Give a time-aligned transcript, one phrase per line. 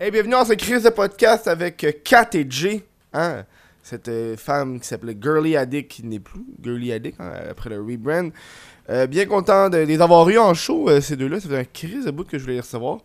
[0.00, 2.84] Hey, bienvenue dans ce crise de podcast avec euh, Kat et Jay.
[3.12, 3.44] Hein?
[3.82, 7.80] Cette euh, femme qui s'appelait Girly Addict, qui n'est plus Girly Addict hein, après le
[7.80, 8.30] rebrand.
[8.90, 11.40] Euh, bien content de les avoir eu en show, ces deux-là.
[11.40, 13.00] Ça faisait un crise de bout que je voulais les recevoir.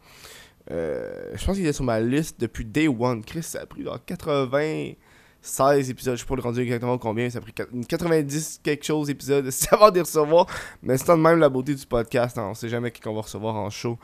[0.69, 3.23] Je pense qu'il est sur ma liste depuis day one.
[3.23, 6.15] Chris, ça a pris genre 96 épisodes.
[6.15, 7.27] Je sais pas le rendu exactement combien.
[7.27, 10.45] Ça a pris 90 quelque chose épisodes avant de les recevoir.
[10.83, 12.37] Mais c'est de même la beauté du podcast.
[12.37, 12.49] hein.
[12.51, 13.97] On sait jamais qui qu'on va recevoir en show.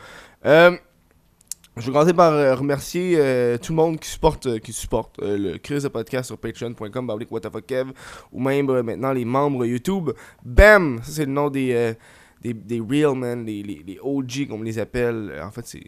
[1.80, 5.20] Je vais commencer par euh, remercier euh, tout le monde qui supporte, euh, qui supporte
[5.22, 7.92] le crise de podcast sur patreon.com, whatthefuckev,
[8.32, 10.12] ou même maintenant les membres YouTube.
[10.44, 11.00] BAM!
[11.04, 11.94] Ça, c'est le nom des,
[12.42, 15.34] des, des real men, les, les, OG, comme on les appelle.
[15.44, 15.84] En fait, c'est.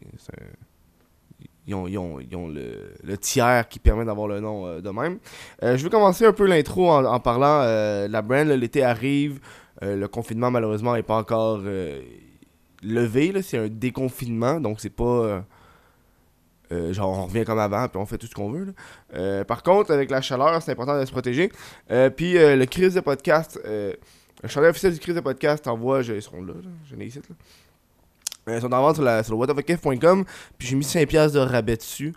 [1.68, 4.90] Ils ont, ils ont- ils ont le, le tiers qui permet d'avoir le nom de
[4.90, 5.20] même.
[5.62, 8.48] Je vais commencer un peu l'intro en, parlant de la brand.
[8.48, 9.40] L'été arrive.
[9.82, 11.62] Le confinement, malheureusement, n'est pas encore
[12.84, 13.42] levé.
[13.44, 15.46] C'est un déconfinement, donc c'est pas.
[16.72, 18.66] Euh, genre, on revient comme avant, puis on fait tout ce qu'on veut.
[18.66, 18.72] là.
[19.16, 21.52] Euh, par contre, avec la chaleur, c'est important de se protéger.
[21.92, 23.98] Euh, puis le crise de podcast, le
[24.48, 26.54] chandail officiel du crise de podcast envoie, je- ils seront là,
[26.90, 27.20] je l'ai ici.
[28.48, 28.56] Là.
[28.56, 29.38] Ils sont en vente sur, la, sur
[30.58, 32.14] puis j'ai mis 5$ de rabais dessus.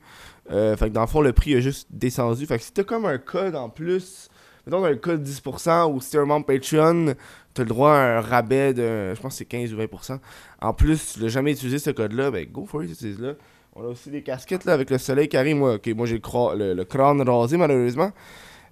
[0.48, 2.46] Fait que dans le fond, le prix a juste descendu.
[2.46, 4.28] Fait que si t'as comme un code en plus,
[4.66, 7.14] mettons un code 10%, ou si t'es un membre Patreon,
[7.52, 10.18] t'as le droit à un rabais de, je pense c'est 15 ou 20%.
[10.62, 13.36] En plus, tu l'as jamais utilisé ce code-là, ben go for it, utilise-le.
[13.77, 15.56] On a aussi des casquettes là, avec le soleil qui arrive.
[15.56, 18.12] Moi, ok, moi j'ai le, le, crâne rasé malheureusement.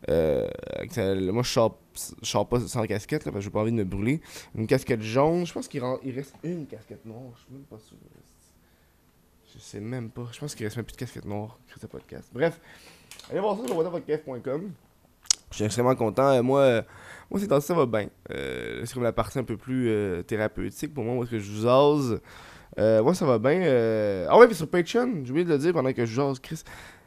[0.09, 0.49] Euh,
[0.91, 1.61] ça- moi je
[2.23, 4.21] je sors pas sans casquette là, parce que j'ai pas envie de me brûler.
[4.55, 7.97] Une casquette jaune, je pense qu'il reste une casquette noire, je suis même pas sûr.
[9.55, 10.29] Je sais même pas.
[10.33, 11.59] Je pense qu'il reste même plus de casquette noire.
[11.91, 12.31] Podcast.
[12.33, 12.61] Bref,
[13.31, 14.71] allez voir ça sur whatafocaf.com.
[15.51, 16.29] Je suis extrêmement content.
[16.29, 16.83] Euh, moi, euh,
[17.31, 18.09] moi c'est dans ça va bien.
[18.31, 22.21] C'est comme la partie un peu plus thérapeutique pour moi, est-ce que je vous ose.
[22.79, 23.63] Euh, moi, ça va bien.
[23.63, 24.27] euh.
[24.29, 26.63] Ah ouais, puis sur Patreon, j'ai oublié de le dire pendant que je jase, Chris.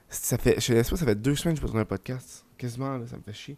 [0.10, 2.46] Ça fait, je sais pas, ça fait deux semaines que je pas un podcast.
[2.58, 3.58] Quasiment, ça me fait chier.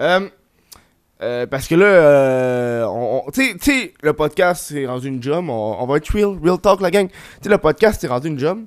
[0.00, 5.48] Euh, parce que là, on, tu sais- le podcast, c'est rendu une job.
[5.48, 7.08] On, va être real, real talk, la gang.
[7.08, 8.64] Tu sais, le podcast, c'est rendu une job.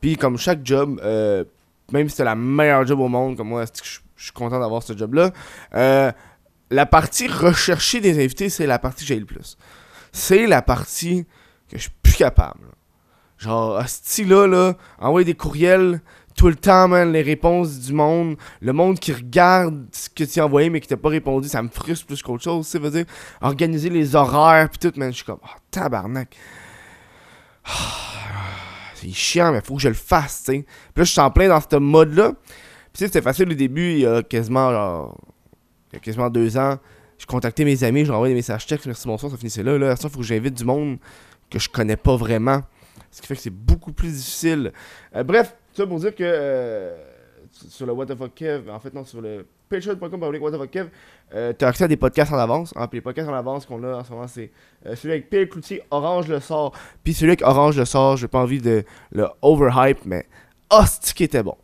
[0.00, 1.00] Puis, comme chaque job,
[1.92, 3.64] même si c'est la meilleure job au monde, comme moi,
[4.16, 5.32] je suis content d'avoir ce job-là?
[6.72, 9.58] la partie recherchée des invités, c'est la partie que j'ai le plus.
[10.10, 11.26] C'est la partie
[11.68, 12.66] que je capable.
[13.38, 16.00] Genre, hostie là, là, envoyer des courriels
[16.36, 20.40] tout le temps, man, les réponses du monde, le monde qui regarde ce que tu
[20.40, 22.90] as envoyé mais qui t'a pas répondu, ça me frustre plus qu'autre chose, tu veut
[22.90, 23.04] dire,
[23.40, 26.36] organiser les horaires pis tout, man, je suis comme, ah, tabarnak.
[27.64, 27.70] Ah,
[28.94, 30.58] C'est chiant, mais faut que je le fasse, tu sais.
[30.62, 32.32] Puis là, je suis en plein dans ce mode-là.
[32.32, 32.44] Puis
[32.94, 35.20] tu sais, c'était facile au début, il y a quasiment, genre,
[35.92, 36.78] il y a quasiment deux ans.
[37.18, 39.78] Je contactais mes amis, je leur des messages textes, merci, bonsoir, ça finissait là.
[39.78, 40.98] Là, ça, il faut que j'invite du monde
[41.52, 42.62] que je connais pas vraiment.
[43.10, 44.72] Ce qui fait que c'est beaucoup plus difficile.
[45.14, 46.96] Euh, bref, ça pour dire que euh,
[47.68, 50.70] sur le What the fuck Kev, en fait non, sur le patreon.com What the fuck
[50.70, 50.88] Kev,
[51.34, 52.72] euh, t'as accès à des podcasts en avance.
[52.76, 54.50] Hein, puis les podcasts en avance qu'on a en ce moment, c'est
[54.86, 56.72] euh, celui avec Pierre Cloutier, Orange le sort.
[57.04, 60.26] Puis celui avec Orange le sort, j'ai pas envie de le overhype, mais
[60.70, 61.56] hostie qui était bon.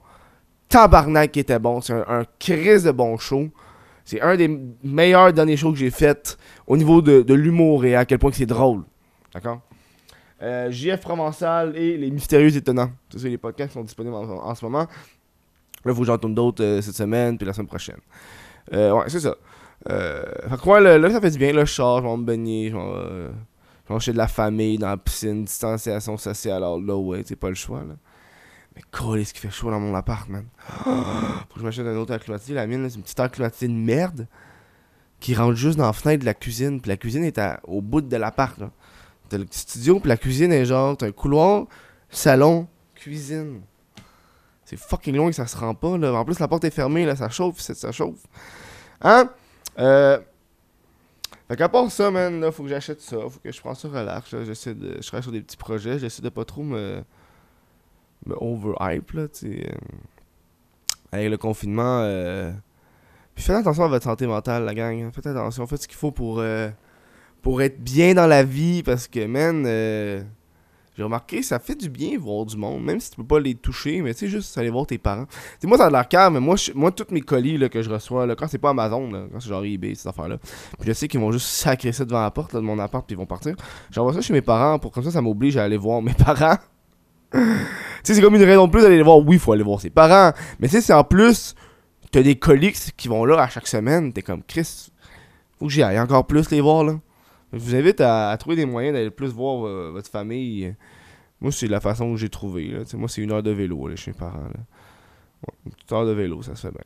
[0.69, 1.81] Tabarnak qui était bon.
[1.81, 3.49] C'est un, un crise de bon show.
[4.05, 4.49] C'est un des
[4.83, 8.31] meilleurs derniers shows que j'ai fait au niveau de, de l'humour et à quel point
[8.31, 8.83] que c'est drôle.
[9.35, 9.61] D'accord?
[10.41, 12.91] Euh, JF Provençal et Les Mystérieux Étonnants.
[13.17, 14.81] C'est les podcasts sont disponibles en, ce moment.
[14.81, 14.87] Là,
[15.87, 17.99] il faut que j'en tourne d'autres euh, cette semaine puis la semaine prochaine.
[18.73, 19.35] Euh, ouais, c'est ça.
[19.91, 21.53] Euh, fait que là, ça fait du bien.
[21.53, 23.31] Là, je je vais me baigner, je vais,
[23.89, 26.59] je vais chez de la famille, dans la piscine, distanciation sociale.
[26.59, 27.95] Alors là, ouais, c'est pas le choix, là.
[28.77, 30.47] Mais cool, ce qui fait chaud dans mon appart, man?
[30.85, 32.55] Faut que je m'achète un autre air climatisé.
[32.55, 34.29] La mienne, c'est une petite climatisée de merde
[35.19, 36.81] qui rentre juste dans la fenêtre de la cuisine.
[36.81, 38.71] Puis la cuisine est à- au bout de l'appart, là.
[39.29, 41.67] T'as le petit studio, puis la cuisine est genre, t'as un couloir,
[42.09, 43.63] salon, cuisine.
[44.65, 46.13] C'est fucking loin que ça se rend pas, là.
[46.13, 48.27] En plus, la porte est fermée, là, ça chauffe, ça chauffe.
[49.01, 49.31] Hein?
[49.79, 50.19] Euh...
[51.49, 53.89] Fait qu'à part ça, man, là, faut que j'achète ça, faut que je prenne ça
[53.89, 54.45] relax, là.
[54.45, 54.99] J'essaie de...
[55.01, 57.03] Je travaille sur des petits projets, j'essaie de pas trop me...
[58.27, 59.65] me overhype, là, tu
[61.13, 62.53] Avec le confinement, euh...
[63.35, 65.03] Puis faites attention à votre santé mentale, la gang.
[65.03, 65.11] hein.
[65.15, 66.41] Faites attention, faites ce qu'il faut pour...
[66.41, 66.69] euh,
[67.43, 70.23] pour être bien dans la vie parce que man euh,
[70.97, 73.55] j'ai remarqué ça fait du bien voir du monde même si tu peux pas les
[73.55, 75.27] toucher mais tu sais juste aller voir tes parents.
[75.27, 77.83] Tu sais moi ça a l'air calme mais moi moi tous mes colis là, que
[77.83, 80.39] je reçois là, quand c'est pas Amazon quand c'est genre eBay ces affaires là
[80.79, 83.15] puis je sais qu'ils vont juste sacrer ça devant la porte de mon appart puis
[83.15, 83.55] ils vont partir
[83.91, 86.57] j'envoie ça chez mes parents pour comme ça ça m'oblige à aller voir mes parents.
[87.31, 87.39] Tu
[88.03, 89.19] sais c'est comme une raison de plus d'aller les voir.
[89.19, 91.55] Oui faut aller voir ses parents mais tu sais c'est en plus
[92.11, 94.91] t'as des colis qui vont là à chaque semaine t'es comme Chris
[95.59, 96.95] faut que j'y aille encore plus les voir là
[97.53, 100.75] je vous invite à, trouver des moyens d'aller plus voir euh, votre famille.
[101.41, 102.77] Moi, c'est la façon que j'ai trouvé.
[102.95, 104.49] Moi, c'est une heure de vélo là, chez mes parents.
[105.65, 106.83] Une petite heure de vélo, ça se fait bien.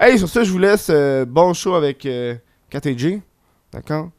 [0.00, 0.88] Hey, sur ça, je vous laisse.
[0.90, 2.36] Euh, bon show avec euh,
[2.70, 3.20] KTG.
[3.72, 4.10] D'accord?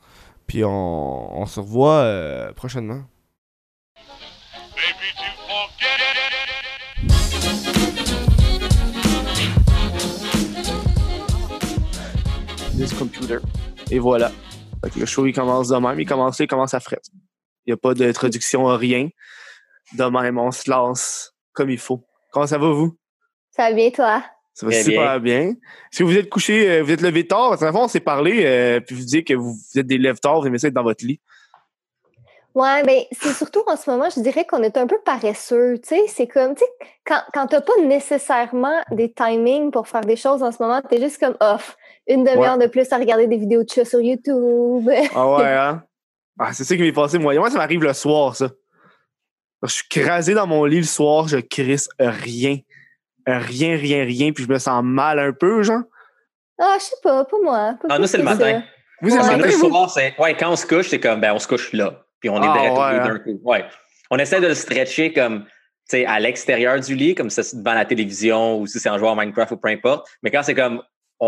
[0.45, 3.01] Puis on, on se revoit euh, prochainement.
[12.77, 13.37] This computer.
[13.91, 14.31] Et voilà.
[14.83, 15.99] Fait le show, il commence de même.
[15.99, 17.01] Il commence, il commence à fret.
[17.65, 19.09] Il n'y a pas d'introduction, rien.
[19.93, 22.05] De même, on se lance comme il faut.
[22.31, 22.97] Comment ça va, vous?
[23.51, 24.23] Ça va bien, toi?
[24.53, 25.53] Ça va super bien.
[25.91, 28.79] Si vous êtes couché, euh, vous êtes levé tard, parce qu'à on s'est parlé, euh,
[28.79, 31.05] puis vous dites que vous, êtes des lève tard, vous aimez ça être dans votre
[31.05, 31.19] lit.
[32.53, 35.79] Ouais, ben c'est surtout en ce moment, je dirais qu'on est un peu paresseux.
[35.81, 40.01] Tu sais, c'est comme, tu sais, quand, quand t'as pas nécessairement des timings pour faire
[40.01, 41.75] des choses en ce moment, t'es juste comme off.
[42.07, 44.89] Une demi-heure de plus à regarder des vidéos de chats sur YouTube.
[45.15, 45.83] Ah ouais, hein?
[46.39, 47.33] Ah, c'est ça qui m'est passé, moi.
[47.35, 48.49] Moi, ça m'arrive le soir, ça.
[49.61, 52.57] Je suis crasé dans mon lit le soir, je crisse rien.
[53.25, 55.83] Rien, rien, rien, puis je me sens mal un peu, genre.
[56.59, 57.77] Ah, je sais pas, pas moi.
[57.89, 58.63] ah, nous, c'est le matin.
[59.01, 59.37] Vous, c'est le matin?
[59.37, 60.19] le soir, c'est.
[60.19, 62.03] Ouais, quand on se couche, c'est comme, ben, on se couche là.
[62.19, 63.07] Puis on est ah, ouais, hein.
[63.07, 63.39] d'un coup.
[63.43, 63.65] Ouais.
[64.09, 65.51] On essaie de le stretcher comme, tu
[65.97, 69.15] sais, à l'extérieur du lit, comme ça, devant la télévision ou si c'est en joueur
[69.15, 70.07] Minecraft ou peu importe.
[70.21, 70.81] Mais quand c'est comme,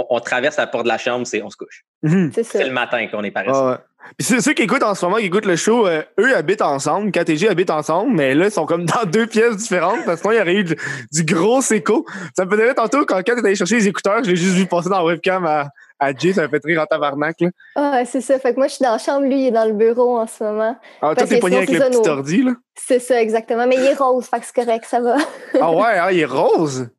[0.09, 1.83] on, traverse la porte de la chambre, c'est on se couche.
[2.03, 2.31] Mhm.
[2.33, 3.53] C'est le matin qu'on est paresseux.
[3.53, 3.81] Ah,
[4.17, 7.11] puis ceux qui écoutent en ce moment, qui écoutent le show, euh, eux habitent ensemble.
[7.11, 10.33] KTG habite ensemble, mais là, ils sont comme dans deux pièces différentes parce que sinon,
[10.33, 12.05] il y aurait eu du, gros écho.
[12.35, 14.55] Ça me fait rire tantôt quand, quand tu allé chercher les écouteurs, je l'ai juste
[14.55, 15.69] vu passer dans la webcam à,
[15.99, 17.39] à Jay, ça me fait rire en tabarnak.
[17.41, 17.49] Là.
[17.75, 18.37] Ah, c'est ça.
[18.39, 20.27] Fait que moi, je suis dans la chambre, lui, il est dans le bureau en
[20.27, 20.77] ce moment.
[21.01, 22.51] Ah, toi, t'es pogné avec le petit ordi, là?
[22.75, 23.65] C'est ça, exactement.
[23.67, 25.17] Mais il est rose, fait que c'est correct, ça va.
[25.59, 26.89] ah ouais, hein, il est rose?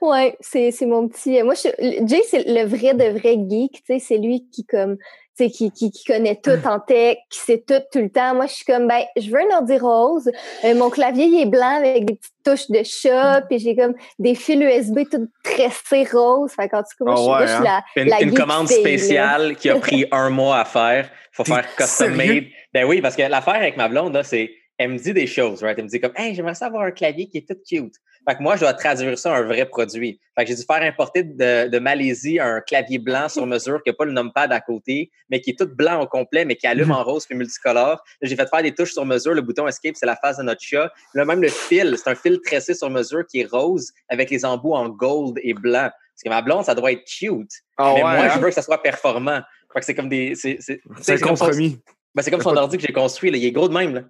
[0.00, 1.42] Ouais, c'est, c'est mon petit.
[1.42, 1.68] Moi, je,
[2.06, 3.82] Jay, c'est le vrai de vrai geek.
[4.00, 4.96] C'est lui qui, comme,
[5.36, 8.34] qui, qui, qui, connaît tout en tech, qui sait tout tout le temps.
[8.34, 10.30] Moi, je suis comme, ben, je veux un ordi rose.
[10.64, 13.94] Euh, mon clavier, il est blanc avec des petites touches de chat, puis j'ai comme
[14.18, 16.52] des fils USB tout tressés roses.
[16.52, 17.82] Fait quand tu moi, je, suis hein?
[17.96, 21.10] la, Une, commande spéciale qui a pris un mois à faire.
[21.32, 22.46] Faut faire custom made.
[22.74, 25.62] Ben oui, parce que l'affaire avec ma blonde, là, c'est, elle me dit des choses,
[25.62, 25.78] right?
[25.78, 27.94] Elle me dit comme, hey, j'aimerais savoir un clavier qui est tout cute.
[28.28, 30.20] Fait que moi, je dois traduire ça en un vrai produit.
[30.36, 33.94] Fait que j'ai dû faire importer de, Malaisie un clavier blanc sur mesure qui n'a
[33.94, 36.90] pas le numpad à côté, mais qui est tout blanc au complet, mais qui allume
[36.90, 38.04] en rose puis multicolore.
[38.20, 39.32] J'ai fait faire des touches sur mesure.
[39.32, 40.92] Le bouton Escape, c'est la face de notre chat.
[41.14, 44.44] Là, même le fil, c'est un fil tressé sur mesure qui est rose avec les
[44.44, 45.88] embouts en gold et blanc.
[45.90, 47.52] Parce que ma blonde, ça doit être cute.
[47.78, 48.38] Ah mais moi, je hein?
[48.40, 49.40] veux que ça soit performant.
[49.72, 50.34] Fait que c'est comme des.
[50.34, 51.80] C'est un compromis.
[52.14, 53.30] Ben, c'est comme son ordi que j'ai construit.
[53.30, 53.38] Là.
[53.38, 53.94] Il est gros de même.
[53.94, 54.02] Là.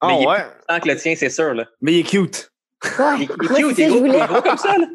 [0.00, 0.44] Ah mais il ouais?
[0.66, 1.54] Tant que le tien, c'est sûr.
[1.54, 1.66] Là.
[1.80, 2.50] Mais il est cute.
[2.98, 3.16] Ouais.
[3.18, 4.76] Il, est cute, il est gros, comme ça.
[4.78, 4.86] Là.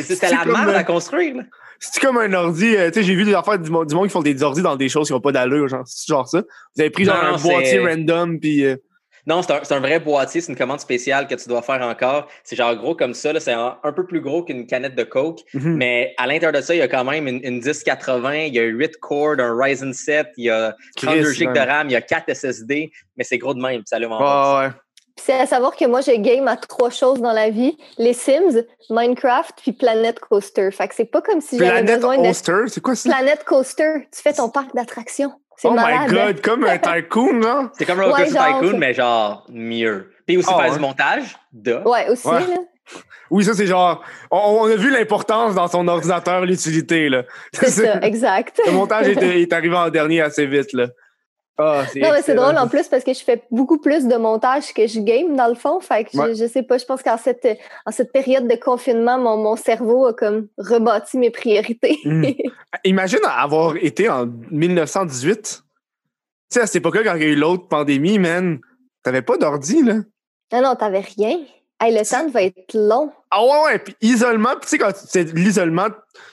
[0.00, 1.36] C'était la merde à construire.
[1.78, 2.74] C'est comme un ordi.
[2.76, 4.88] Euh, tu sais, j'ai vu des affaires du monde, qui font des ordis dans des
[4.88, 6.42] choses qui n'ont pas d'allure, genre, genre ça.
[6.74, 8.64] Vous avez pris genre un boîtier random, puis.
[8.64, 8.76] Euh,
[9.26, 12.28] non, c'est un, un, vrai boîtier, c'est une commande spéciale que tu dois faire encore.
[12.44, 15.76] C'est genre gros comme ça, c'est un, peu plus gros qu'une canette de Coke, mhm.
[15.76, 18.60] mais à l'intérieur de ça, il y a quand même une, une 1080, il y
[18.60, 21.96] a 8 cores, un Ryzen 7, il y a 32 GB de RAM, il y
[21.96, 24.68] a 4 SSD, mais c'est gros de même, ça allume en ouais.
[25.18, 28.62] C'est à savoir que moi, je game à trois choses dans la vie les Sims,
[28.90, 30.70] Minecraft, puis Planet Coaster.
[30.70, 32.20] Fait que c'est pas comme si j'avais besoin de.
[32.20, 33.10] Planet Coaster, c'est quoi ça?
[33.10, 35.32] Planet Coaster, tu fais ton parc d'attractions.
[35.64, 37.70] Oh malade, my god, comme un tycoon, là.
[37.78, 40.10] C'est comme un ouais, Tycoon, mais genre mieux.
[40.26, 41.74] Puis aussi oh, faire du montage, de.
[41.84, 42.40] Ouais, aussi, là.
[43.30, 44.04] Oui, ça, c'est genre.
[44.30, 47.24] On, a vu l'importance dans son ordinateur, l'utilité, là.
[47.52, 48.60] C'est ça, exact.
[48.64, 50.88] Le montage est, est, arrivé en dernier assez vite, là.
[51.58, 54.74] Ah, non, mais c'est drôle en plus parce que je fais beaucoup plus de montage
[54.74, 55.80] que je game dans le fond.
[55.80, 57.48] Fait que je, sais pas, je pense qu'en cette,
[57.86, 61.98] en cette période de confinement, mon, mon cerveau a comme rebâti mes priorités.
[62.04, 62.26] Hmm.
[62.84, 65.42] Imagine avoir été en 1918.
[65.42, 65.62] Tu
[66.50, 68.60] sais, à cette époque-là, quand il y a eu l'autre pandémie, man,
[69.02, 69.94] t'avais pas d'ordi, là.
[70.52, 71.38] Non, non, t'avais rien.
[71.80, 73.12] Hey, le temps va être long.
[73.30, 73.78] Ah ouais, ouais.
[73.78, 75.88] Puis isolement, tu sais, quand c'est l'isolement,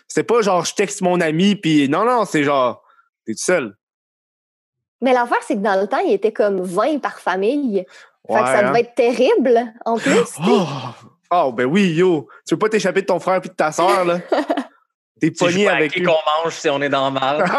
[0.08, 2.84] c'est pas genre je texte mon ami, puis non, non, c'est genre,
[3.26, 3.76] t'es tout seul.
[5.04, 7.86] Mais l'affaire, c'est que dans le temps, il était comme 20 par famille.
[8.26, 8.76] fait que ça devait hein.
[8.76, 10.40] être terrible, en plus.
[11.36, 11.48] Oh!
[11.48, 11.52] oh!
[11.52, 12.28] ben oui, yo.
[12.48, 14.20] Tu veux pas t'échapper de ton frère et de ta soeur, là?
[15.20, 17.44] T'es pogné avec qui qu'on mange si on est dans le mal?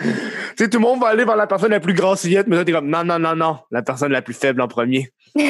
[0.00, 0.08] tu
[0.56, 2.72] sais, tout le monde va aller vers la personne la plus grassillette, mais là, t'es
[2.72, 5.12] comme, non, non, non, non, la personne la plus faible en premier.
[5.36, 5.44] hein?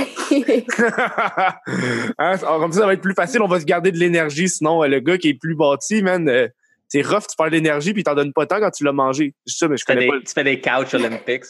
[2.38, 5.00] comme ça, ça va être plus facile, on va se garder de l'énergie, sinon, le
[5.00, 6.48] gars qui est plus bâti, man, euh,
[6.94, 9.34] c'est rough, tu perds l'énergie puis t'en donnes pas tant quand tu l'as mangé.
[9.46, 10.14] C'est ça, mais je connais pas.
[10.24, 11.44] Tu fais des couch Olympics.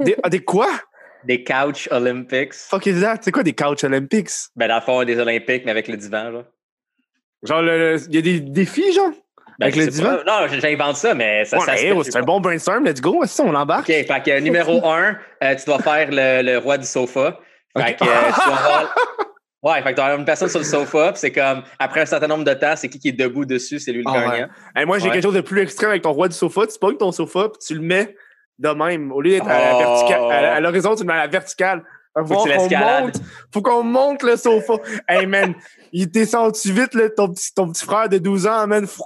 [0.00, 0.68] des, ah, des quoi?
[1.22, 2.54] Des couch Olympics.
[2.54, 3.18] Fuck is that?
[3.20, 4.30] C'est quoi des couch Olympics?
[4.56, 6.44] Ben, dans le fond, des Olympiques, mais avec le divan, genre.
[7.44, 9.12] Genre, il y a des défis, genre?
[9.60, 10.18] Ben, avec le divan?
[10.26, 13.22] non, j'invente ça, mais ça, ça C'est un bon brainstorm, let's go.
[13.38, 13.88] on l'embarque.
[13.88, 17.38] OK, fait que numéro un, euh, tu dois faire le, le, roi du sofa.
[17.76, 18.94] Fait que, euh, tu avoir...
[19.62, 22.06] Ouais, fait que tu as une personne sur le sofa, puis c'est comme, après un
[22.06, 24.48] certain nombre de temps, c'est qui qui est debout dessus, c'est lui le Ah, gagnant.
[24.76, 25.14] Hey, moi, j'ai Ouais.
[25.14, 26.66] quelque chose de plus extrême avec ton roi du sofa.
[26.66, 28.14] Tu pognes ton sofa, puis tu le mets
[28.58, 29.10] de même.
[29.10, 30.60] Au lieu d'être à Oh.
[30.60, 31.82] l'horizon, tu le mets à la verticale.
[32.16, 33.04] Faut, Faut que tu qu'on l'escalades.
[33.04, 33.16] monte,
[33.54, 34.74] faut qu'on monte le sofa.
[35.08, 35.54] hey, man,
[35.92, 38.86] il descend-tu vite, là, ton, petit, ton petit frère de 12 ans, man?
[38.86, 39.04] Faut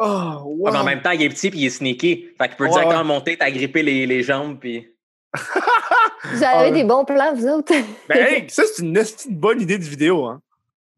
[0.00, 0.04] Oh,
[0.44, 0.58] wow.
[0.66, 2.28] Ouais, mais en même temps, il est petit puis il est sneaky.
[2.38, 3.04] Fait qu'il peut Ouais, directement ouais.
[3.04, 4.88] monter, t'agripper les, les jambes, puis.
[5.34, 7.72] Vous avez Ah, des bons plans, vous autres.
[8.08, 10.40] Ben, hey, ça, c'est une bonne idée de vidéo, hein.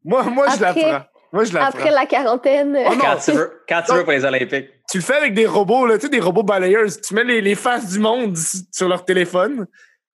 [0.03, 1.01] Moi, moi je la Après- prends.
[1.33, 1.91] Moi, je la Après prends.
[1.91, 2.77] la quarantaine.
[2.87, 4.69] Oh Quand tu veux, quand tu veux pour les Olympiques.
[4.89, 6.87] tu le fais avec des robots, là, tu sais, des robots balayeurs.
[7.05, 8.35] Tu mets les, les faces du monde
[8.71, 9.65] sur leur téléphone,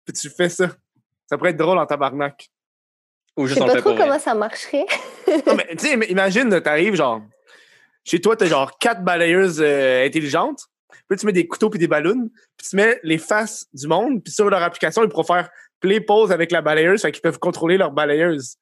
[0.04, 0.68] puis tu fais ça.
[1.28, 2.48] Ça pourrait être drôle en tabarnak.
[3.36, 4.86] Ou Je juste sais on pas trop comment ça marcherait.
[5.46, 7.20] Non, mais tu sais, im- imagine, t'arrives, genre,
[8.04, 10.66] chez toi, t'as genre quatre balayeuses euh, intelligentes,
[11.08, 14.22] puis tu mets des couteaux puis des ballons, puis tu mets les faces du monde,
[14.22, 17.38] puis sur leur application, ils pourront faire play pause avec la balayeuse, fait qu'ils peuvent
[17.38, 18.56] contrôler leur balayeuse.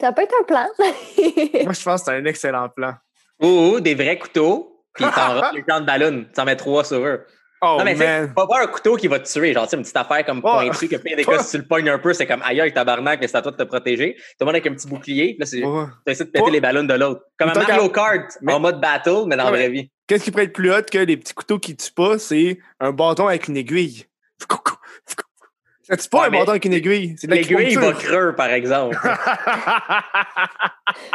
[0.00, 0.66] Ça peut être un plan.
[1.64, 2.94] Moi, je pense que c'est un excellent plan.
[3.42, 6.26] Ou, ou des vrais couteaux, puis t'en remplis le temps de ballon.
[6.32, 7.26] Tu en mets trois sur eux.
[7.62, 8.32] Oh, non, mais man.
[8.34, 9.52] pas pas un couteau qui va te tuer.
[9.52, 10.68] Genre, une petite affaire comme Ouais.
[10.70, 12.72] pointue, que pire des cas, si tu le pognes un peu, c'est comme aïe, avec
[12.74, 14.14] tabarnak, mais c'est à toi de te protéger.
[14.14, 15.60] Tout le monde avec un petit bouclier, là, c'est.
[15.60, 15.66] Tu
[16.12, 17.22] essaies de péter les ballons de l'autre.
[17.38, 19.90] Comme un Mario Kart, Mais- en mode battle, mais dans la vraie vie.
[20.06, 22.92] Qu'est-ce qui pourrait être plus hot que les petits couteaux qui tuent pas, c'est un
[22.92, 24.06] bâton avec une aiguille.
[25.96, 27.14] Tue pas Ouais, un bâton avec une aiguille.
[27.18, 28.96] C'est de L'aiguille va creux, par exemple.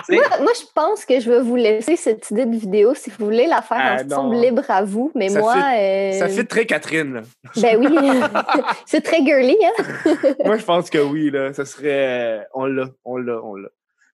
[0.09, 3.25] Moi, moi, je pense que je vais vous laisser cette idée de vidéo si vous
[3.25, 3.77] voulez la faire
[4.09, 4.39] Ah, en non.
[4.41, 5.11] libre à vous.
[5.15, 5.55] Mais Ça moi.
[5.77, 7.21] euh, Ça fait très Catherine, là.
[7.61, 7.87] Ben oui.
[8.85, 10.13] c'est très girly, hein?
[10.45, 11.53] Moi, je pense que oui, là.
[11.53, 12.39] Ça serait.
[12.39, 13.69] euh, On l'a, on l'a, on l'a.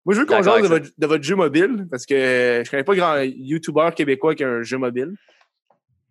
[0.05, 2.83] Moi, je veux qu'on jase de votre, de votre jeu mobile parce que je connais
[2.83, 5.13] pas grand YouTuber québécois qui a un jeu mobile.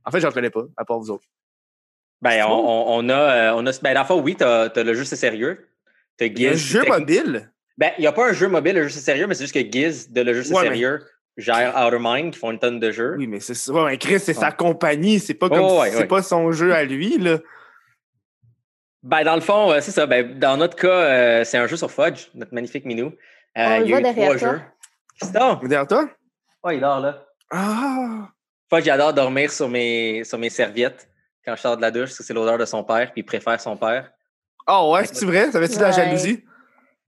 [0.05, 1.25] En fait, j'en connais pas, à part vous autres.
[2.23, 3.73] Ben, on, on, on a, euh, on a.
[3.83, 5.69] Ben, dans le fond, oui, t'as as le jeu C'est sérieux.
[6.19, 6.67] T'as Il y a un Giz.
[6.67, 7.51] jeu Techn- mobile?
[7.79, 9.55] Ben, il n'y a pas un jeu mobile, le jeu C'est sérieux, mais c'est juste
[9.55, 11.01] que Giz, de le jeu C'est Ouais, mais- sérieux,
[11.39, 13.15] gère Outermind, qui font une tonne de jeux.
[13.17, 13.73] Oui, mais c'est ça.
[13.73, 14.55] Ouais, mais Chris, c'est sa Ouais.
[14.57, 15.19] compagnie.
[15.19, 16.07] C'est pas comme Oh, ouais, c'est ouais.
[16.07, 17.39] pas son jeu à lui, là.
[19.03, 20.05] Ben, dans le fond, euh, c'est ça.
[20.07, 23.15] Ben, dans notre cas, euh, c'est un jeu sur Fudge, notre magnifique minou.
[23.57, 24.37] Euh, On le il y a eu trois toi.
[24.37, 24.61] jeux.
[25.19, 25.61] Christophe!
[25.63, 26.09] Derrière toi?
[26.63, 27.25] Oh, il dort là.
[27.51, 28.29] Ah!
[28.69, 31.09] Fudge, il adore dormir sur mes, sur mes serviettes
[31.45, 33.77] quand je sors de la douche, c'est l'odeur de son père, puis il préfère son
[33.77, 34.11] père.
[34.67, 35.51] Ah ouais, c'est vrai?
[35.51, 35.93] Ça fait-tu de la Ouais.
[35.95, 36.45] jalousie?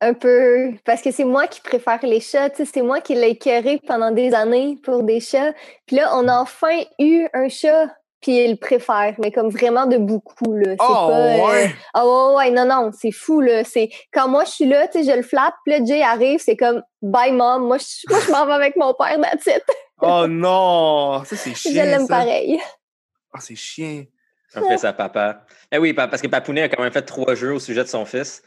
[0.00, 0.72] Un peu.
[0.84, 2.50] Parce que c'est moi qui préfère les chats.
[2.50, 5.52] tu sais, C'est moi qui l'ai écœuré pendant des années pour des chats.
[5.86, 7.86] Puis là, on a enfin eu un chat.
[8.20, 10.54] Puis il le préfère, mais comme vraiment de beaucoup.
[10.54, 10.70] Là.
[10.78, 11.74] C'est Oh pas, euh, ouais!
[11.92, 13.64] Ah ouais, ouais, non, non, c'est fou, là.
[13.64, 16.38] C'est quand moi je suis là, tu sais, je le flatte, puis là, Jay arrive,
[16.40, 19.64] c'est comme bye mom, moi je, moi, je m'en vais avec mon père, that's it.
[20.00, 21.24] Oh non!
[21.24, 21.84] Ça, c'est Je chiant.
[21.84, 22.14] l'aime ça.
[22.18, 22.60] pareil.
[23.34, 24.04] Ah, c'est chiant.
[24.54, 25.44] Un fils à papa.
[25.70, 27.88] Eh oui, pa- parce que Papounet a quand même fait trois jeux au sujet de
[27.88, 28.42] son fils.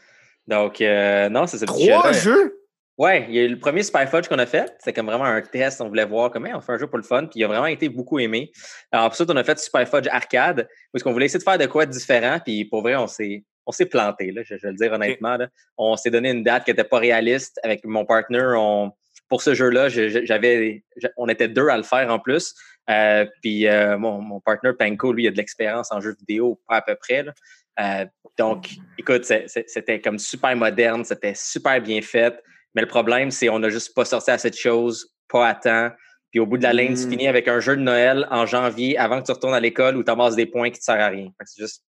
[0.46, 2.60] Donc, euh, non, c'est ce Trois jeux?
[2.98, 4.72] Ouais, il y a eu le premier Spy Fudge qu'on a fait.
[4.78, 5.80] C'était comme vraiment un test.
[5.82, 7.22] On voulait voir comment on fait un jeu pour le fun.
[7.26, 8.52] Puis il a vraiment été beaucoup aimé.
[8.90, 11.66] Alors, ensuite, on a fait Spy Fudge Arcade, parce qu'on voulait essayer de faire de
[11.66, 12.38] quoi de différent.
[12.42, 15.36] Puis pour vrai, on s'est, on s'est planté, là, je, je vais le dire honnêtement.
[15.36, 15.48] là.
[15.76, 17.58] On s'est donné une date qui n'était pas réaliste.
[17.64, 18.92] Avec mon partner, on,
[19.28, 20.84] pour ce jeu-là, je- je- j'avais,
[21.16, 22.54] on était deux à le faire en plus.
[22.88, 26.60] Euh, puis euh, mon, mon partner Panko, lui, il a de l'expérience en jeux vidéo,
[26.68, 27.22] pas à peu près.
[27.24, 27.32] là.
[27.80, 28.06] Euh,
[28.38, 32.34] donc, écoute, c'était comme super moderne, c'était super bien fait.
[32.74, 35.90] Mais le problème, c'est qu'on n'a juste pas sorti à cette chose, pas à temps.
[36.30, 37.10] Puis au bout de la ligne, tu Mm.
[37.10, 40.04] finis avec un jeu de Noël en janvier avant que tu retournes à l'école où
[40.04, 41.28] tu amasses des points qui ne te servent à rien.
[41.44, 41.82] C'est juste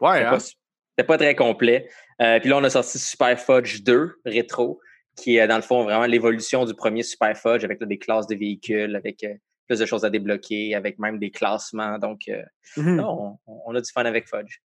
[0.00, 0.30] Ouais, c'était hein?
[0.30, 1.88] pas, c'était pas très complet.
[2.18, 4.80] Puis là, on a sorti Super Fudge 2 rétro,
[5.16, 8.26] qui est dans le fond vraiment l'évolution du premier Super Fudge avec là, des classes
[8.26, 9.34] de véhicules, avec euh,
[9.68, 11.98] plus de choses à débloquer, avec même des classements.
[11.98, 12.42] Donc, euh,
[12.76, 12.96] Mhm.
[12.96, 14.58] non, on, on a du fun avec Fudge.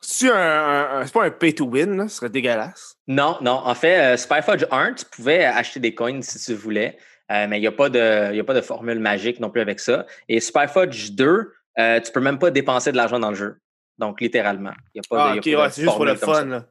[0.00, 2.96] C'est un, un- pas un pay to win, là, ce serait dégueulasse.
[3.06, 3.52] Non, non.
[3.64, 6.98] En fait, euh, Super Fudge 1, tu pouvais acheter des coins si tu voulais,
[7.32, 9.62] euh, mais il n'y a, pas de- y a pas de formule magique non plus
[9.62, 10.04] avec ça.
[10.28, 13.56] Et Super Fudge 2, euh, tu peux même pas dépenser de l'argent dans le jeu.
[13.96, 14.72] Donc, littéralement.
[14.94, 16.16] Il y a pas de, Ah, il y a ok, ouais, c'est juste pour le
[16.16, 16.44] fun.
[16.44, 16.66] là.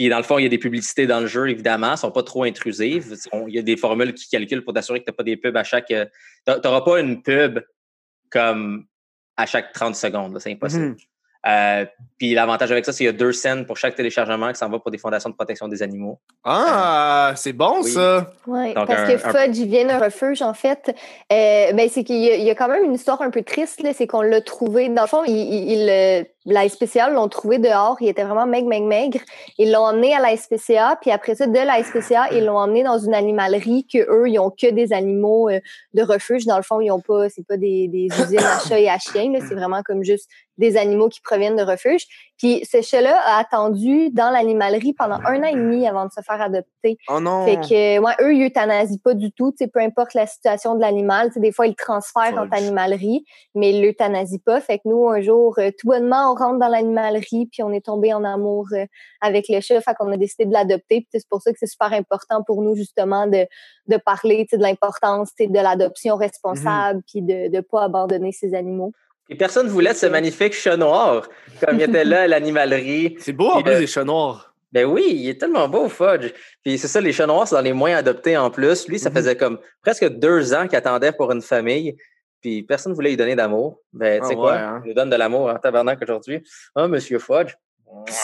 [0.00, 1.98] Puis dans le fond, il y a des publicités dans le jeu, évidemment, elles ne
[1.98, 3.14] sont pas trop intrusives.
[3.48, 5.54] Il y a des formules qui calculent pour t'assurer que tu n'as pas des pubs
[5.58, 5.90] à chaque.
[5.90, 6.06] euh,
[6.46, 7.60] Tu n'auras pas une pub
[8.30, 8.86] comme
[9.36, 10.86] à chaque 30 secondes, c'est impossible.
[10.86, 10.96] Mhm.
[11.46, 11.86] Euh,
[12.18, 14.68] puis l'avantage avec ça, c'est qu'il y a deux scènes pour chaque téléchargement qui s'en
[14.68, 16.18] va pour des fondations de protection des animaux.
[16.44, 17.90] Ah, c'est bon, oui.
[17.90, 18.30] ça.
[18.46, 20.94] Oui, Donc, parce un- que un- Fudge, il vient d'un refuge, en fait.
[21.32, 23.42] Euh, ben, c'est qu'il y, a- il y a quand même une histoire un peu
[23.42, 24.90] triste, là, c'est qu'on l'a trouvé.
[24.90, 27.96] Dans le fond, il, il- il, euh, la SPCA l'ont trouvé dehors.
[28.00, 29.20] Il était vraiment maigre, maigre, maigre.
[29.58, 30.98] Ils l'ont emmené à la SPCA.
[31.00, 34.38] Puis après ça, de la SPCA, ils l'ont emmené dans une animalerie que eux, ils
[34.38, 35.60] ont que des animaux euh,
[35.94, 36.44] de refuge.
[36.46, 38.98] Dans le fond, ils ont pas, c'est pas des, des usines à chats et à
[38.98, 39.32] chiens.
[39.48, 40.28] C'est vraiment comme juste
[40.60, 42.06] des animaux qui proviennent de refuge.
[42.36, 46.22] Puis ce chat-là a attendu dans l'animalerie pendant un an et demi avant de se
[46.22, 46.96] faire adopter.
[47.08, 47.44] Oh non!
[47.44, 51.30] Fait que, ouais, eux, ils euthanasient pas du tout, peu importe la situation de l'animal.
[51.36, 53.24] Des fois, ils le transfèrent entre animaleries,
[53.54, 54.60] mais ils l'euthanasient pas.
[54.60, 57.84] Fait que nous, un jour, euh, tout bonnement, on rentre dans l'animalerie, puis on est
[57.84, 58.86] tombé en amour euh,
[59.20, 59.80] avec le chat.
[59.80, 61.00] Fait qu'on a décidé de l'adopter.
[61.00, 63.46] Puis c'est pour ça que c'est super important pour nous, justement, de,
[63.86, 66.20] de parler de l'importance de l'adoption mm-hmm.
[66.20, 68.92] responsable, puis de ne pas abandonner ces animaux.
[69.30, 71.28] Et personne ne voulait de ce magnifique chat noir,
[71.64, 73.16] comme il était là à l'animalerie.
[73.20, 74.52] C'est beau en plus, les chats noirs.
[74.72, 76.32] Ben oui, il est tellement beau, Fudge.
[76.64, 78.88] Puis c'est ça, les chats noirs, c'est dans les moins adoptés en plus.
[78.88, 79.14] Lui, ça mm-hmm.
[79.14, 81.96] faisait comme presque deux ans qu'il attendait pour une famille.
[82.40, 83.80] Puis personne ne voulait lui donner d'amour.
[83.92, 84.54] Ben, tu sais ah quoi?
[84.54, 84.80] Hein?
[84.84, 86.42] Il lui donne de l'amour en tabarnak aujourd'hui.
[86.74, 87.54] Ah, monsieur Fudge.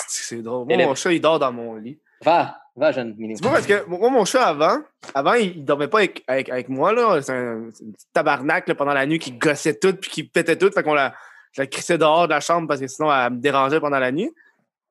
[0.08, 0.66] C'est drôle.
[0.66, 1.98] Moi, mon chat, il dort dans mon lit.
[2.24, 3.36] Va, va, jeune mini.
[3.36, 4.78] C'est pas parce que moi, mon chat, avant,
[5.14, 7.20] avant, il, dormait pas avec, avec, moi, là.
[7.22, 10.70] C'est un, petit tabarnak, pendant la nuit, qui gossait tout puis qui pétait tout.
[10.70, 11.14] Fait qu'on la,
[11.52, 14.12] je la crissais dehors de la chambre parce que sinon, elle me dérangeait pendant la
[14.12, 14.30] nuit.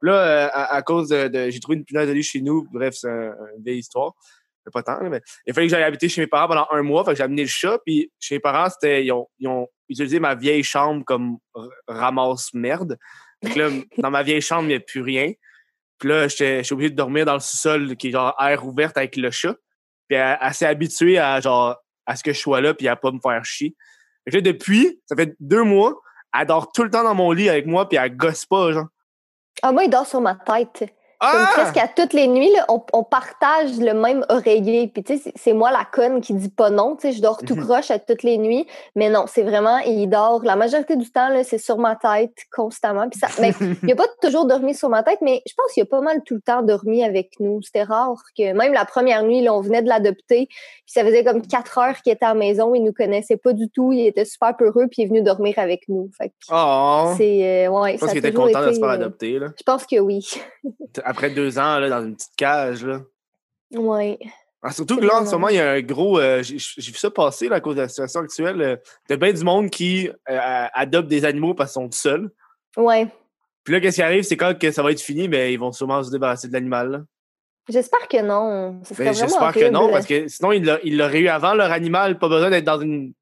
[0.01, 2.67] Là, euh, à, cause de, j'ai trouvé une punaise de lit chez nous.
[2.71, 4.13] Bref, c'est une vieille histoire.
[4.73, 7.05] Pas tant, mais il fallait que j'aille habiter chez mes parents pendant un mois.
[7.05, 7.77] Fait que j'ai amené le chat.
[7.85, 11.37] Puis chez mes parents, c'était, ils, ont, ils ont utilisé ma vieille chambre comme
[11.87, 12.97] ramasse merde.
[13.45, 15.31] Fait là, dans ma vieille chambre, il n'y a plus rien.
[15.99, 19.15] Puis là, j'étais obligé de dormir dans le sous-sol qui est genre air ouverte avec
[19.15, 19.55] le chat.
[20.07, 23.11] Puis elle, s'est habituée à genre à ce que je sois là puis à pas
[23.11, 23.75] me faire chier.
[24.25, 25.95] Fait que là, depuis, ça fait deux mois,
[26.37, 28.87] elle dort tout le temps dans mon lit avec moi puis elle gosse pas, genre.
[29.61, 30.85] Ah, moi, il dort sur ma tête.
[31.19, 31.49] Ah!
[31.53, 34.87] presque à toutes les nuits, on, partage le même oreiller.
[34.87, 36.95] Puis, tu sais, c'est moi la conne qui dit pas non.
[36.95, 37.63] Tu sais, je dors tout mhm.
[37.63, 38.67] croche à toutes les nuits.
[38.95, 43.09] Mais non, c'est vraiment, il dort la majorité du temps, c'est sur ma tête constamment.
[43.09, 43.53] Puis ça, mais
[43.83, 46.21] il a pas toujours dormi sur ma tête, mais je pense qu'il a pas mal
[46.25, 47.61] tout le temps dormi avec nous.
[47.61, 50.47] C'était rare que, même la première nuit, on venait de l'adopter.
[50.47, 52.75] Puis ça faisait comme quatre heures qu'il était à la maison.
[52.75, 53.91] Il nous connaissait pas du tout.
[53.91, 54.87] Il était super peureux.
[54.87, 56.09] Puis il est venu dormir avec nous.
[56.17, 57.13] Fait oh.
[57.17, 59.47] c'est, euh, ouais, je pense qu'il était content de se faire euh, adopter, là.
[59.57, 60.25] Je pense que oui.
[61.05, 62.83] Après deux ans, là, dans une petite cage.
[62.83, 63.01] Là.
[63.71, 64.17] Oui.
[64.61, 66.19] Ah, surtout que là, en ce moment, il y a un gros.
[66.19, 68.61] Euh, j'ai vu ça passer là, à cause de la situation actuelle.
[68.61, 68.75] Euh,
[69.07, 71.97] il y a bien du monde qui euh, adopte des animaux parce qu'ils sont tout
[71.97, 72.31] seuls.
[72.75, 73.05] Oui.
[73.63, 75.59] Puis là, qu'est-ce qui arrive, c'est quand que ça va être fini, mais ben, ils
[75.59, 77.05] vont sûrement se débarrasser de l'animal.
[77.69, 78.81] J'espère que non.
[78.97, 82.49] Ben, j'espère que non, parce que sinon, ils l'auraient eu avant leur animal, pas besoin
[82.49, 83.13] d'être dans une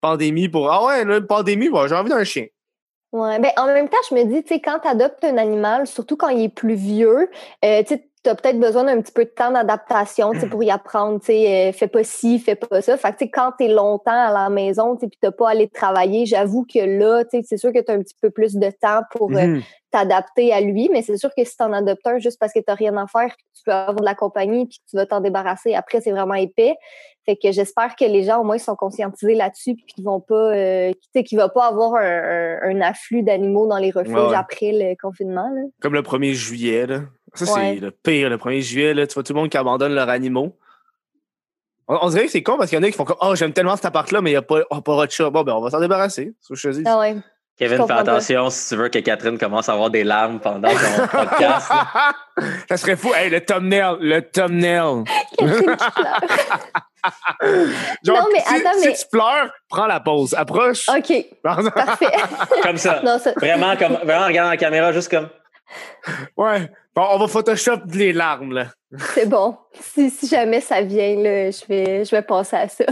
[0.00, 0.70] pandémie pour.
[0.70, 2.46] Ah ouais, une pandémie, j'ai envie d'un chien.
[3.12, 5.86] Ouais, ben en même temps, je me dis, tu sais, quand tu adoptes un animal,
[5.86, 7.30] surtout quand il est plus vieux,
[7.64, 7.94] euh, tu
[8.28, 11.20] as peut-être besoin d'un petit peu de temps d'adaptation pour y apprendre.
[11.20, 12.96] Tu sais, euh, fais pas ci, fais pas ça.
[12.96, 15.68] Fait que, quand tu es longtemps à la maison puis tu n'as pas à aller
[15.68, 19.02] travailler, j'avoue que là, c'est sûr que tu as un petit peu plus de temps
[19.12, 20.88] pour euh, mmh t'adapter à lui.
[20.92, 22.96] Mais c'est sûr que si tu en adoptes un juste parce que tu n'as rien
[22.96, 26.00] à faire, tu peux avoir de la compagnie puis que tu vas t'en débarrasser, après,
[26.00, 26.74] c'est vraiment épais.
[27.26, 30.54] Fait que j'espère que les gens, au moins, sont conscientisés là-dessus puis qu'ils vont pas,
[30.54, 35.50] euh, qu'il va pas avoir un, afflux d'animaux dans les refuges après le confinement.
[35.80, 37.00] Comme le 1er juillet, là.
[37.34, 39.06] Ça, c'est le pire, le 1er juillet, là.
[39.06, 40.56] Tu vois tout le monde qui abandonne leurs animaux.
[41.88, 43.52] On, dirait que c'est con parce qu'il y en a qui font comme Oh, j'aime
[43.52, 45.30] tellement cet appart-là, mais il n'y a pas, oh, pas de chat.
[45.30, 46.34] Bon, ben, on va s'en débarrasser.
[46.40, 46.84] C'est ce que je dis.
[46.84, 47.16] Ah ouais.
[47.58, 51.06] Kevin, fais attention si tu veux que Catherine commence à avoir des larmes pendant ton
[51.18, 51.72] podcast.
[52.68, 53.14] ça serait fou.
[53.14, 55.04] Hey, le thumbnail, le thumbnail.
[55.38, 56.20] Catherine qui pleure.
[58.02, 60.34] Genre, non, mais si, attends, si tu pleures, prends la pause.
[60.34, 60.86] Approche.
[60.88, 61.26] OK.
[61.42, 62.06] Parfait.
[62.62, 63.00] comme ça.
[63.36, 65.28] Vraiment, comme, vraiment, regarde la caméra, juste comme.
[66.36, 66.70] Ouais.
[66.94, 68.66] Bon, on va Photoshop les larmes, là.
[69.14, 69.56] C'est bon.
[69.80, 72.84] Si, si, jamais ça vient, là, je vais, je vais passer à ça.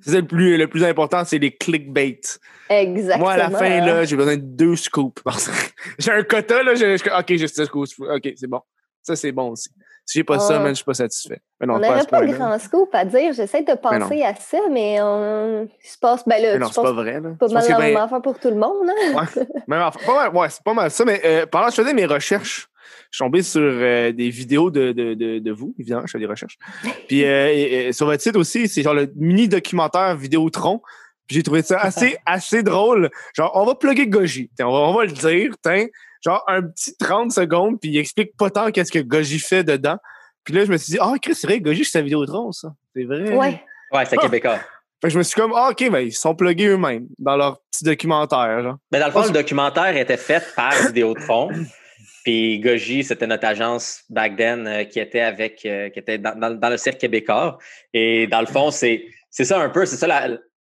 [0.00, 2.20] C'est le plus, le plus important, c'est les clickbait.
[2.68, 3.24] Exactement.
[3.24, 5.22] Moi, à la fin, là, j'ai besoin de deux scoops.
[5.98, 7.88] j'ai un quota, là, j'ai, OK, j'ai ce scoop.
[7.98, 8.60] OK, c'est bon.
[9.02, 9.70] Ça, c'est bon aussi.
[10.04, 11.40] Si j'ai pas ça, man, je suis pas satisfait.
[11.60, 13.32] Mais non, on n'aurait pas, de grand scoop à dire.
[13.32, 16.22] J'essaie de penser à ça, mais on se passe.
[16.26, 17.20] Ben là, non, c'est pas vrai.
[17.20, 17.30] Là.
[17.38, 18.88] Pas mal la même affaire pour tout le monde.
[18.88, 19.14] Hein?
[19.14, 21.04] Ouais, mais, pas ouais, c'est pas mal ça.
[21.04, 22.68] Mais euh, pendant que je faisais mes recherches,
[23.10, 26.26] je suis tombé sur euh, des vidéos de, de, de, vous, évidemment, je fais des
[26.26, 26.58] recherches.
[27.08, 30.80] Puis euh, sur votre site aussi, c'est genre le mini documentaire Vidéotron.
[31.28, 33.10] J'ai trouvé ça assez, assez drôle.
[33.34, 34.50] Genre, on va plugger Goji.
[34.60, 35.52] On va, on va le dire,
[36.24, 39.98] genre un petit 30 secondes, puis il explique pas tant qu'est-ce que Goji fait dedans.
[40.44, 42.52] Puis là, je me suis dit, ah, oh, Chris, c'est vrai, Goji, c'est un Vidéotron,
[42.52, 42.72] ça.
[42.94, 43.34] C'est vrai.
[43.34, 43.62] Ouais.
[43.92, 44.58] Ouais, c'est québécois.
[45.00, 47.60] Fait que je me suis comme, ah, OK, mais ils sont plugués eux-mêmes dans leur
[47.70, 48.62] petit documentaire.
[48.62, 48.76] Genre.
[48.92, 51.50] Mais dans le fond, le documentaire était fait par Vidéotron.
[52.26, 56.68] Puis Goji, c'était notre agence back then euh, qui était avec, euh, qui était dans,
[56.68, 57.56] le cirque québécois.
[57.94, 60.26] Et dans le fond, c'est, c'est ça un peu, c'est ça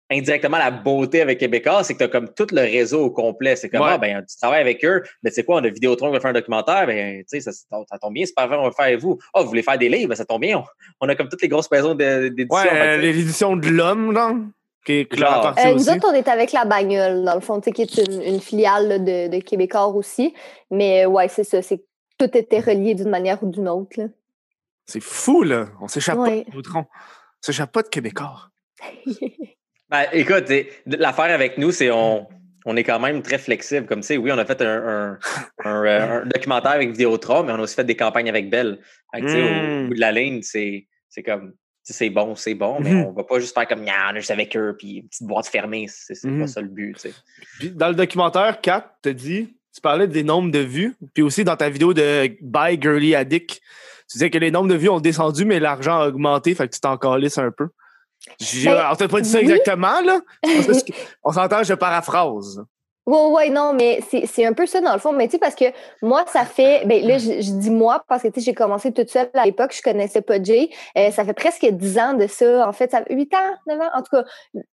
[0.10, 3.58] indirectement la beauté avec Québécois, c'est que tu as comme tout le réseau au complet.
[3.58, 6.14] C'est comme, ah, ben, tu travailles avec eux, mais c'est quoi, on a Vidéotron qui
[6.14, 8.64] va faire un documentaire, ben, tu sais, ça, ça, tombe bien, c'est pas vrai, on
[8.64, 9.20] va faire avec vous.
[9.34, 10.64] oh, vous voulez faire des livres, ben, ça tombe bien.
[11.02, 12.48] On, a comme toutes les grosses maisons d'édition.
[12.50, 14.36] Ouais, l'édition de l'homme, là.
[14.86, 17.82] Qui est clair euh, Nous autres, on est avec la bagnole, dans le fond, qui
[17.82, 20.34] est une, une filiale de, de Québécois aussi.
[20.72, 21.62] Mais ouais, c'est ça.
[21.62, 21.84] C'est,
[22.18, 24.00] tout était relié d'une manière ou d'une autre.
[24.86, 25.68] C'est fou, là.
[25.80, 26.86] On s'échappe pas de On
[27.42, 28.50] s'échappe pas de Québécois.
[29.90, 30.52] ben, écoute,
[30.86, 32.28] l'affaire avec nous, c'est on,
[32.66, 33.86] on est quand même très flexible.
[33.86, 35.18] Comme tu oui, on a fait un,
[35.66, 38.80] euh, documentaire avec Vidéotron, mais on a aussi fait des campagnes avec Belle.
[39.14, 39.88] Au hmm.
[39.88, 40.88] bout de la ligne, c'est
[41.26, 44.20] comme c'est bon, c'est bon, mais mmh on va pas juste faire comme, on est
[44.20, 45.88] juste avec eux, puis une petite boîte fermée.
[45.90, 46.96] C'est pas mmh ça le but.
[47.76, 51.56] dans le documentaire, Kat te dit, tu parlais des nombres de vues, puis aussi dans
[51.56, 53.62] ta vidéo de Buy Girly Addict,
[54.10, 56.76] tu disais que les nombres de vues ont descendu, mais l'argent a augmenté, fait que
[56.76, 57.70] tu t'en calisses un peu.
[58.66, 60.20] Ben, on t'a pas dit ça exactement, là?
[61.24, 62.64] on s'entend, je paraphrase.
[63.12, 65.12] Oui, oui, non, mais c'est un peu ça dans le fond.
[65.12, 65.66] Mais tu sais, parce que
[66.02, 66.86] moi, ça fait.
[66.86, 69.76] Ben là, je, dis moi parce que tu sais, j'ai commencé toute seule à l'époque,
[69.76, 70.70] je connaissais pas Jay.
[70.98, 72.66] Euh, ça fait presque 10 ans de ça.
[72.66, 73.90] En fait, ça fait 8 ans, 9 ans.
[73.96, 74.24] En tout cas,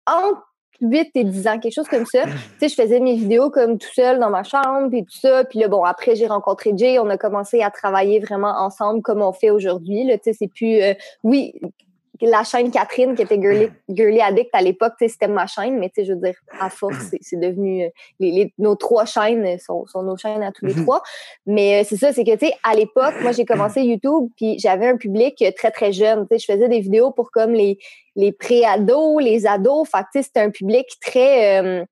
[0.07, 0.42] entre
[0.83, 2.25] 8 et 10 ans, quelque chose comme ça.
[2.25, 5.44] tu sais, je faisais mes vidéos comme tout seul dans ma chambre et tout ça.
[5.44, 6.99] Puis là, bon, après, j'ai rencontré Jay.
[6.99, 10.05] On a commencé à travailler vraiment ensemble comme on fait aujourd'hui.
[10.09, 10.83] Tu sais, c'est plus.
[10.83, 11.55] Euh, oui,
[12.22, 16.12] la chaîne Catherine, qui était Girly, Girly Addict à l'époque, c'était ma chaîne, mais je
[16.12, 17.85] veux dire, à force, c'est devenu.
[17.85, 17.88] Euh,
[18.20, 20.83] les, nos trois chaînes sont, nos chaînes à tous les mhm.
[20.85, 21.02] trois.
[21.46, 24.59] Mais euh, c'est ça, c'est que, tu sais, à l'époque, moi, j'ai commencé YouTube, puis
[24.59, 26.26] j'avais un public très, très jeune.
[26.29, 27.79] Tu sais, je faisais des vidéos pour comme les,
[28.14, 29.88] les pré-ados, les ados.
[29.88, 31.61] Fait tu sais, c'était un public très.
[31.62, 31.85] Euh,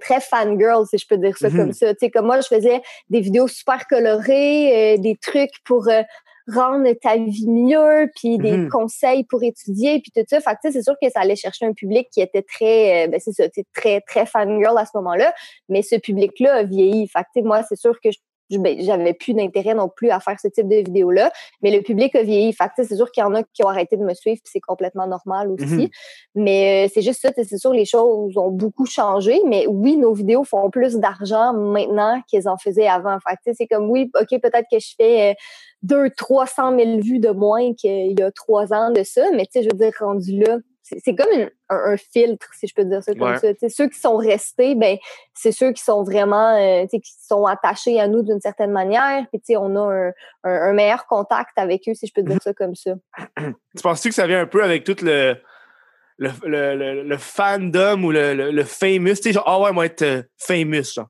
[0.00, 1.72] très fangirl, si je peux dire ça comme mhm.
[1.72, 1.94] ça.
[1.94, 5.88] Tu sais, comme moi, je faisais des vidéos super colorées, des trucs pour
[6.48, 10.40] rendre ta vie mieux, puis des mmh conseils pour étudier, puis tout ça.
[10.40, 13.20] Fait que c'est sûr que ça allait chercher un public qui était très, euh, ben
[13.20, 15.34] c'est ça, très, très fangirl à ce moment-là.
[15.68, 17.08] Mais ce public-là a vieilli.
[17.08, 18.18] Fait que moi, c'est sûr que je
[18.50, 21.32] j'avais plus d'intérêt non plus à faire ce type de vidéo-là.
[21.62, 22.52] Mais le public a vieilli.
[22.52, 24.60] Fait c'est sûr qu'il y en a qui ont arrêté de me suivre, puis c'est
[24.60, 25.64] complètement normal aussi.
[25.64, 25.88] Mhm.
[26.36, 29.40] Mais euh, c'est juste ça, c'est sûr, les choses ont beaucoup changé.
[29.46, 33.18] Mais oui, nos vidéos font plus d'argent maintenant qu'elles en faisaient avant.
[33.20, 35.36] Fait c'est comme, oui, OK, peut-être que je fais
[35.82, 39.30] 200, 300 000 vues de moins qu'il y a trois ans de ça.
[39.32, 42.84] Mais tu sais, je veux dire, rendu là, c'est comme un, filtre, si je peux
[42.84, 43.68] dire ça comme ça.
[43.68, 44.98] ceux qui sont restés, ben,
[45.32, 49.24] c'est ceux qui sont vraiment, euh, qui sont attachés à nous d'une certaine manière.
[49.32, 50.10] Puis, on a
[50.44, 52.92] un, meilleur contact avec eux, si je peux dire ça comme ça.
[53.38, 55.36] tu penses-tu que ça vient un peu avec tout le,
[56.18, 59.16] le, le, le, fandom ou le, le, famous?
[59.16, 61.08] Tu sais, genre, ah ouais, moi, être euh, famous, genre.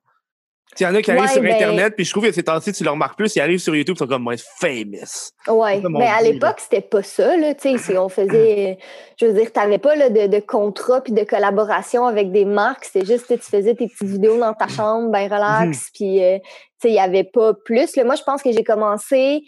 [0.78, 2.72] Il y en a qui arrivent sur ben Internet, puis je trouve que ces temps-ci,
[2.72, 5.30] tu le remarques plus, ils arrivent sur YouTube, ils sont comme moins famous.
[5.48, 8.78] Oui, mais ben, à l'époque, c'était pas ça, là, tu sais, on faisait,
[9.20, 12.84] je veux dire, t'avais pas là, de, de contrat puis de collaboration avec des marques,
[12.84, 15.82] c'était juste, tu faisais tes petites vidéos dans ta chambre, ben relax, mhm.
[15.94, 16.44] puis, euh, tu
[16.82, 17.96] sais, il y avait pas plus.
[17.96, 19.42] Là, moi, je pense que j'ai commencé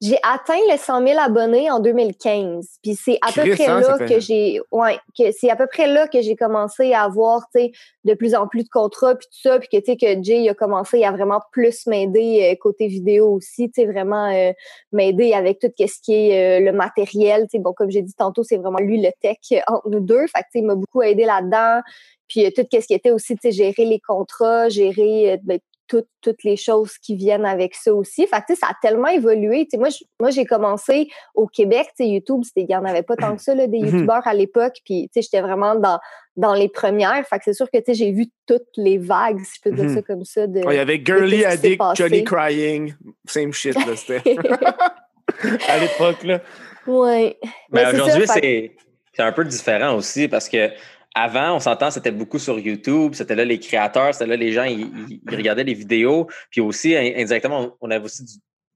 [0.00, 2.66] j'ai atteint les 100 000 abonnés en 2015.
[2.82, 6.08] Puis c'est à peu près là que j'ai, ouais, que c'est à peu près là
[6.08, 7.72] que j'ai commencé à avoir, tu sais,
[8.04, 10.48] de plus en plus de contrats puis tout ça, puis que tu sais que Jay
[10.48, 14.52] a commencé à vraiment plus m'aider euh, côté vidéo aussi, tu sais, vraiment euh,
[14.92, 17.42] m'aider avec tout ce qui est euh, le matériel.
[17.42, 19.36] Tu sais, bon, comme j'ai dit tantôt, c'est vraiment lui le tech
[19.66, 20.26] entre nous deux.
[20.28, 21.82] Fait que tu sais, il m'a beaucoup aidé là-dedans.
[22.26, 25.58] Puis tout ce qui était aussi, tu sais, gérer les contrats, gérer ben,
[25.90, 28.26] toutes, les choses qui viennent avec ça aussi.
[28.26, 29.66] Fait que, ça a tellement évolué.
[29.74, 29.88] moi,
[30.20, 33.66] moi, j'ai commencé au Québec, YouTube, il n'y en avait pas tant que ça, là,
[33.66, 33.86] des mhm.
[33.86, 34.74] YouTubeurs à l'époque.
[34.84, 35.98] Puis, j'étais vraiment dans,
[36.36, 37.26] dans les premières.
[37.26, 39.94] Fait que c'est sûr que, j'ai vu toutes les vagues, si je peux dire mhm.
[39.94, 40.44] ça comme ça.
[40.44, 42.94] Il y avait Girly Addict, Johnny Crying,
[43.26, 44.36] same shit, là, c'était.
[45.68, 46.40] à l'époque, là.
[46.86, 47.36] Ouais.
[47.70, 48.72] Mais, aujourd'hui, c'est
[49.18, 50.70] un peu différent aussi parce que
[51.14, 54.64] avant, on s'entend, c'était beaucoup sur YouTube, c'était là les créateurs, c'était là les gens,
[54.64, 56.28] ils, regardaient les vidéos.
[56.50, 58.24] Puis aussi, indirectement, on avait aussi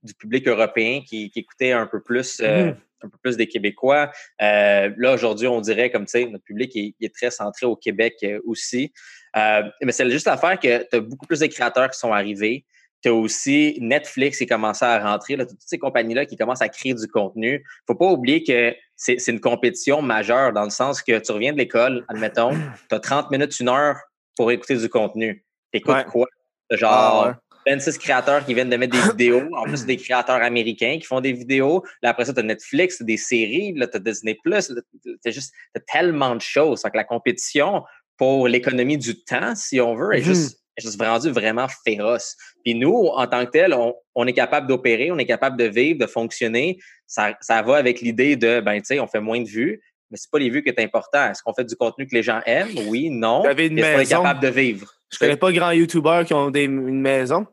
[0.03, 2.41] du, public européen qui, écoutait un peu plus.
[2.41, 2.77] Euh, mm-hmm.
[3.03, 4.11] un peu plus des Québécois.
[4.43, 8.17] Euh, là, aujourd'hui, on dirait comme, tu sais, notre public est, très centré au Québec
[8.25, 8.93] euh, aussi.
[9.35, 12.65] mais c'est juste l'affaire que tu as beaucoup plus de créateurs qui sont arrivés
[13.05, 16.71] tu as aussi Netflix qui commence à rentrer, là, toutes ces compagnies-là qui commencent à
[16.71, 17.63] créer du contenu.
[17.87, 21.59] faut pas oublier que c'est une compétition majeure dans le sens que tu reviens de
[21.59, 22.53] l'école, admettons,
[22.89, 23.99] tu as 30 minutes, une heure
[24.37, 25.45] pour écouter du contenu.
[25.73, 26.27] Tu écoutes quoi?
[26.71, 29.49] Genre ah, 26 créateurs qui viennent de mettre des vidéos.
[29.55, 31.85] En plus, des créateurs américains qui font des vidéos.
[32.03, 34.39] Là, après ça, tu as Netflix, des séries, là, tu as Disney+.
[34.43, 35.53] Tu juste
[35.93, 36.83] tellement de choses.
[36.83, 37.83] que la compétition
[38.17, 40.25] pour l'économie du temps, si on veut, est mm-hmm.
[40.25, 42.37] juste je suis rendu vraiment féroce.
[42.65, 43.77] Puis nous, en tant que tel,
[44.15, 46.79] on, est capable d'opérer, on est capable de vivre, de fonctionner.
[47.07, 50.17] Ça, ça va avec l'idée de, ben, tu sais, on fait moins de vues, mais
[50.17, 51.31] c'est pas les vues qui est important.
[51.31, 52.77] Est-ce qu'on fait du contenu que les gens aiment?
[52.89, 53.45] Oui, non.
[53.45, 54.93] Est-ce qu'on est capable de vivre?
[55.13, 57.47] Je connais pas grand YouTubers qui ont des, une maison.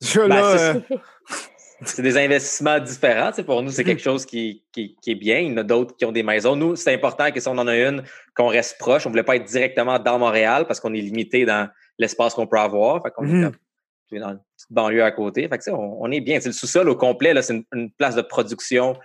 [0.16, 0.80] Ben, là, euh,
[1.84, 3.30] C'est des investissements différents.
[3.30, 5.38] tu sais, Pour nous, c'est quelque chose qui, qui, qui est bien.
[5.38, 6.54] Il y en a d'autres qui ont des maisons.
[6.54, 8.04] Nous, c'est important que si on en a une,
[8.36, 9.04] qu'on reste proche.
[9.06, 12.46] On ne voulait pas être directement dans Montréal parce qu'on est limité dans l'espace qu'on
[12.46, 13.02] peut avoir.
[13.02, 13.56] Fait qu'on est comme,
[14.12, 15.42] es dans une petite banlieue à côté.
[15.48, 16.40] Fait que, tu sais, on, on est bien.
[16.40, 18.96] C'est le sous-sol au complet, là, c'est une, une place de production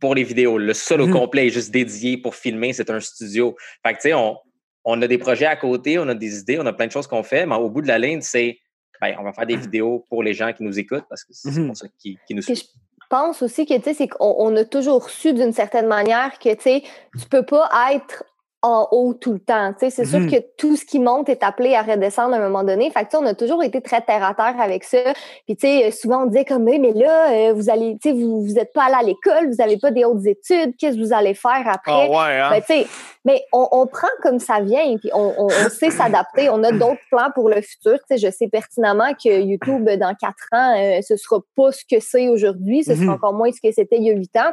[0.00, 0.58] pour les vidéos.
[0.58, 2.72] Le sol au complet est juste dédié pour filmer.
[2.72, 3.56] C'est un studio.
[3.84, 4.38] Fait que, tu sais, on,
[4.84, 7.06] on a des projets à côté, on a des idées, on a plein de choses
[7.06, 8.58] qu'on fait, mais au bout de la ligne, c'est
[9.00, 11.66] ben, on va faire des vidéos pour les gens qui nous écoutent parce que c'est
[11.66, 12.56] pour ça qui, qui nous suivent.
[12.56, 16.38] je pense aussi que, tu sais, c'est qu'on on a toujours su d'une certaine manière
[16.38, 16.82] que, tu sais,
[17.20, 18.24] tu peux pas être
[18.64, 19.72] en haut tout le temps.
[19.72, 20.28] Tu sais, c'est Mhm.
[20.30, 22.90] sûr que tout ce qui monte est appelé à redescendre à un moment donné.
[22.90, 24.98] Fait que, tu sais, on a toujours été très terre à terre avec ça.
[25.46, 28.14] Puis, tu sais, souvent on disait comme, mais, mais là, euh, vous allez, tu sais,
[28.14, 31.02] vous, vous êtes pas allé à l'école, vous avez pas des hautes études, qu'est-ce que
[31.02, 31.90] vous allez faire après?
[31.92, 32.50] Ah ouais, hein?
[32.50, 32.86] Ben, tu sais,
[33.24, 36.48] mais on, on prend comme ça vient, puis on, on, on sait s'adapter.
[36.48, 37.94] On a d'autres plans pour le futur.
[38.08, 41.84] Tu sais, je sais pertinemment que YouTube, dans quatre ans, euh, ce sera pas ce
[41.84, 42.84] que c'est aujourd'hui.
[42.84, 42.96] Ce Mhm.
[43.02, 44.52] sera encore moins ce que c'était il y a huit ans.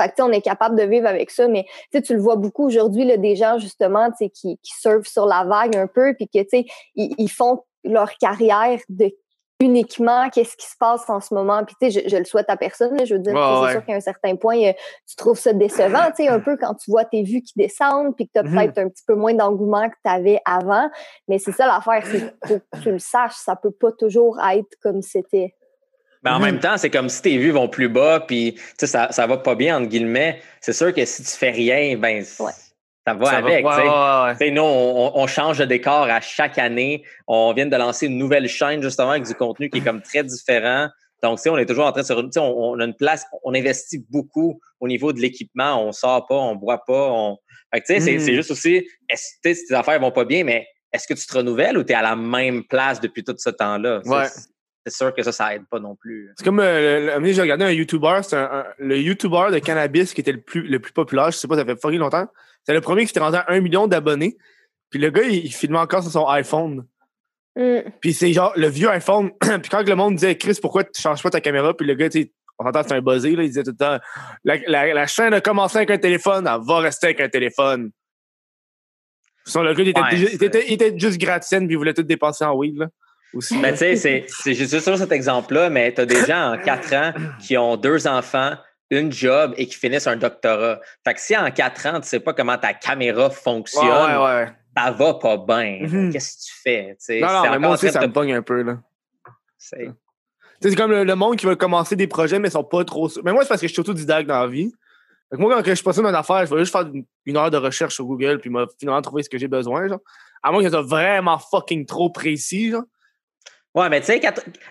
[0.00, 2.36] Fait que, tu sais, on est capable de vivre avec ça, mais tu le vois
[2.36, 6.28] beaucoup aujourd'hui, là, des gens, justement, qui, qui surfent sur la vague un peu, puis
[6.28, 6.38] que,
[6.94, 9.10] ils, ils font leur carrière de
[9.58, 11.64] uniquement qu'est-ce qui se passe en ce moment.
[11.64, 13.72] Puis, tu sais, je, je le souhaite à personne, là, je veux dire, c'est ouais.
[13.72, 14.72] sûr qu'à un certain point, euh,
[15.08, 18.14] tu trouves ça décevant, tu sais, un peu quand tu vois tes vues qui descendent,
[18.14, 18.54] puis que tu as Mhm.
[18.54, 20.90] peut-être un petit peu moins d'engouement que tu avais avant.
[21.28, 25.00] Mais c'est ça l'affaire, c'est que tu le saches, ça peut pas toujours être comme
[25.00, 25.54] c'était.
[26.26, 28.86] Mais en même temps, c'est comme si tes vues vont plus bas, puis tu sais,
[28.86, 30.40] ça, ça va pas bien, entre guillemets.
[30.60, 32.52] C'est sûr que si tu fais rien, ben, Ouais.
[33.06, 33.64] ça va Ça va- avec.
[33.64, 34.34] ouais, ouais.
[34.38, 37.04] Sais, nous, on, on change de décor à chaque année.
[37.26, 40.24] On vient de lancer une nouvelle chaîne, justement, avec du contenu qui est comme très
[40.24, 40.88] différent.
[41.22, 42.12] Donc, tu sais, on est toujours en train de se...
[42.12, 45.82] tu sais, On, on a une place, on investit beaucoup au niveau de l'équipement.
[45.86, 47.10] On sort pas, on boit pas.
[47.10, 47.38] On...
[47.72, 48.20] Fait que, tu sais, c'est- Mm.
[48.20, 48.74] c'est juste aussi,
[49.08, 51.78] est-ce, tu sais, si tes affaires vont pas bien, mais est-ce que tu te renouvelles
[51.78, 54.00] ou tu es à la même place depuis tout ce temps-là?
[54.04, 54.26] Ouais.
[54.86, 56.32] C'est sûr que ça, ça aide pas non plus.
[56.36, 60.20] C'est comme, euh, j'ai regardé un YouTuber, c'est un, un- le YouTuber de cannabis qui
[60.20, 62.28] était le plus, le plus populaire, je sais pas, ça fait fucking longtemps.
[62.64, 64.36] C'est le premier qui s'était rendu à un million d'abonnés.
[64.90, 66.86] Puis le gars, il, il filmait encore sur son iPhone.
[67.56, 67.78] Mm.
[68.00, 69.32] Puis c'est genre le vieux iPhone.
[69.40, 71.74] puis quand le monde disait, Chris, pourquoi tu changes pas ta caméra?
[71.76, 73.76] Puis le gars, tu sais, on s'entend, c'est un buzzé, là, il disait tout le
[73.76, 73.98] temps,
[74.44, 77.90] la, la, la chaîne a commencé avec un téléphone, elle va rester avec un téléphone.
[79.44, 81.92] Son, le gars, il était, Ouais, il était, il était juste gratte-ciel, puis il voulait
[81.94, 82.86] tout dépenser en weed, là.
[83.34, 83.58] Aussi.
[83.58, 86.58] Mais tu sais, c'est, c'est juste sur cet exemple-là, mais tu as des gens en
[86.58, 88.52] quatre ans qui ont deux enfants,
[88.90, 90.80] une job et qui finissent un doctorat.
[91.04, 94.48] Fait que si en quatre ans, tu sais pas comment ta caméra fonctionne, ouais, ouais.
[94.76, 95.80] ça va pas bien.
[95.82, 96.12] Mhm.
[96.12, 97.20] Qu'est-ce que tu fais?
[97.20, 98.78] Non, mais moi aussi, ça de me pogne un peu, là.
[99.58, 99.92] c'est-
[100.76, 103.08] comme le, le monde qui veut commencer des projets, mais ils sont pas trop.
[103.08, 103.22] sûrs.
[103.24, 104.72] Mais moi, c'est parce que je suis autodidacte dans la vie.
[105.30, 106.88] Fait que moi, quand je passe dans une affaire, je vais juste faire
[107.24, 110.00] une, heure de recherche sur Google, puis m'a finalement trouver ce que j'ai besoin, genre.
[110.42, 112.84] À moins que ça soit vraiment fucking trop précis, genre.
[113.76, 114.20] Ouais, mais tu sais,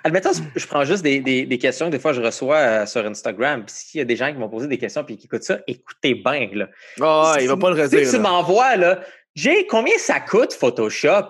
[0.04, 3.06] admettons, je prends juste des, des, des questions que des fois je reçois euh, sur
[3.06, 3.64] Instagram.
[3.66, 5.60] Puis s'il y a des gens qui m'ont posé des questions puis qui écoutent ça,
[5.68, 6.50] écoutez bien.
[6.54, 6.68] Là.
[7.02, 8.10] Ah, il va pas le Si redire.
[8.10, 8.22] tu là.
[8.24, 9.00] m'envoies, là,
[9.36, 11.30] Jay, combien ça coûte Photoshop?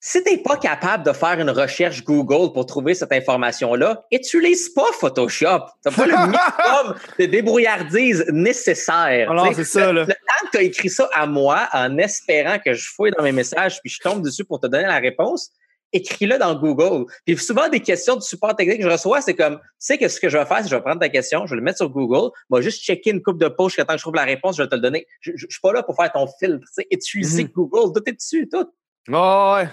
[0.00, 4.68] Si tu n'es pas capable de faire une recherche Google pour trouver cette information-là, utilise
[4.68, 5.60] pas Photoshop.
[5.84, 9.30] Tu pas le minimum de débrouillardise nécessaire.
[9.30, 10.06] Alors, Tu sais, c'est ça, le, là.
[10.06, 13.24] le temps que tu as écrit ça à moi en espérant que je fouille dans
[13.24, 15.50] mes messages puis je tombe dessus pour te donner la réponse,
[15.92, 17.06] écris-le dans Google.
[17.24, 20.08] Puis souvent, des questions de support technique que je reçois, c'est comme, tu sais que
[20.08, 21.62] ce que je vais faire, c'est que je vais prendre ta question, je vais le
[21.62, 24.56] mettre sur Google, moi juste checker une coupe de poche que je trouve la réponse,
[24.56, 25.06] je vais te le donner.
[25.20, 26.60] Je, je, je suis pas là pour faire ton filtre.
[26.60, 27.50] Tu sais, utiliser Mhm.
[27.54, 28.66] Google, tout est dessus, tout.
[29.12, 29.68] Ah, ouais.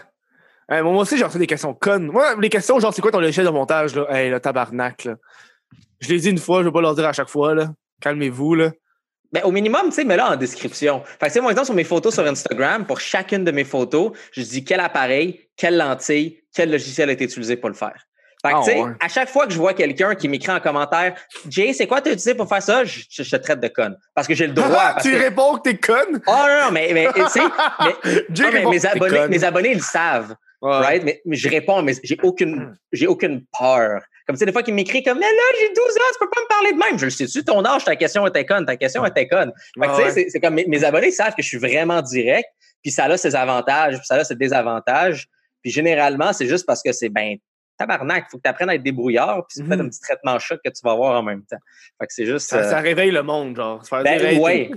[0.78, 2.08] Hey, moi aussi, j'ai reçu des questions connes.
[2.08, 4.08] Moi, les questions, genre, c'est quoi ton logiciel de montage, là?
[4.10, 5.16] Hey, le tabarnak, là.
[6.00, 7.70] Je l'ai dit une fois, je vais pas leur dire à chaque fois, là.
[8.02, 8.72] Calmez-vous, là.
[9.32, 11.04] Ben, au minimum, tu sais, mets-là en description.
[11.20, 14.42] Fait que, moi, exemple, sur mes photos sur Instagram, pour chacune de mes photos, je
[14.42, 17.96] dis quel appareil, quelle lentille, quel logiciel a été utilisé pour le faire.
[18.46, 18.92] Fait que, tu sais, ouais.
[19.00, 21.16] à chaque fois que je vois quelqu'un qui m'écrit en commentaire,
[21.50, 22.84] Jay, c'est quoi tu as utilisé pour faire ça?
[22.84, 23.98] Je, je- je te traite de conne.
[24.14, 24.70] Parce que j'ai le droit.
[24.94, 26.22] parce tu que- réponds que t'es conne?
[26.28, 27.40] Oh non, non, mais, mais tu sais,
[27.82, 27.96] mais,
[28.30, 30.36] Jay non, mais mes, abonnés, mes abonnés, ils le savent.
[30.82, 31.04] Right?
[31.04, 34.02] Mais, mais je réponds, mais j'ai aucune, j'ai aucune peur.
[34.26, 36.30] Comme tu sais, des fois qu'ils m'écrivent comme, mais là, j'ai 12 ans, tu peux
[36.30, 36.98] pas me parler de même.
[37.00, 39.52] Je le sais-tu, ton âge, ta question était conne, ta question était conne.
[39.80, 42.02] Fait que, tu sais, c'est- c'est comme mes, mes abonnés savent que je suis vraiment
[42.02, 42.48] direct,
[42.82, 45.28] puis ça a ses avantages, puis ça a ses désavantages.
[45.62, 47.36] Puis généralement, c'est juste parce que c'est, ben,
[47.78, 49.86] tabarnak, faut que tu apprennes à être débrouillard, puis c'est peut-être Mhm.
[49.86, 51.58] un petit traitement choc que tu vas avoir en même temps.
[52.00, 52.50] Fait que c'est juste.
[52.50, 53.84] Ça, euh, ça réveille le monde, genre.
[53.84, 54.72] Se faire ben, dire, hey, ouais.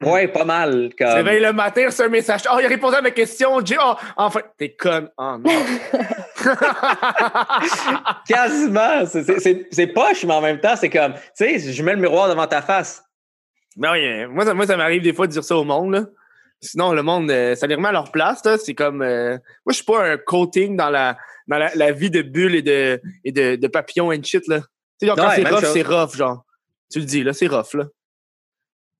[0.00, 0.90] T'es- ouais, pas mal.
[0.98, 1.08] Comme...
[1.08, 2.42] réveille le matin, c'est un message.
[2.52, 3.64] Oh, il a répondu à ma question.
[3.64, 5.10] Jay, oh, enfin, t'es conne.
[5.18, 5.50] Oh, non.
[8.26, 9.06] Quasiment.
[9.06, 11.94] C'est- c'est- C'est c'est poche, mais en même temps, c'est comme, tu sais, je mets
[11.94, 13.02] le miroir devant ta face.
[13.76, 15.92] Ben oui, moi, ça, moi, ça m'arrive des fois de dire ça au monde.
[15.92, 16.04] Là.
[16.60, 18.42] Sinon, le monde, euh, ça les remet à leur place.
[18.64, 19.02] C'est comme.
[19.02, 19.32] Euh,
[19.64, 23.00] moi, je suis pas un coating dans la, dans la, vie de bulles et de,
[23.24, 24.46] et de, de papillons and shit.
[24.48, 24.60] Là.
[24.60, 24.66] Tu
[25.00, 26.44] sais, genre, quand c'est rough, c'est rough, genre.
[26.90, 27.84] Tu le dis, là, c'est rough, là.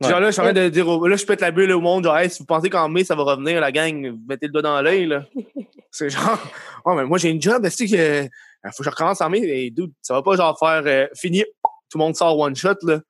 [0.00, 2.04] Genre là, je suis en train de dire, là, je pète la bulle au monde,
[2.04, 4.52] genre, hey, si vous pensez qu'en mai, ça va revenir, la gang, vous mettez le
[4.52, 5.24] doigt dans l'œil, là.
[5.90, 6.38] c'est genre,
[6.84, 8.28] oh, mais moi, j'ai une job, est-ce que,
[8.70, 11.46] faut que je recommence en mai, et dude, ça va pas, genre, faire, euh, finir,
[11.90, 13.00] tout le monde sort one shot, là.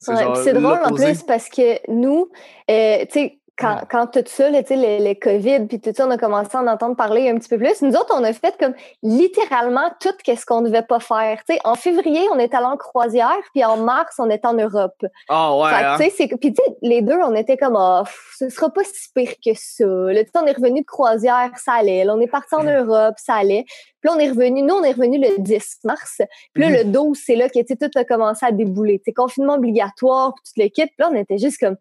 [0.00, 2.30] C'est drôle en plus parce que nous,
[2.70, 6.10] euh, tu sais, quand, quand tout ça, là, le, le COVID, puis tout ça, on
[6.10, 7.82] a commencé à en entendre parler un petit peu plus.
[7.82, 11.40] Nous autres, on a fait comme littéralement tout ce qu'on ne devait pas faire.
[11.46, 15.04] sais en février, on est allé en croisière, puis en mars, on est en Europe.
[15.28, 15.70] Ah ouais.
[15.72, 15.96] Hein?
[16.40, 18.02] Puis les deux, on était comme, oh,
[18.38, 19.84] ce sera pas si pire que ça.
[19.84, 22.04] Là, on est revenu de croisière, ça allait.
[22.04, 23.64] Là, on est parti en Europe, ça allait.
[24.00, 26.22] Puis là, on est revenu, nous, on est revenu le 10 mars.
[26.54, 27.14] Puis là, le 12, mhm.
[27.14, 29.02] c'est là que tout a commencé à débouler.
[29.04, 30.86] C'est confinement obligatoire, puis tout le kit.
[30.86, 31.76] Puis là, on était juste comme,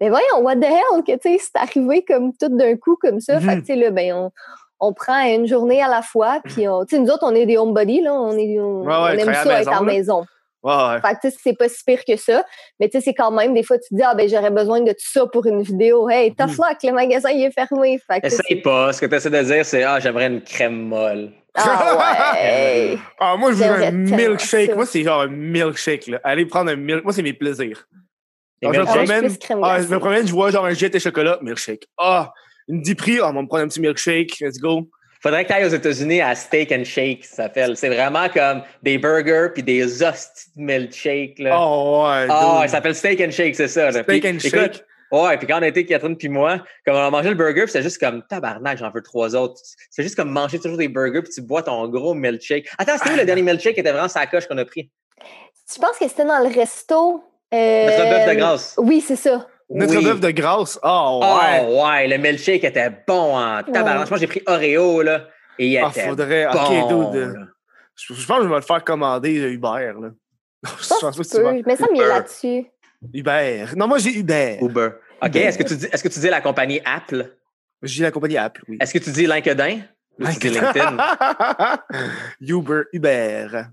[0.00, 3.20] mais voyons, what the hell, que tu sais, c'est arrivé comme tout d'un coup comme
[3.20, 3.38] ça.
[3.38, 3.60] Fait que, mhm.
[3.60, 4.30] tu sais, là, ben, on,
[4.80, 7.58] on, prend une journée à la fois, puis tu sais, nous autres, on est des
[7.58, 10.24] homebody, là, on, est, on, aime ça être à la maison.
[10.62, 11.00] Ouais, ouais.
[11.00, 12.44] Fait que, tu sais, c'est pas si pire que ça.
[12.78, 14.80] Mais, tu sais, c'est quand même, des fois, tu te dis, ah, ben, j'aurais besoin
[14.80, 16.08] de tout ça pour une vidéo.
[16.08, 16.56] Hey, tough mhm.
[16.58, 17.98] luck, le magasin, il est fermé.
[18.06, 18.92] Fait que, Essaye pas.
[18.92, 21.32] Ce que tu essaies de dire, c'est, ah, j'aimerais une crème molle.
[21.56, 22.96] Ah ouais.
[23.18, 24.76] ah, moi, je veux un milkshake.
[24.76, 26.20] Moi, c'est genre un milkshake, là.
[26.22, 27.04] Allez prendre un milkshake.
[27.04, 27.88] Moi, c'est mes plaisirs.
[28.62, 31.38] Alors, je, me promène, ah, je me promène, je vois genre un jet et chocolat,
[31.40, 31.86] milkshake.
[31.98, 32.32] Ah,
[32.68, 34.88] une 10 prix, ah, on va me prendre un petit milkshake, let's go.
[35.22, 37.76] Faudrait que tu ailles aux États-Unis à Steak and Shake, ça s'appelle.
[37.76, 41.38] C'est vraiment comme des burgers puis des hosties de milkshake.
[41.38, 41.58] Là.
[41.60, 42.26] Oh ouais.
[42.30, 43.90] Ah, oh, ça s'appelle Steak and Shake, c'est ça.
[43.90, 44.02] Là.
[44.02, 44.82] Steak and Shake.
[45.12, 47.66] Ouais, puis quand on a été Catherine puis moi, comme on a mangé le burger,
[47.66, 49.60] c'est juste comme tabarnak, j'en veux trois autres.
[49.90, 52.70] C'est juste comme manger toujours des burgers puis tu bois ton gros milkshake.
[52.78, 54.90] Attends, c'était où le dernier milkshake qui était vraiment sa coche qu'on a pris?
[55.72, 58.74] Je pense que c'était dans le resto notre bœuf de grâce.
[58.78, 59.46] Oui, c'est ça.
[59.70, 60.78] Notre bœuf de grâce.
[60.82, 61.66] Oh, ouais.
[61.66, 62.08] Oh, ouais.
[62.08, 64.10] Le milkshake était bon en tabarnak.
[64.10, 65.28] Moi, j'ai pris Oreo, là.
[65.58, 66.48] Et il ah, était faudrait...
[66.52, 66.58] bon.
[66.58, 67.48] OK, dude.
[67.94, 70.10] Je, pense que je vais le faire commander Uber, là.
[70.64, 71.64] je pense pas que tu.
[71.66, 72.66] Mais ça, mais là-dessus.
[73.12, 73.66] Uber.
[73.76, 74.58] Non, moi, j'ai Uber.
[74.60, 74.90] Uber.
[75.22, 75.36] OK.
[75.36, 77.30] Est-ce que, tu dis, est-ce que tu dis la compagnie Apple?
[77.82, 78.78] Je dis la compagnie Apple, oui.
[78.80, 79.80] Est-ce que tu dis LinkedIn?
[80.18, 80.96] Ou tu dis LinkedIn?
[82.40, 82.82] Uber.
[82.92, 83.64] Uber.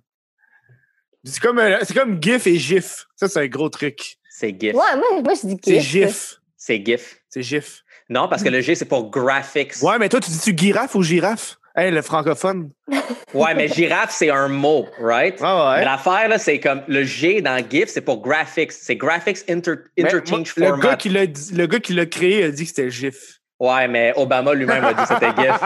[1.27, 3.05] C'est comme, euh, c'est comme GIF et GIF.
[3.15, 4.17] Ça, c'est un gros truc.
[4.29, 4.73] C'est GIF.
[4.73, 5.63] Ouais, moi, moi je dis GIF.
[5.63, 6.41] C'est GIF.
[6.55, 7.17] C'est GIF.
[7.29, 7.83] C'est GIF.
[8.09, 9.81] Non, parce que le G, c'est pour graphics.
[9.81, 11.57] Ouais, mais toi, tu dis-tu girafe ou girafe?
[11.75, 12.71] Hey, le francophone.
[13.33, 15.37] ouais, mais girafe, c'est un mot, right?
[15.41, 15.79] Ah ouais.
[15.79, 18.71] Mais l'affaire, là, c'est comme le G dans GIF, c'est pour graphics.
[18.71, 20.75] C'est graphics interchange format.
[20.75, 23.36] Le gars, qui l'a, le gars qui l'a créé a dit que c'était GIF.
[23.59, 25.61] Ouais, mais Obama lui-même a dit que c'était GIF.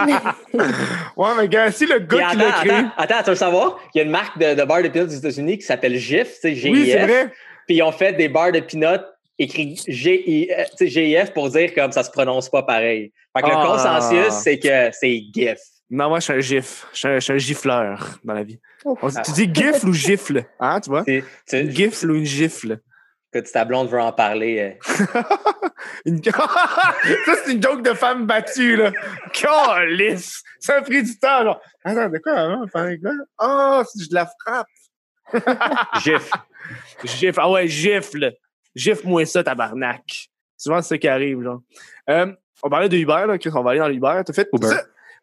[1.17, 2.71] ouais, mais gars, si le gars qui l'a créé.
[2.71, 3.79] Attends, attends, tu veux savoir?
[3.93, 6.35] Il y a une marque de, de barres de peanuts des États-Unis qui s'appelle GIF,
[6.35, 6.71] tu sais, GIF.
[6.71, 7.33] Oui, c'est vrai.
[7.67, 9.03] Puis ils ont fait des barres de peanuts
[9.37, 13.11] écrit GIF pour dire comme ça se prononce pas pareil.
[13.35, 13.65] Fait que le ah.
[13.65, 15.59] consensus, c'est que c'est GIF.
[15.89, 16.87] Non, moi, je suis un GIF.
[16.93, 18.59] Je suis un, gifleur dans la vie.
[19.25, 21.03] tu dis GIF ou gifle, hein, tu vois?
[21.45, 22.79] C'est, une gifle ou une gifle?
[23.31, 24.77] Que ta blonde veut en parler.
[24.85, 25.21] Euh.
[26.31, 28.91] ça, c'est une joke de femme battue, là.
[29.33, 30.43] Calice!
[30.59, 31.61] Ça a pris du temps, genre.
[31.83, 32.65] Attends, de quoi avant?
[33.37, 34.67] Ah, oh, je la frappe.
[36.03, 36.31] Gif.
[37.03, 37.35] Gif.
[37.37, 38.33] Ah ouais, gifle.
[38.75, 40.29] Gifle-moi ça, tabarnak.
[40.57, 41.61] Souvent, c'est ce qui arrive, genre.
[42.09, 42.31] Euh,
[42.63, 43.37] on parlait de Uber, là.
[43.53, 44.21] On va aller dans l'Uber.
[44.25, 44.49] T'as fait.
[44.53, 44.67] Uber.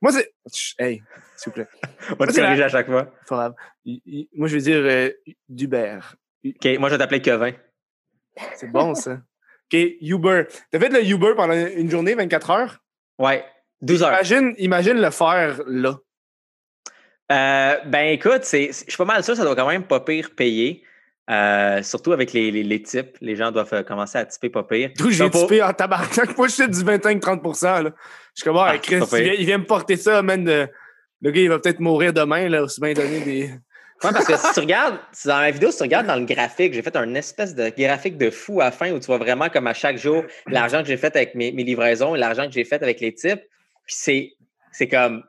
[0.00, 0.32] Moi, c'est.
[0.78, 1.02] Hey,
[1.36, 1.68] s'il vous plaît.
[2.10, 3.12] On va te corriger à chaque fois.
[3.30, 5.10] Moi, je vais dire euh,
[5.48, 5.98] d'Uber.
[6.44, 7.54] OK, moi, je vais t'appeler Kevin.
[8.56, 9.12] C'est bon, ça.
[9.72, 10.44] OK, Uber.
[10.70, 12.78] T'as fait le Uber pendant une journée, 24 heures?
[13.18, 13.44] Ouais,
[13.82, 14.12] 12 heures.
[14.12, 15.96] Imagine, imagine le faire là.
[17.30, 20.82] Euh, ben écoute, je suis pas mal sûr, ça doit quand même pas pire payer.
[21.30, 24.62] Euh, surtout avec les, les, les, types, les gens doivent euh, commencer à typer pas
[24.62, 24.90] pire.
[24.96, 26.38] D'où j'ai typé en tabarnak.
[26.38, 27.92] Moi, je suis du 25-30 Je
[28.34, 30.42] suis comme, ah, Chris, il vient, me porter ça, man.
[30.46, 33.50] le gars, il va peut-être mourir demain, là, aussi bien donner des.
[34.04, 36.72] Ouais, parce que si tu regardes, dans la vidéo, si tu regardes dans le graphique,
[36.72, 39.48] j'ai fait un espèce de graphique de fou à la fin où tu vois vraiment
[39.48, 42.64] comme à chaque jour l'argent que j'ai fait avec mes, livraisons et l'argent que j'ai
[42.64, 43.42] fait avec les types.
[43.86, 44.32] Puis c'est,
[44.72, 45.24] c'est comme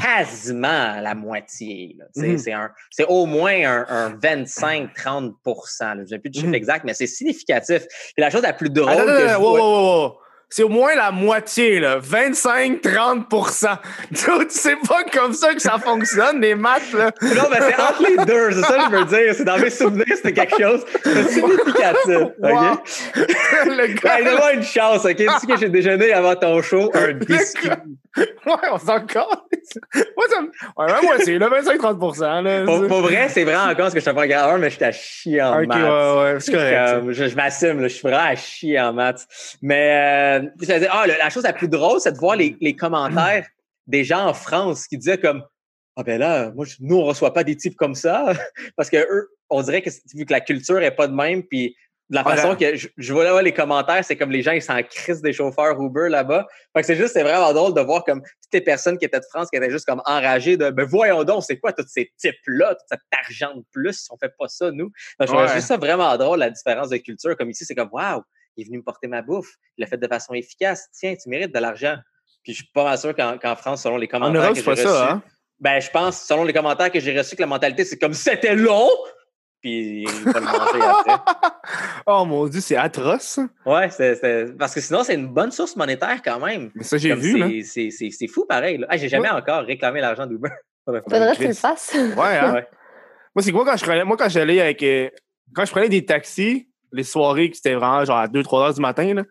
[0.00, 1.96] quasiment la moitié.
[2.16, 2.70] Mm-hmm.
[2.90, 6.54] C'est, au moins un, 25-30% Je n'ai plus de chiffre mm-hmm.
[6.54, 7.84] exact, mais c'est significatif.
[8.16, 9.36] Et la chose la plus drôle que je
[10.54, 11.98] c'est au moins la moitié, là.
[11.98, 13.78] 25-30%
[14.50, 17.10] C'est pas comme ça que ça fonctionne, les maths, là.
[17.22, 19.34] Non, mais c'est entre les deux, c'est ça que je veux dire.
[19.34, 22.18] C'est dans mes souvenirs, c'était quelque chose de significatif.
[22.42, 22.82] OK?
[23.64, 24.18] le gars.
[24.22, 25.16] Ben, une chance, OK?
[25.16, 27.70] Tu sais que j'ai déjeuné avant ton show, un biscuit.
[28.18, 29.40] Ouais, on s'en compte.
[29.94, 30.48] Moi, ça me...
[30.76, 32.64] Ouais, moi, c'est le 25-30 là.
[32.66, 34.84] Pour, pour, vrai, c'est vraiment encore ce que je suis pas gardeur, mais je suis
[34.84, 35.78] à chier en maths.
[35.78, 37.04] ouais, ouais, c'est correct.
[37.08, 39.26] je je m'assume, là, je suis vraiment à chier en maths.
[39.62, 42.74] Mais euh, je dire, ah, la chose la plus drôle, c'est de voir les, les
[42.76, 43.46] commentaires
[43.86, 45.42] des gens en France qui disaient comme
[45.96, 48.32] Ah ben là, moi, je- nous, on reçoit pas des types comme ça.
[48.76, 51.76] Parce que eux, on dirait que vu que la culture est pas de même, puis
[52.08, 52.40] de la Voilà.
[52.42, 55.20] façon que je, je vois là les commentaires, c'est comme les gens, ils s'en crissent
[55.22, 56.46] des chauffeurs Uber là-bas.
[56.74, 59.20] Fait que c'est juste, c'est vraiment drôle de voir comme toutes les personnes qui étaient
[59.20, 62.10] de France qui étaient juste comme enragées de ben voyons donc, c'est quoi tous ces
[62.18, 64.90] types-là, tout cet argent de plus, on fait pas ça, nous.
[65.18, 65.48] Fait que je Ouais.
[65.54, 67.36] juste ça vraiment drôle, la différence de culture.
[67.36, 68.22] Comme ici, c'est comme Waouh,
[68.56, 70.88] il est venu me porter ma bouffe, il l'a fait de façon efficace.
[70.92, 71.96] Tiens, tu mérites de l'argent.
[72.42, 74.70] Puis je suis pas mal sûr qu'en France, selon les En commentaires Europe, que pas
[74.72, 75.22] reçus, ça, hein?
[75.60, 78.56] ben je pense, selon les commentaires que j'ai reçus, que la mentalité, c'est comme c'était
[78.56, 78.88] long,
[79.60, 81.12] puis il va le manger après.
[82.06, 83.38] Oh mon dieu, c'est atroce.
[83.64, 86.72] Ouais, c'est, c'est- parce que sinon, c'est une bonne source monétaire quand même.
[86.74, 87.46] Mais ça, j'ai vu, là.
[87.48, 88.84] c'est, c'est, c'est, c'est fou pareil.
[88.88, 90.48] Ah, j'ai jamais encore réclamé l'argent d'Uber.
[90.84, 91.94] Faudrait que tu le fasses.
[91.94, 92.54] Ouais, hein?
[92.54, 92.66] Ouais.
[93.36, 95.08] Moi, c'est quoi quand je prenais, moi, quand j'allais avec, euh,
[95.54, 98.80] quand je prenais des taxis, les soirées qui c'était vraiment genre à 2-3 heures du
[98.80, 99.24] matin, là,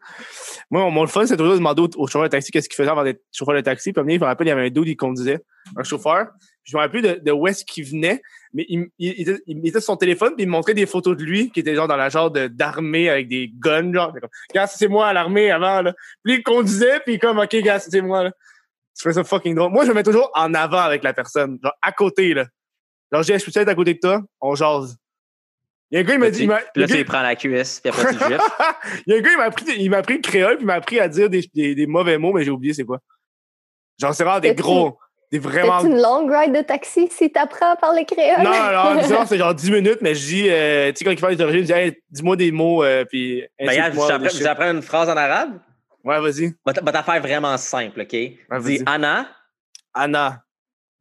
[0.70, 2.90] moi, mon, fun, c'est toujours de demander au, au chauffeur de taxi qu'est-ce qu'il faisait
[2.90, 3.92] avant d'être chauffeur de taxi.
[3.94, 5.44] Puis, je me rappelle, il y avait un dude, il conduisait,
[5.76, 6.28] un chauffeur.
[6.64, 8.22] Je me rappelle plus de, de où est-ce qu'il venait,
[8.54, 11.18] mais il, il, il il était sur son téléphone, puis il me montrait des photos
[11.18, 14.14] de lui qui était genre dans la genre d'armée avec des guns, genre.
[14.50, 15.94] Regarde, c'est moi à l'armée avant, là.
[16.24, 18.32] Puis, il conduisait, puis comme, OK, gars, c'est moi, là.
[18.98, 19.72] Je fais ça fucking drôle.
[19.72, 22.46] Moi, je me mets toujours en avant avec la personne, genre à côté, là.
[23.12, 24.22] Genre, je peux être à côté de toi?
[24.40, 24.96] On jase.
[25.92, 26.44] Il y a un gars, il m'a dit.
[26.44, 28.38] il là, tu gars- les prends la cuisse, puis après, tu le
[29.08, 30.68] il y a un gars, il m'a appris, il m'a appris le créole, puis il
[30.68, 33.00] m'a appris à dire des, des, des mauvais mots, mais j'ai oublié c'est quoi.
[34.00, 34.98] Genre, c'est vraiment des gros,
[35.32, 35.82] des vraiment.
[35.82, 38.42] C'est une longue ride de taxi si t'apprends à parler créole?
[38.44, 38.52] Non,
[38.96, 41.36] non, disons, c'est genre 10 minutes, mais je dis, euh, tu sais, quand il parle
[41.36, 43.44] des origines, je dis, hey, dis-moi des mots, euh, puis.
[43.60, 45.60] Ben, je t'apprends- une phrase en arabe.
[46.04, 46.54] Ouais, vas-y.
[46.66, 48.16] Va t- va t'en faire vraiment simple, OK?
[48.50, 48.78] vas-y.
[48.78, 49.30] Dis Anna,
[49.94, 50.42] Anna.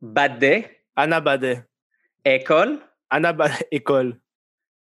[0.02, 0.64] Badde,
[0.96, 1.62] Anna Badet.
[2.24, 2.78] École,
[3.08, 4.19] Anna Badet, école.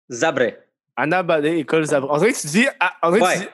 [0.09, 0.53] Zabre.
[0.95, 2.13] Anna Badet, école Zabra.
[2.13, 2.67] On dirait que tu dis.
[2.79, 3.45] ah, On dirait que tu Ouais.
[3.45, 3.49] dis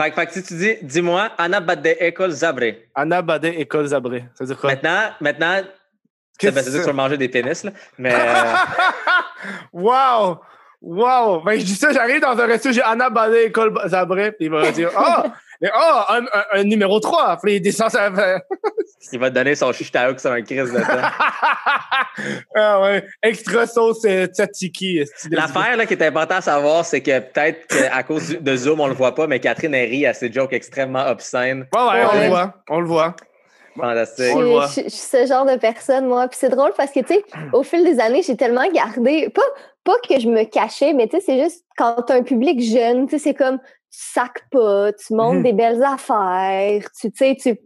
[0.00, 2.62] Fait, que- fait que si tu dis, dis-moi, Anna Badde, École, Zabre.
[2.94, 4.24] Anna Badet, école Zabré.
[4.34, 4.70] Ça veut dire quoi?
[4.70, 5.60] Maintenant, maintenant,
[6.40, 7.72] c'est sûr c'est que tu vas manger des pénis, là.
[7.98, 8.14] Mais.
[8.14, 8.16] euh,
[9.72, 10.38] wow!
[10.80, 11.40] Wow!
[11.42, 14.50] Ben, je dis ça, j'arrive dans un resto, j'ai Anna Badet, école Zabré, puis il
[14.52, 15.28] va dire, oh!
[15.60, 17.38] Mais, oh, un, un- un numéro 3!
[17.42, 18.10] Puis il descend ça.
[19.12, 21.08] il va te donner son chichtaouk sur un crise de temps.
[22.56, 25.04] ah ouais, extra sauce euh, tzatziki.
[25.30, 28.80] L'affaire là, qui est importante à savoir, c'est que peut-être qu'à cause du- de Zoom,
[28.80, 31.66] on le voit pas, mais Catherine elle rit à ses jokes extrêmement obscènes.
[31.74, 32.22] Ouais, ouais, on Ouais.
[32.24, 33.16] le voit, on le voit.
[33.76, 34.34] Fantastique.
[34.34, 34.66] On le Je, voit.
[34.66, 36.26] je- je suis ce genre de personne, moi.
[36.26, 39.42] Puis c'est drôle parce que, tu sais, au fil des années, j'ai tellement gardé, pas,
[39.84, 43.06] pas que je me cachais, mais tu sais, c'est juste quand t'as un public jeune,
[43.06, 43.60] tu sais, c'est comme,
[44.00, 45.42] sacs pas, tu montres Mhm.
[45.42, 47.58] des belles affaires, tu tu sais, tu,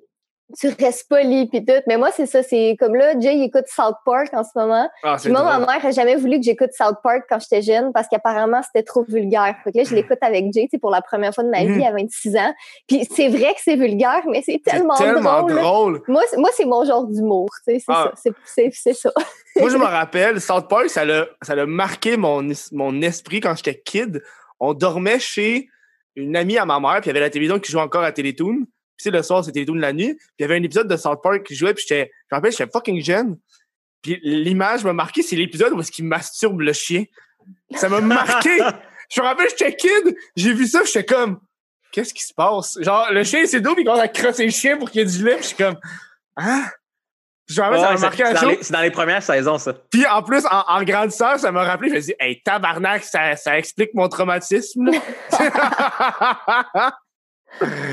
[0.58, 1.80] tu restes poli puis tout.
[1.86, 4.86] Mais moi, c'est ça, c'est comme là, Jay il écoute South Park en ce moment.
[5.02, 7.90] Ah, Puis moi, ma mère n'a jamais voulu que j'écoute South Park quand j'étais jeune
[7.94, 9.54] parce qu'apparemment, c'était trop vulgaire.
[9.64, 11.64] Fait que là, je l'écoute avec Jay, tu sais, pour la première fois de ma
[11.64, 11.78] Mhm.
[11.78, 12.52] vie à 26 ans.
[12.86, 16.02] Puis c'est vrai que c'est vulgaire, mais c'est tellement, tellement drôle.
[16.06, 18.12] Moi, c'est- moi, c'est mon genre d'humour, tu sais, c'est Ah.
[18.14, 18.30] ça.
[18.44, 19.10] C'est- ça.
[19.56, 23.78] Moi, je me rappelle, South Park, ça l'a ça l'a marqué mon esprit quand j'étais
[23.82, 24.22] kid.
[24.60, 25.68] On dormait chez
[26.16, 28.12] une amie à ma mère, puis il y avait la télévision qui jouait encore à
[28.12, 28.66] Télétoon.
[28.96, 30.14] Puis le soir, c'était Télétoon la nuit.
[30.14, 32.36] Puis il y avait un épisode de South Park qui jouait, puis j'étais, je me
[32.36, 33.38] rappelle, j'étais fucking jeune.
[34.02, 37.04] Puis l'image m'a marqué, c'est l'épisode où est-ce qu'il masturbe le chien.
[37.74, 38.58] Ça m'a marqué.
[39.10, 41.40] je me rappelle, j'étais kid, j'ai vu ça, j'étais comme,
[41.92, 42.78] qu'est-ce qui se passe?
[42.80, 45.04] Genre, le chien, c'est dos, puis il commence à crosser le chien pour qu'il y
[45.04, 45.78] ait du lait, puis je suis comme,
[46.36, 46.64] hein?
[47.48, 48.90] Je me rappelle, ça Ouais, m'a c'est marqué un c'est dans, les- c'est dans les
[48.90, 49.72] premières saisons, ça.
[49.90, 53.04] Puis en plus, en, en grandissant, ça m'a rappelé, je me suis dit, hey, tabarnak,
[53.04, 54.90] ça, ça explique mon traumatisme.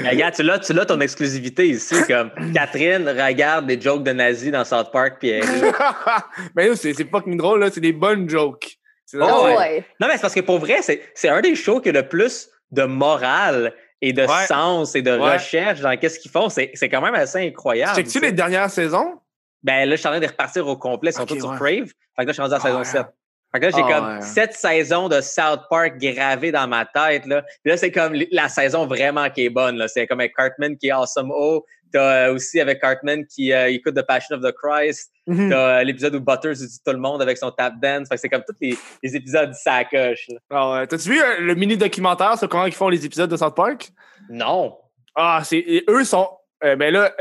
[0.10, 1.96] Regarde, tu l'as, tu l'as ton exclusivité ici.
[2.08, 5.44] Comme Catherine regarde des jokes de nazis dans South Park, puis elle.
[6.56, 7.70] Mais c'est c'est fucking drôle, là.
[7.70, 8.78] C'est des bonnes jokes.
[9.14, 9.50] Oh, drôle.
[9.52, 9.58] ouais.
[9.58, 9.86] ouais.
[10.00, 12.08] Non, mais c'est parce que pour vrai, c'est c'est un des shows qui a le
[12.08, 14.46] plus de morale et de Ouais.
[14.48, 15.34] sens et de Ouais.
[15.34, 16.48] recherche dans qu'est-ce qu'ils font.
[16.48, 17.96] C'est c'est quand même assez incroyable.
[17.96, 19.16] Check-tu les dernières saisons?
[19.64, 21.12] Ben là, je suis en train de repartir au complet.
[21.12, 21.56] Ils sont tous sur.
[21.56, 21.88] Crave.
[22.16, 22.86] Fait que là, je suis rendu à la Ah, saison ouais.
[22.86, 23.06] 7.
[23.52, 27.26] Fait que là, j'ai Ah, comme sept saisons de South Park gravées dans ma tête.
[27.26, 29.76] Là, Puis là c'est comme la saison vraiment qui est bonne.
[29.78, 29.88] là.
[29.88, 31.32] C'est comme avec Cartman qui est awesome.
[31.36, 35.12] Oh, t'as euh, aussi avec Cartman qui euh, écoute The Passion of the Christ.
[35.26, 35.50] Mhm.
[35.50, 38.08] T'as euh, l'épisode où Butters dit tout le monde avec son tap dance.
[38.08, 40.28] Fait que c'est comme tous les, les épisodes sacoche.
[40.30, 40.38] là.
[40.52, 40.86] Ah.
[40.88, 43.90] T'as-tu vu euh, le mini-documentaire sur comment ils font les épisodes de South Park?
[44.30, 44.78] Non.
[45.16, 45.84] Ah, c'est.
[45.90, 46.30] Eux sont.
[46.62, 47.12] Ben là,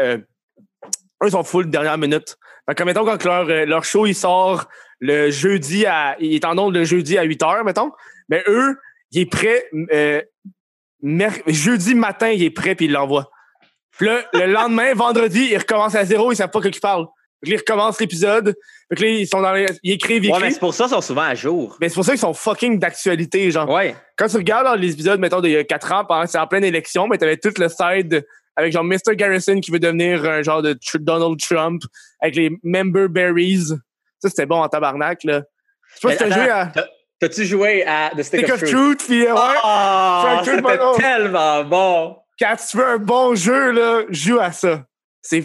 [1.25, 2.37] eux sont full dernière minute.
[2.69, 4.67] Fait que, mettons, quand leur, euh, leur show, il sort
[5.01, 6.17] le jeudi à.
[6.21, 7.93] Il est en ondes le jeudi à 8 h, mettons.
[8.29, 8.77] Mais eux,
[9.13, 9.65] il est prêt.
[9.93, 10.23] Euh,
[11.47, 13.31] jeudi matin, il est prêt, puis il l'envoie.
[13.97, 17.07] Puis là, le lendemain, vendredi, il recommence à zéro, ils savent pas que qui parle.
[17.41, 18.55] Fait que là, ils recommencent l'épisode.
[18.89, 19.67] Fait que là, ils sont dans les...
[19.83, 21.77] Ils écrivent, ils Ouais, mais c'est pour ça qu'ils sont souvent à jour.
[21.81, 23.69] Mais c'est pour ça qu'ils sont fucking d'actualité, genre.
[23.69, 23.95] Ouais.
[24.17, 26.39] Quand tu regardes dans les épisodes, mettons, d'il y a 4 ans, pendant que c'est
[26.39, 28.27] en pleine élection, mais t'avais tout le side
[28.59, 29.15] avec genre Mr.
[29.15, 31.83] Garrison qui veut devenir un genre de Tr- Donald Trump,
[32.21, 33.69] avec les member berries.
[34.19, 35.43] Ça, c'était bon en tabarnak, là.
[35.95, 36.89] Je sais pas si t'as joué à t'as-
[37.21, 39.05] T'as-tu joué à The Stick, Stick of, of Truth?
[39.07, 39.33] Puis ouais.
[39.33, 42.17] Oh, c'était tellement bon.
[42.39, 44.85] Quand tu veux un bon jeu, là, joue à ça.
[45.21, 45.43] C'est,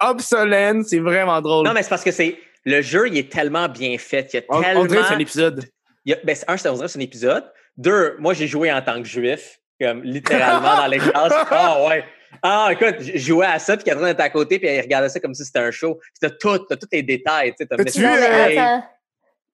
[0.00, 1.66] obsolète, c'est vraiment drôle.
[1.66, 4.32] Non, mais c'est parce que c'est le jeu, il est tellement bien fait.
[4.32, 4.80] Il y a on, tellement.
[4.80, 5.64] on dirait c'est un épisode.
[6.04, 7.44] il y a- ben, c'est- un, c'est un épisode.
[7.76, 11.32] Deux, moi, j'ai joué en tant que juif, comme littéralement dans les classes.
[11.50, 12.04] Ah ouais.
[12.42, 15.20] Ah, écoute, je jouais à ça, puis Catherine était à côté, puis elle regardait ça
[15.20, 15.98] comme si c'était un show.
[16.14, 17.50] C'était tout, t'as tous les détails.
[17.50, 18.78] tu sais, t'as T'as-tu Non, mais euh.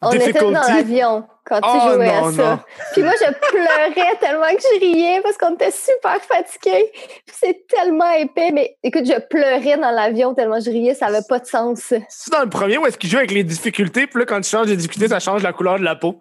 [0.00, 2.42] On était dans l'avion quand tu Oh, jouais non, à ça.
[2.50, 2.58] non.
[2.92, 6.90] Puis moi, je pleurais tellement que je riais parce qu'on était super fatigués.
[6.92, 8.50] Puis c'est tellement épais.
[8.52, 11.92] Mais écoute, je pleurais dans l'avion tellement je riais, ça n'avait pas de sens.
[12.08, 14.50] C'est dans le premier où est-ce qu'il joue avec les difficultés, puis là, quand tu
[14.50, 16.18] changes les difficultés, ça change la couleur de la peau.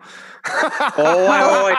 [0.97, 1.73] Oh, ouais, ouais, ouais.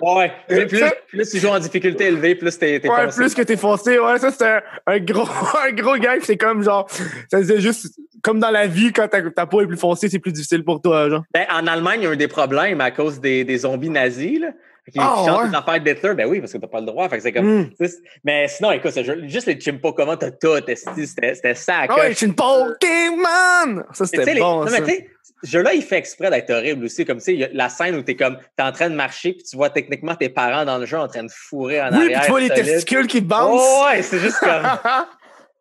[0.16, 0.32] ouais.
[0.48, 3.16] Plus, plus, plus tu joues en difficulté élevée, plus t'es t'es Ouais, foncé.
[3.16, 3.98] plus que t'es foncé.
[3.98, 5.28] Ouais, ça, c'était un, un gros,
[5.68, 6.20] un gros gag.
[6.22, 6.86] C'est comme genre,
[7.30, 7.88] ça faisait juste,
[8.22, 10.80] comme dans la vie, quand ta, ta peau est plus foncée, c'est plus difficile pour
[10.80, 11.22] toi, genre.
[11.34, 14.40] Ben, en Allemagne, il y a eu des problèmes à cause des, des zombies nazis,
[14.40, 14.48] là.
[14.92, 15.48] Qui Ah, chantent ouais.
[15.48, 16.14] les affaires d'Hitler.
[16.14, 17.08] Ben oui, parce que t'as pas le droit.
[17.08, 17.62] Fait que c'est comme.
[17.62, 17.70] Mm.
[17.80, 17.90] sais,
[18.22, 18.92] Mais sinon, écoute,
[19.26, 20.92] juste les Chimpo, comment t'as tout, c'était ça.
[20.94, 22.08] Ah ouais, coche?
[22.10, 23.82] je suis une Pokémon!
[23.92, 24.80] Ça, tu sais, c'était les- bon, non, ça.
[24.80, 25.10] mais tu sais,
[25.42, 27.04] ce jeu-là, il fait exprès d'être horrible aussi.
[27.04, 29.56] Comme, tu sais, la scène où t'es comme, t'es en train de marcher, puis tu
[29.56, 32.22] vois techniquement tes parents dans le jeu en train de fourrer en Oui, puis arrière.
[32.24, 33.60] tu vois les testicules qui bouncent.
[33.60, 34.62] Oh, ouais, c'est juste comme.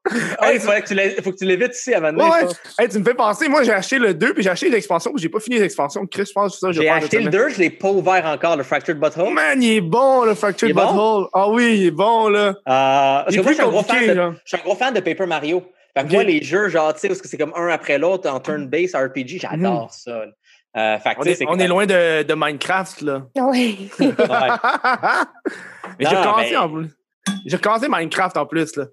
[0.39, 2.53] Ah, il faut que tu l'évites ici moment donné, Ouais, ouais.
[2.78, 5.12] Hey, tu me fais penser, moi j'ai acheté le 2 puis j'ai acheté les expansions,
[5.12, 6.06] puis j'ai pas fini les expansions.
[6.06, 7.41] Chris, je pense que ça, je vais J'ai acheté le semaine.
[7.47, 9.34] 2, je l'ai pas ouvert encore, le Fractured Butthole.
[9.34, 10.82] Man, il est bon, le Fractured bon?
[10.86, 11.28] Butthole.
[11.34, 12.39] Ah oui, il est bon, là.
[12.49, 14.34] Euh, parce Il que est moi, je suis un gros compliqué, fan de, genre.
[14.43, 15.64] je suis un gros fan de Paper Mario.
[15.97, 18.30] Fait que moi, les jeux, genre, tu sais, parce que c'est comme un après l'autre
[18.30, 20.24] en turn-based RPG, j'adore ça.
[20.78, 23.22] Euh, fait que, On tu sais, est, on est loin de, de Minecraft, là.
[23.38, 23.89] Oui.
[23.99, 24.16] Ouais.
[25.99, 26.70] mais j'ai recommencé mais- en
[27.56, 28.86] recommencé Minecraft en plus, là.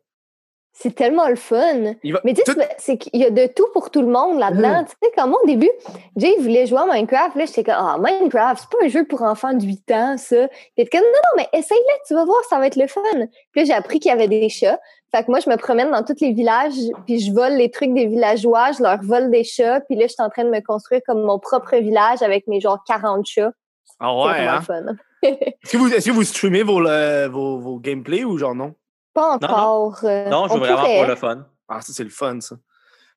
[0.83, 1.95] C'est tellement le fun.
[2.05, 4.39] Va- Mais tu sais, tout- c'est- qu'il y a de tout pour tout le monde
[4.39, 4.83] là-dedans.
[4.83, 4.87] Mm.
[4.87, 5.70] Tu sais, comme au début,
[6.16, 7.37] Jay voulait jouer à Minecraft.
[7.37, 10.49] Là, j'étais comme, ah, Minecraft, c'est pas un jeu pour enfants de 8 ans, ça.
[10.76, 13.01] Puis comme, non, non, mais essaye-le, tu vas voir, ça va être le fun.
[13.12, 14.78] Puis là, j'ai appris qu'il y avait des chats.
[15.14, 16.72] Fait que moi, je me promène dans tous les villages,
[17.07, 19.80] puis je vole les trucs des villageois, je leur vole des chats.
[19.83, 22.61] Puis là, je suis en train de me construire comme mon propre village avec mes
[22.61, 23.53] genre 40 chats.
[24.01, 24.61] Ah C'est ouais, hein?
[24.62, 24.83] fun.
[25.22, 28.74] Est-ce que, vous, est-ce que vous streamez vos, euh, vos, vos gameplays ou genre non?
[29.14, 29.98] Pas encore.
[30.04, 30.96] euh, Non, je on veux vraiment pourrait.
[30.98, 31.46] pour le fun.
[31.68, 32.56] Ah, ça, c'est le fun, ça.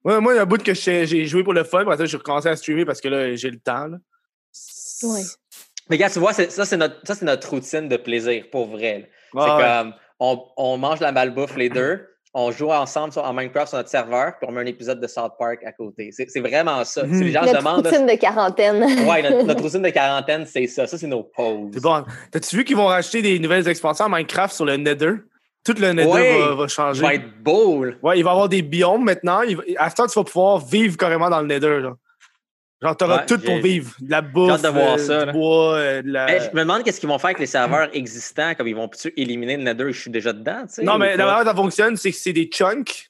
[0.03, 2.05] Ouais, moi, il y a un bout que j'ai joué pour le fun, après ça,
[2.05, 3.97] j'ai recommencé à streamer parce que là, j'ai le temps, là.
[5.03, 5.21] Ouais.
[5.89, 9.09] Mais gars, tu vois, ça, c'est notre, ça, c'est notre routine de plaisir, pour vrai.
[9.35, 9.63] Ah, c'est ouais.
[9.91, 13.77] comme, on, on mange la malbouffe les deux, on joue ensemble sur- en Minecraft sur
[13.77, 16.09] notre serveur, puis on met un épisode de South Park à côté.
[16.11, 17.03] C'est c'est vraiment ça.
[17.03, 17.21] Mhm.
[17.21, 18.83] les gens se Notre demandent, routine de quarantaine.
[19.09, 20.85] ouais, notre, notre routine de quarantaine, c'est ça.
[20.87, 21.71] Ça, c'est nos pauses.
[21.73, 22.03] C'est bon.
[22.31, 25.11] T'as-tu vu qu'ils vont racheter des nouvelles expansions à Minecraft sur le Nether?
[25.65, 26.39] Tout le Nether Ouais.
[26.39, 27.01] va, va Ça changer.
[27.01, 27.83] va être beau.
[27.85, 27.93] là.
[28.03, 29.41] Ouais, il va y avoir des biomes maintenant.
[29.41, 29.57] Il
[29.95, 31.81] temps, tu vas pouvoir vivre carrément dans le Nether.
[31.81, 31.95] Genre,
[32.81, 33.91] genre t'auras Ouais, tout pour vivre.
[33.99, 35.31] De la bouffe, de voir euh, ça, du là.
[35.31, 36.25] bois, euh, de la...
[36.27, 38.87] Mais je me demande qu'est-ce qu'ils vont faire avec les serveurs existants, comme ils vont
[38.87, 40.83] plutôt éliminer le Nether, je suis déjà dedans, tu.
[40.83, 43.09] Non, mais la manière dont ça fonctionne, c'est que c'est des chunks.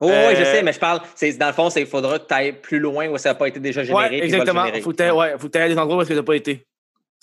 [0.00, 1.00] Oh, ouais, je Euh, sais, mais je parle,
[1.38, 3.60] dans le fond, il faudra que tu ailles plus loin où ça n'a pas été
[3.60, 4.08] déjà généré.
[4.10, 4.64] Ouais, il exactement.
[4.66, 4.82] générer.
[4.82, 6.66] Faut que que t'ailles à des endroits où que t'as pas été.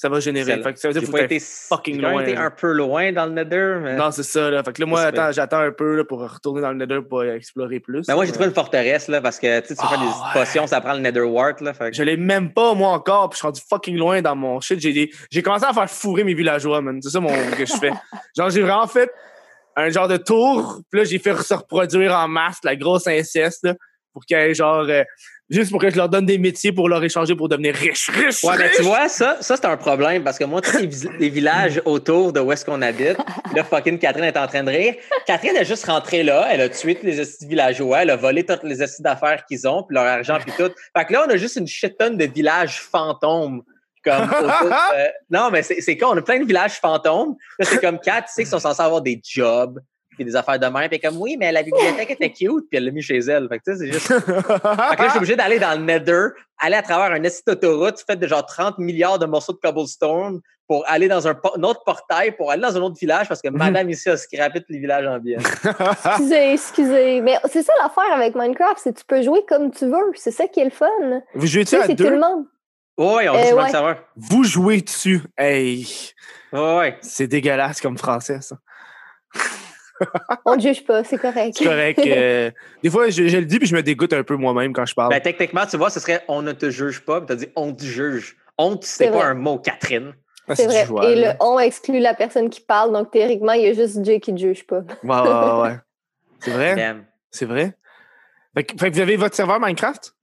[0.01, 0.59] Ça va générer.
[0.63, 2.23] Fait que ça veut dire faut que été fucking loin.
[2.23, 3.95] été un peu loin dans le Nether, mais.
[3.97, 4.49] Non, c'est ça.
[4.49, 4.63] Là.
[4.63, 7.23] Fait que là, moi, attends, j'attends un peu là, pour retourner dans le Nether pour
[7.23, 8.07] explorer plus.
[8.07, 10.05] Mais moi, j'ai trouvé une forteresse, là, parce que tu sais, tu fais Ah, des
[10.07, 10.13] ouais.
[10.45, 11.75] potions, ça prend le Nether Wart, là.
[11.75, 14.35] Fait que- Je l'ai même pas, moi, encore, puis je suis rendu fucking loin dans
[14.35, 14.79] mon shit.
[14.79, 15.11] J'ai des...
[15.29, 16.99] j'ai commencé à faire fourrer mes villageois, man.
[16.99, 17.29] C'est ça mon...
[17.29, 17.91] que je fais.
[18.35, 19.11] Genre, j'ai vraiment fait
[19.75, 23.59] un genre de tour, puis là, j'ai fait se reproduire en masse la grosse inceste,
[23.65, 23.75] là,
[24.13, 24.85] pour qu'il y ait genre.
[24.89, 25.03] euh,
[25.51, 28.41] Juste pour que je leur donne des métiers pour leur échanger pour devenir riches, riches,
[28.41, 31.81] Ouais, mais tu vois, ça, ça c'est un problème parce que moi, tous les, villages
[31.83, 33.17] autour de où est-ce qu'on habite,
[33.55, 34.95] là, fucking Catherine est en train de rire.
[35.27, 38.45] Catherine est juste rentrée là, elle a tué tous les estis villageois, elle a volé
[38.45, 40.71] toutes les estis d'affaires qu'ils ont, puis leur argent, puis tout.
[40.97, 43.61] Fait que là, on a juste une shit tonne de villages fantômes.
[44.05, 47.35] Comme autour, euh, non, mais c'est c'est con, on a plein de villages fantômes.
[47.59, 49.79] Là, c'est comme Kat, tu sais qu'ils sont censés avoir des jobs,
[50.23, 50.89] puis des affaires de même.
[50.89, 53.47] Puis comme, oui, mais la bibliothèque était cute, puis elle l'a mis chez elle.
[53.49, 54.07] Fait que tu sais, c'est juste.
[54.07, 56.27] fait que là, je suis obligé d'aller dans le Nether,
[56.59, 60.39] aller à travers un site d'autoroute fait de genre 30 milliards de morceaux de cobblestone
[60.67, 61.31] pour aller dans un,
[61.63, 63.57] autre portail, pour aller dans un autre village, parce que Mhm.
[63.57, 65.37] madame ici a scrappé tous les villages en bien.
[66.05, 67.19] Excusez, excusez.
[67.21, 70.11] Mais c'est ça l'affaire avec Minecraft, c'est que tu peux jouer comme tu veux.
[70.15, 70.87] C'est ça qui est le fun.
[71.35, 72.11] Vous jouez-tu Tu sais, à c'est tout deux?
[72.11, 72.45] le monde.
[72.97, 73.63] Ouais, on Euh, joue sur ouais.
[73.65, 74.03] le serveur.
[74.15, 75.21] Vous jouez dessus.
[75.37, 75.85] Hey,
[76.53, 76.97] Ouais, ouais.
[77.01, 78.55] c'est dégueulasse comme français, ça.
[80.45, 81.55] On ne juge pas, c'est correct.
[81.57, 81.99] C'est correct.
[82.05, 82.51] euh,
[82.83, 84.93] des fois, je, je le dis puis je me dégoûte un peu moi-même quand je
[84.95, 85.09] parle.
[85.11, 87.73] Ben, techniquement, tu vois, ce serait on ne te juge pas, puis t'as dit on
[87.73, 88.37] te juge.
[88.57, 89.25] Honte, c'est pas vrai.
[89.27, 90.13] un mot, Catherine.
[90.47, 90.85] Ah, C'est vrai.
[90.85, 94.03] joual, Et le on exclut la personne qui parle, donc théoriquement, il y a juste
[94.03, 94.81] Jay qui ne juge pas.
[95.03, 95.77] Ouais, ouais, ouais.
[96.39, 96.95] C'est vrai?
[97.29, 97.73] C'est vrai?
[98.55, 100.13] Fait que, fait que vous avez votre serveur Minecraft?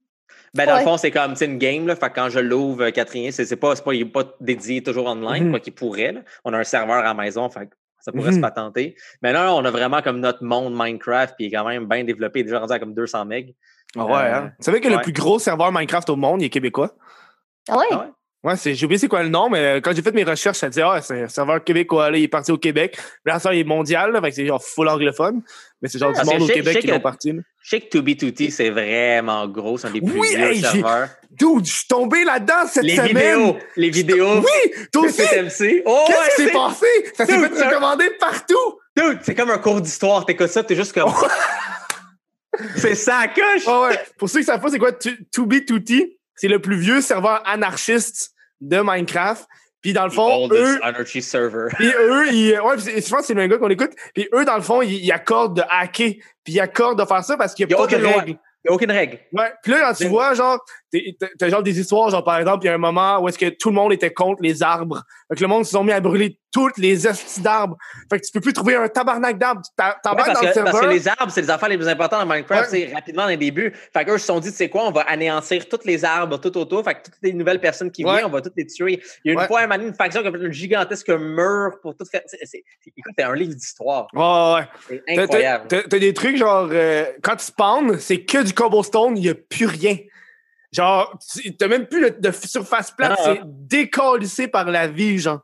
[0.53, 0.79] Ben, dans Ouais.
[0.79, 1.87] le fond, c'est comme tu une game.
[1.87, 4.05] Là, fait que quand je l'ouvre, euh, Catherine, c'est c'est pas, c'est pas, il est
[4.05, 5.49] pas dédié toujours online, Mhm.
[5.51, 6.11] quoi qu'il pourrait.
[6.11, 6.21] là.
[6.43, 7.69] On a un serveur à la maison, fait
[8.01, 8.95] ça pourrait se patenter.
[9.21, 12.03] Mais là, on a vraiment comme notre monde Minecraft, puis il est quand même bien
[12.03, 13.33] développé, déjà rendu à comme 200 MB.
[13.97, 14.51] Ah ouais, Euh, hein?
[14.59, 16.95] Vous savez que le plus gros serveur Minecraft au monde, il est québécois?
[17.67, 17.85] Ah ouais?
[17.91, 18.05] Ah ouais?
[18.41, 20.69] Ouais, j'ai oublié c'est quoi le nom, mais euh, quand j'ai fait mes recherches, ça
[20.69, 22.97] disait, ah, c'est un serveur québécois, là, il est parti au Québec.
[23.25, 25.41] Mais là, ça, il est mondial, là, fait que c'est genre full anglophone.
[25.81, 27.33] Mais c'est genre Parce du monde au Québec qui partis.
[27.33, 27.41] là.
[27.61, 29.77] Je sais que 2B2T, c'est vraiment gros.
[29.77, 31.09] C'est un des plus Oui, vieux hey, serveurs.
[31.31, 33.09] Dude, je suis tombé là-dedans cette Les semaine!
[33.09, 33.57] vidéos!
[33.75, 34.39] Les vidéos!
[34.39, 34.71] Oui!
[34.91, 35.81] Toi aussi!
[35.85, 36.85] Oh, Qu'est-ce qui s'est passé?
[37.15, 38.79] Ça s'est fait recommander partout!
[38.95, 40.25] Dude, c'est comme un cours d'histoire.
[40.25, 41.11] T'écoutes ça, t'es juste comme.
[42.77, 43.63] c'est ça, coche!
[43.67, 43.99] Ah ouais.
[44.17, 46.18] Pour ceux qui savent pas, c'est quoi 2B2T?
[46.39, 49.45] C'est le plus vieux serveur anarchiste de Minecraft.
[49.81, 51.67] Puis dans le fond, Oldest eux, Anarchy server.
[51.75, 53.91] Puis eux, ils, ouais, je pense que c'est le même gars qu'on écoute.
[54.13, 56.13] Puis eux, dans le fond, ils, ils accordent de hacker.
[56.43, 58.37] Puis ils accordent de faire ça parce qu'il n'y a, a pas de règles.
[58.65, 59.19] Il n'y a aucune règle.
[59.31, 59.53] Ouais.
[59.63, 60.59] Puis là, quand tu vois, genre,
[60.91, 63.37] t'as t'as genre des histoires, genre, par exemple, il y a un moment où est-ce
[63.37, 65.03] que tout le monde était contre les arbres.
[65.29, 67.77] Fait que le monde se sont mis à brûler toutes les estis d'arbres.
[68.09, 69.61] Fait que tu peux plus trouver un tabarnak d'arbres.
[69.77, 70.81] Ouais, T'embarques parce, dans le que, parce serveur.
[70.89, 72.87] que les arbres, c'est les affaires les plus importantes dans Minecraft, Ouais.
[72.87, 73.73] c'est rapidement dans les débuts.
[73.93, 76.57] Fait qu'eux se sont dit, tu sais quoi, on va anéantir tous les arbres tout
[76.57, 76.83] autour.
[76.83, 78.13] Fait que toutes les nouvelles personnes qui Ouais.
[78.13, 79.01] viennent, on va toutes les tuer.
[79.23, 79.47] Il y a une Ouais.
[79.47, 82.21] fois, une faction qui a fait un gigantesque mur pour tout faire.
[82.97, 84.07] écoute, c'est un livre d'histoire.
[84.13, 84.53] Ouais, ouais,
[84.97, 85.03] ouais.
[85.07, 85.65] C'est incroyable.
[85.67, 89.35] t'as- des trucs genre, euh, quand tu spawns, c'est que du cobblestone, il n'y a
[89.35, 89.97] plus rien.
[90.71, 91.17] Genre,
[91.57, 95.39] t'as même plus de, de surface plate, c'est décalissé par la vie, genre.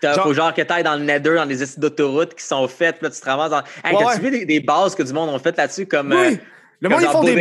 [0.00, 2.66] Puis genre- faut genre que t'ailles dans le nether, dans les essais d'autoroute qui sont
[2.68, 3.62] faites, puis là, tu te ramasses dans.
[3.84, 4.30] Hey, Ouais, t'as-tu ouais.
[4.30, 6.12] vu des, des bases que du monde ont faites là-dessus, comme.
[6.12, 6.38] euh, Oui!
[6.80, 7.34] Le comme monde, ils font des?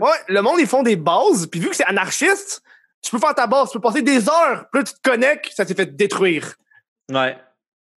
[0.00, 2.62] Ouais, le monde, ils font des bases, puis vu que c'est anarchiste,
[3.00, 5.50] tu peux faire ta base, tu peux passer des heures, puis là, tu te connectes,
[5.54, 6.54] ça s'est fait détruire.
[7.10, 7.36] Ouais.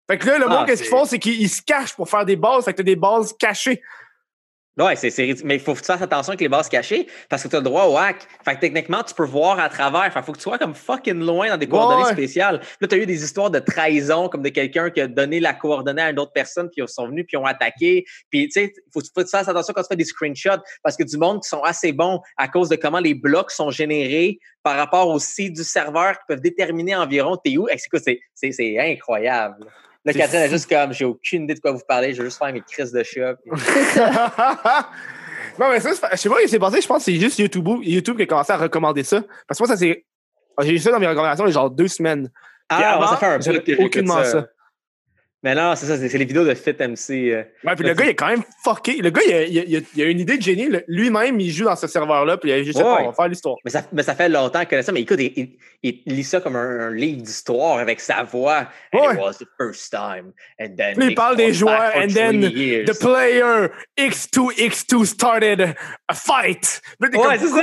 [0.09, 2.09] Fait que là, le Ah, monde, qu'est-ce qu'ils font, c'est qu'ils ils se cachent pour
[2.09, 3.81] faire des bases, fait que t'as des bases cachées.
[4.78, 5.09] Ouais, c'est.
[5.45, 7.59] Mais il faut que tu fasses attention avec les bases cachées parce que tu as
[7.59, 8.28] le droit au hack.
[8.43, 10.11] Fait que techniquement, tu peux voir à travers.
[10.11, 12.11] Fait faut que tu sois comme fucking loin dans des coordonnées ouais.
[12.11, 12.59] spéciales.
[12.82, 15.53] Là, tu as eu des histoires de trahison, comme de quelqu'un qui a donné la
[15.53, 18.03] coordonnée à une autre personne, puis ils sont venus, puis ils ont attaqué.
[18.30, 20.97] Puis, tu sais, faut, faut que tu fasses attention quand tu fais des screenshots parce
[20.97, 24.39] que du monde qui sont assez bons à cause de comment les blocs sont générés
[24.61, 27.67] par rapport au site du serveur qui peuvent déterminer environ t'es où.
[27.78, 29.65] C'est, c'est, c'est incroyable.
[30.05, 32.37] Là, Catherine est juste comme, j'ai aucune idée de quoi vous parlez, je veux juste
[32.37, 33.33] faire mes crises de chat.
[33.43, 33.51] puis-
[35.59, 37.39] non, mais ça, je sais pas ce qui s'est passé, je pense que c'est juste
[37.39, 39.21] YouTube, YouTube qui a commencé à recommander ça.
[39.47, 40.05] Parce que moi, ça, c'est.
[40.61, 42.31] J'ai eu ça dans mes recommandations il y a genre deux semaines.
[42.69, 44.25] Ah, avant, ça fait un j'écoute aucunement ça.
[44.25, 44.47] ça.
[45.45, 47.31] Mais non, c'est ça, c'est les vidéos de Fit MC.
[47.31, 47.43] euh.
[47.63, 48.97] Ouais, puis le gars, il est quand même fucké.
[48.97, 50.69] Le gars, il a, il a- il a- une idée de génie.
[50.87, 53.01] Lui-même, il joue dans ce serveur-là, puis il a juste fait, Ouais.
[53.01, 53.55] on va faire l'histoire.
[53.63, 54.91] Mais ça, mais ça fait longtemps qu'il connaît ça.
[54.91, 55.51] Mais écoute, il,
[55.83, 58.67] il- lit ça comme un, un livre d'histoire avec sa voix.
[58.91, 59.13] And Ouais.
[59.13, 60.31] it was the first time.
[60.59, 62.85] And then Puis il parle des joueurs, and then years.
[62.85, 63.67] The player
[63.99, 65.75] X2X2 started
[66.07, 66.81] a fight.
[66.99, 67.61] Puis Ouais, c'est ça.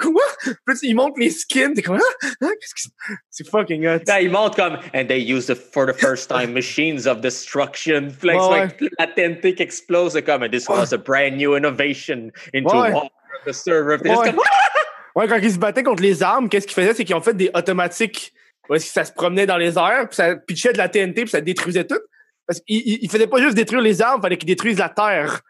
[0.00, 0.22] Quoi?
[0.66, 1.74] Puis il montre les skins.
[1.74, 3.14] T'es comme, ah, qu'est-ce que c'est?
[3.30, 4.00] C'est fucking hot.
[4.06, 8.08] Là, il montre comme And they used the, for the first time machines of destruction.
[8.22, 10.20] Il Ouais, la TNT qui explose.
[10.24, 12.92] Comme this was a brand new innovation into Ouais.
[12.92, 13.10] war of
[13.46, 13.96] the server.
[14.02, 14.14] Ouais.
[14.32, 14.40] comme,
[15.16, 16.94] Ouais, quand ils se battaient contre les armes, qu'est-ce qu'ils faisaient?
[16.94, 18.32] C'est qu'ils ont fait des automatiques.
[18.68, 21.22] Où est-ce que ça se promenait dans les airs, puis ça pitchait de la TNT,
[21.22, 21.98] puis ça détruisait tout.
[22.46, 25.40] Parce qu'ils ils- ils faisaient pas juste détruire les armes, fallait qu'ils détruisent la terre.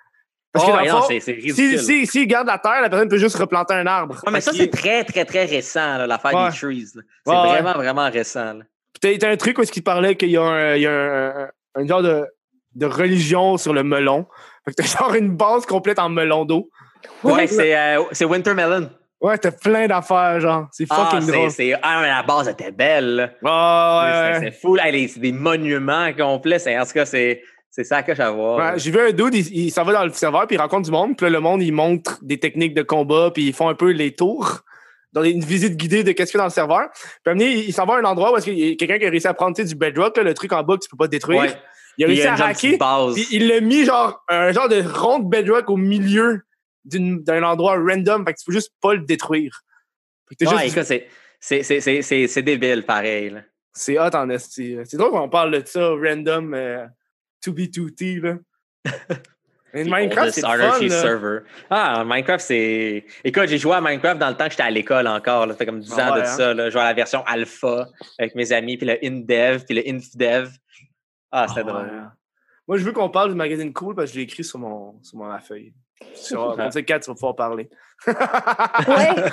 [0.53, 1.79] Parce que Oh, dans le ouais, non, fond, c'est c'est si, ridicule.
[1.81, 4.15] si, s'ils gardent la terre, la personne peut juste replanter un arbre.
[4.25, 6.49] Ouais, mais ça, qu'il- c'est très, très, très récent, là, l'affaire Ouais.
[6.51, 6.87] des trees.
[6.95, 7.03] là.
[7.27, 7.49] C'est ouais.
[7.49, 8.55] vraiment, vraiment récent.
[8.55, 8.65] là.
[9.01, 10.87] Puis T'as t'as un truc où est-ce qu'il parlait qu'il y a un, il y
[10.87, 11.49] a un,
[11.79, 12.27] un- genre de,
[12.75, 14.27] de religion sur le melon.
[14.65, 16.71] Fait que t'as genre une base complète en melon d'eau.
[17.23, 18.91] Ouais, c'est euh, c'est Wintermelon.
[19.21, 20.69] Ouais, t'as plein d'affaires, genre.
[20.71, 21.51] C'est Ah, fucking c'est, drôle.
[21.51, 23.17] c'est- ah, mais la base était belle.
[23.17, 23.25] là.
[23.25, 24.51] Ouais, C'est- ouais, c'est, ouais.
[24.53, 24.77] c'est fou.
[25.15, 26.59] C'est des monuments complets.
[26.61, 28.59] C'est, en tout cas, c'est, c'est ça que à voir.
[28.75, 30.85] Ouais, J'ai vu un dude, il, il s'en va dans le serveur, puis il rencontre
[30.85, 33.69] du monde, puis là, le monde, il montre des techniques de combat, puis ils font
[33.69, 34.61] un peu les tours,
[35.13, 36.89] dans une visite guidée de qu'est-ce qu'il y a dans le serveur.
[36.93, 39.07] Puis donné, il, s'en va à un endroit où est-ce qu'il y a quelqu'un qui
[39.07, 41.09] a réussi à prendre du bedrock, là, le truc en bas que tu peux pas
[41.09, 41.43] détruire.
[41.43, 41.57] Ouais.
[41.97, 43.13] Il a réussi à hacker.
[43.15, 46.43] Puis il l'a mis genre un genre de ronde bedrock au milieu
[46.85, 48.25] d'un endroit random.
[48.25, 49.63] Fait que tu peux juste pas le détruire.
[50.41, 51.03] Ouais, juste...
[51.41, 53.35] c'est débile, pareil.
[53.73, 54.77] C'est hot en esti.
[54.85, 56.87] C'est drôle qu'on parle de ça, random, euh,
[57.43, 58.35] to be 2 t là.
[59.75, 61.41] Minecraft, c'est fun, server.
[61.69, 63.05] Ah, Minecraft, c'est...
[63.25, 65.47] Écoute, j'ai joué à Minecraft dans le temps que j'étais à l'école encore.
[65.49, 66.25] Ça fait comme 10 ah ans de hein?
[66.25, 66.55] ça.
[66.55, 66.67] Là.
[66.67, 67.89] Je jouais à la version alpha
[68.19, 70.51] avec mes amis, puis le in-dev, puis le inf-dev.
[71.31, 72.11] Ah, c'était ah drôle.
[72.67, 75.03] Moi, je veux qu'on parle du magazine Cool parce que je l'ai écrit sur, mon,
[75.03, 75.73] sur ma feuille.
[76.15, 77.69] Sur, on sait 4, tu vas pouvoir parler.
[78.07, 78.15] ouais.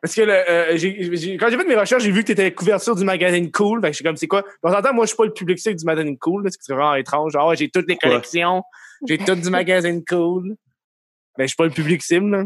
[0.00, 3.04] Parce que euh, quand j'ai fait mes recherches, j'ai vu que tu étais couverture du
[3.04, 3.82] magazine Cool.
[3.82, 4.42] Fait que je suis comme, c'est quoi?
[4.62, 6.42] En temps, moi, je suis pas le public cible du magazine Cool.
[6.42, 7.32] Parce que c'est vraiment étrange.
[7.32, 8.62] Genre, j'ai toutes les collections.
[9.06, 10.56] J'ai tout du magazine Cool.
[11.38, 12.44] Mais je suis pas le public cible, là.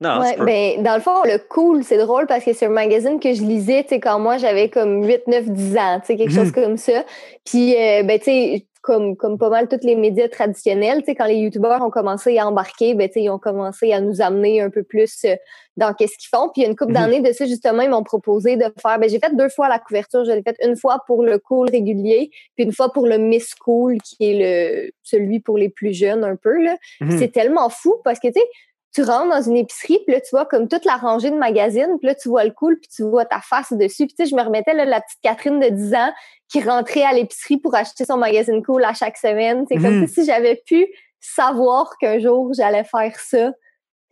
[0.00, 3.20] Non, ouais, ben, dans le fond, le cool, c'est drôle parce que c'est un magazine
[3.20, 6.52] que je lisais quand moi j'avais comme 8, 9, 10 ans, quelque chose mhm.
[6.52, 7.04] comme ça.
[7.44, 11.14] Puis, euh, ben, tu sais, comme, comme pas mal tous les médias traditionnels, tu sais,
[11.14, 14.20] quand les youtubeurs ont commencé à embarquer, ben, tu sais, ils ont commencé à nous
[14.20, 15.36] amener un peu plus euh,
[15.78, 16.50] dans qu'est-ce qu'ils font.
[16.50, 16.98] Puis, il y a une couple mhm.
[16.98, 19.78] d'années de ça, justement, ils m'ont proposé de faire, ben, j'ai fait deux fois la
[19.78, 20.26] couverture.
[20.26, 23.54] Je l'ai fait une fois pour le cool régulier, puis une fois pour le Miss
[23.54, 26.76] Cool, qui est le, celui pour les plus jeunes un peu, là.
[27.00, 27.18] Mhm.
[27.18, 28.46] C'est tellement fou parce que, tu sais,
[28.94, 31.96] tu rentres dans une épicerie, puis là, tu vois comme toute la rangée de magazines,
[31.98, 34.06] puis là, tu vois le cool, puis tu vois ta face dessus.
[34.06, 36.12] Puis tu sais, je me remettais là, la petite Catherine de 10 ans
[36.48, 39.64] qui rentrait à l'épicerie pour acheter son magazine cool à chaque semaine.
[39.68, 40.06] C'est comme mhm.
[40.06, 40.86] si j'avais pu
[41.20, 43.52] savoir qu'un jour, j'allais faire ça.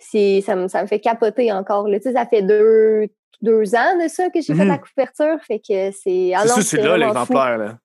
[0.01, 1.87] Ça me, ça me fait capoter encore.
[1.87, 2.01] Là.
[2.01, 3.07] Tu sais, ça fait deux,
[3.41, 4.69] deux ans de ça que j'ai fait mhm.
[4.69, 5.39] la couverture.
[5.47, 6.33] Fait que c'est...
[6.35, 7.79] C'est ça, c'est là l'exemplaire, là.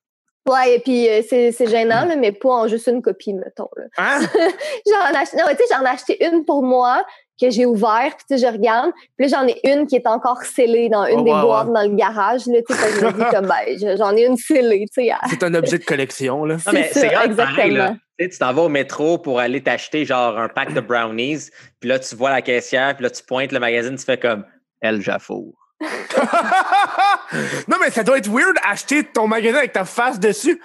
[0.48, 3.70] Ouais, et puis euh, c'est gênant, là, mais pas en juste une copie, mettons.
[3.76, 3.84] Là.
[3.98, 4.20] Hein?
[4.88, 7.04] j'en j'en ai acheté une pour moi
[7.40, 8.92] que j'ai ouverte, puis je regarde.
[9.18, 11.84] Puis là, j'en ai une qui est encore scellée dans une oh, des boîtes dans
[11.84, 12.48] le garage.
[12.48, 14.86] Là, je me dis comme, ben, j'en ai une scellée.
[14.92, 16.46] C'est un objet de collection.
[16.46, 16.56] là.
[16.66, 17.96] Non, mais c'est exactement.
[18.20, 22.00] Tu t'en vas au métro pour aller t'acheter genre un pack de brownies, puis là,
[22.00, 24.44] tu vois la caissière, puis là, tu pointes le magazine, tu fais comme,
[24.82, 25.67] elle, Jaffour.
[27.68, 30.62] non, mais ça doit être weird acheter ton magasin avec ta face dessus.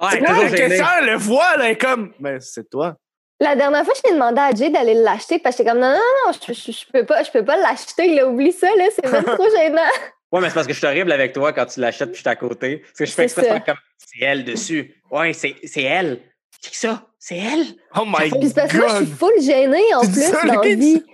[0.00, 2.96] Ouais, la caissière le voit, là, est comme, mais c'est toi.
[3.40, 5.92] La dernière fois, je t'ai demandé à Jay d'aller l'acheter parce que j'étais comme, non,
[5.92, 8.06] non, non, je, je, peux pas, je peux pas l'acheter.
[8.06, 9.82] Il a oublié ça, là, c'est même trop gênant.
[10.30, 12.20] Ouais, mais c'est parce que je suis horrible avec toi quand tu l'achètes puis je
[12.20, 12.78] suis à côté.
[12.78, 14.94] Parce que je fais exprès comme, c'est elle dessus.
[15.10, 16.20] Ouais, c'est elle.
[16.60, 17.64] C'est ça, c'est elle?
[17.96, 18.40] Oh my god.
[18.40, 21.04] Puis parce que moi, je suis full gênée en plus dans la vie.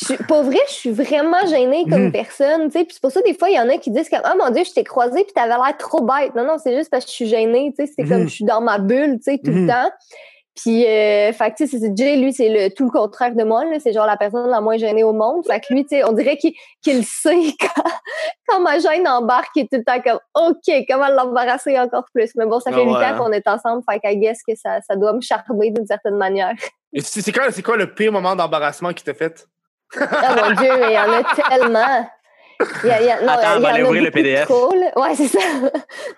[0.00, 2.12] Je, pour vrai, je suis vraiment gênée comme mhm.
[2.12, 2.84] personne, tu sais.
[2.84, 4.50] Puis c'est pour ça, des fois, il y en a qui disent comme, oh mon
[4.50, 6.34] Dieu, je t'ai croisé puis t'avais l'air trop bête.
[6.36, 7.92] Non, non, c'est juste parce que je suis gênée, tu sais.
[7.96, 8.28] C'est comme, mhm.
[8.28, 9.68] je suis dans ma bulle, tu sais, tout le mhm.
[9.68, 9.90] temps.
[10.54, 13.92] Puis, euh, fait tu sais, Jay, lui, c'est le, tout le contraire de moi, C'est
[13.92, 15.44] genre la personne la moins gênée au monde.
[15.46, 17.52] Fait que lui, tu sais, on dirait qu'il sait
[18.46, 22.30] quand, ma gêne embarque, il est tout le temps comme, OK, comment l'embarrasser encore plus?
[22.36, 24.96] Mais bon, ça fait huit ans qu'on est ensemble, fait qu'à guess que ça, ça
[24.96, 26.54] doit me charmer d'une certaine manière.
[26.92, 29.46] Et c'est quoi, quoi le pire moment d'embarrassement qui t'a fait?
[29.96, 32.08] Oh mon Dieu, il y en a tellement.
[32.82, 34.50] Il y a, il y a, non, Attends, on va aller ouvrir le PDF.
[34.50, 35.38] Ouais, c'est ça.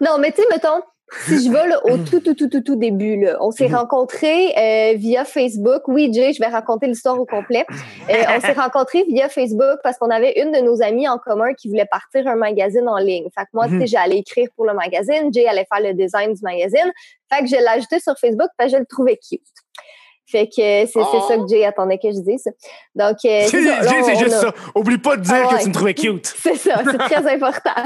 [0.01, 0.83] non, mais tu sais, mettons,
[1.27, 3.77] si je vais là, au tout, tout, tout, tout, tout début, là, on s'est mhm.
[3.77, 5.83] rencontrés euh, via Facebook.
[5.89, 7.67] Oui, Jay, je vais raconter l'histoire au complet.
[8.09, 11.53] Euh, on s'est rencontrés via Facebook parce qu'on avait une de nos amies en commun
[11.55, 13.29] qui voulait partir un magazine en ligne.
[13.37, 13.87] Fait que moi, tu sais, mhm.
[13.87, 15.33] j'allais écrire pour le magazine.
[15.33, 16.91] Jay allait faire le design du magazine.
[17.33, 19.43] Fait que je l'ai ajouté sur Facebook parce que je le trouvais cute.
[20.31, 21.49] Fait que c'est ça que oh!
[21.49, 22.49] Jay attendait que je dise.
[22.95, 24.53] Donc, euh, Jay, c'est juste ça.
[24.75, 26.27] Oublie pas de dire ah que tu me trouvais cute.
[26.27, 27.83] C'est ça, c'est très important.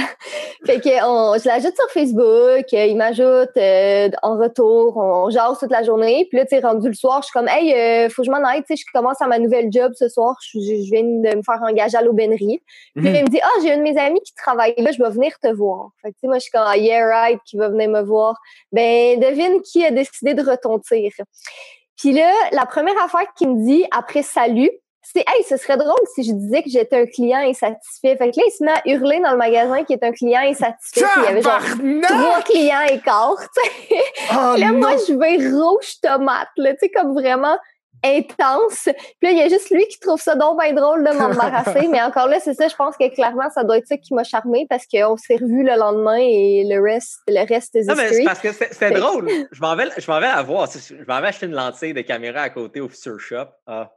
[0.66, 5.58] fait que on, je l'ajoute sur Facebook, euh, il m'ajoute euh, en retour, on jase
[5.58, 6.26] toute la journée.
[6.28, 8.30] Puis là, tu sais, rendu le soir, je suis comme, hey, euh, faut que je
[8.30, 11.36] m'en aille, tu sais, je commence à ma nouvelle job ce soir, je, viens de
[11.36, 12.60] me faire engager à l'aubainerie.
[12.94, 13.14] Puis mhm.
[13.14, 15.10] il me dit, ah, oh, j'ai une de mes amies qui travaille là, je vais
[15.10, 15.90] venir te voir.
[16.02, 18.02] Fait que, tu sais, moi, je suis comme, ah, yeah, right, qui va venir me
[18.02, 18.36] voir.
[18.72, 21.12] Ben, devine qui a décidé de retontir.
[21.98, 24.70] Puis là, la première affaire qu'il me dit après salut,
[25.02, 28.16] c'est Hey, ce serait drôle si je disais que j'étais un client insatisfait.
[28.16, 30.40] Fait que là, il se met à hurler dans le magasin qu'il est un client
[30.40, 31.06] insatisfait.
[31.18, 33.46] Il y avait genre trois clients écarts.
[34.30, 37.56] Oh, là, moi, je vais rouge tomate, là, tu sais, comme vraiment
[38.04, 38.84] intense.
[38.84, 41.88] Puis là, il y a juste lui qui trouve ça donc bien drôle de m'embarrasser.
[41.90, 44.24] mais encore là, c'est ça, je pense que clairement, ça doit être ça qui m'a
[44.24, 48.24] charmé parce qu'on s'est revus le lendemain et le reste, le reste Non, mais c'est
[48.24, 49.28] parce que c'est drôle.
[49.52, 50.68] Je m'en vais, je m'en vais avoir.
[50.70, 53.46] Je m'en vais acheter une lentille de caméra à côté au Future Shop.
[53.66, 53.90] Ah.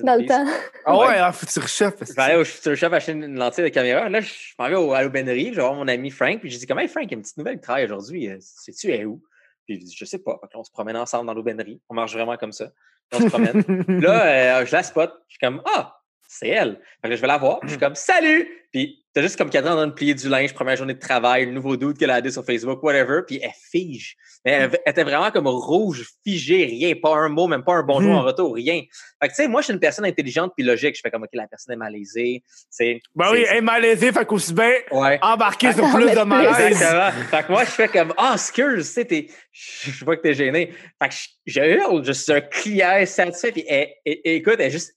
[0.00, 0.46] Dans le temps.
[0.86, 1.90] Ah ouais, à Future Shop.
[2.00, 4.08] Je vais aller au Future Shop acheter une lentille de caméra.
[4.08, 6.66] Là, je m'en vais à l'aubainerie, je vais voir mon ami Frank, puis je dis
[6.66, 8.28] Comment Frank, il y a une petite nouvelle qui travaille aujourd'hui.
[8.28, 9.22] Euh, sais-tu où?
[9.66, 10.40] Puis il dit Je sais pas.
[10.54, 11.80] on se promène ensemble dans l'aubainerie.
[11.88, 12.70] On marche vraiment comme ça
[13.12, 13.62] on se promène.
[14.00, 15.12] là, euh, je la spot.
[15.28, 15.96] Je suis comme, ah,
[16.26, 16.80] c'est elle.
[17.02, 17.60] Fait que je vais la voir.
[17.62, 18.48] Je suis comme, salut!
[18.72, 21.46] Puis T'as juste comme Catherine en train de plier du linge, première journée de travail,
[21.46, 24.16] le nouveau doute qu'elle a dit sur Facebook, whatever, puis elle fige.
[24.44, 28.10] Mais elle, était vraiment comme rouge, figée, rien, pas un mot, même pas un bonjour
[28.12, 28.26] en Mhm.
[28.26, 28.82] retour, rien.
[29.22, 30.96] Fait que tu sais, moi, je suis une personne intelligente puis logique.
[30.96, 32.42] Je fais comme, OK, la personne est malaisée.
[32.68, 33.00] C'est.
[33.14, 35.18] Ben oui, elle est malaisée, fait qu'aussi bien Ouais.
[35.22, 36.72] embarquer sur plus de malaise.
[36.72, 37.24] Exactement.
[37.30, 40.34] fait que moi, je fais comme, ah, excuse, tu sais, t'es- je vois que t'es
[40.34, 40.72] gêné.
[41.00, 41.14] Fait que
[41.46, 44.96] je, hurle, je suis un client satisfait, puis elle- elle- elle- écoute, elle est juste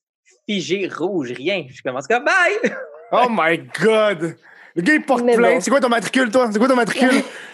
[0.49, 1.68] figée, rouge, rien.
[1.70, 2.72] Je commence comme, bye!
[3.12, 4.36] Oh my God!
[4.76, 5.55] Le gars, il porte Mais plainte.
[5.55, 5.62] bon.
[5.62, 6.49] C'est quoi ton matricule, toi?
[6.51, 7.24] C'est quoi ton matricule?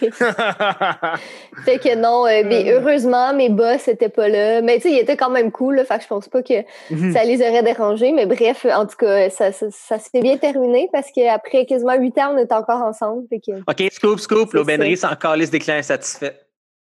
[1.64, 2.80] Fait que non, euh, mais Euh.
[2.80, 4.60] heureusement, mes boss n'étaient pas là.
[4.60, 6.54] Mais tu sais, ils étaient quand même cool, là, fait que je pense pas que
[6.90, 7.12] Mhm.
[7.14, 8.12] ça les aurait dérangés.
[8.12, 12.18] Mais bref, en tout cas, ça, ça, ça s'est bien terminé parce qu'après quasiment huit
[12.18, 13.26] ans, on est encore ensemble.
[13.30, 16.34] Fait que OK, scoop, scoop, C'est l'aubainerie s'en calisse des clients insatisfaits.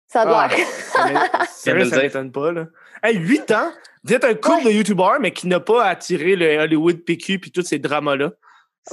[0.07, 0.47] ça de Ah,
[1.47, 1.85] ça dire.
[2.03, 2.65] m'étonne pas, là.
[3.01, 3.71] Hey, 8 ans?
[4.03, 7.51] Vous êtes un couple de YouTubers, mais qui n'a pas attiré le Hollywood PQ puis
[7.51, 8.31] tous ces dramas-là.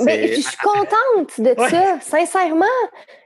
[0.05, 1.71] Mais je suis contente de Ouais.
[1.71, 2.67] ça, sincèrement.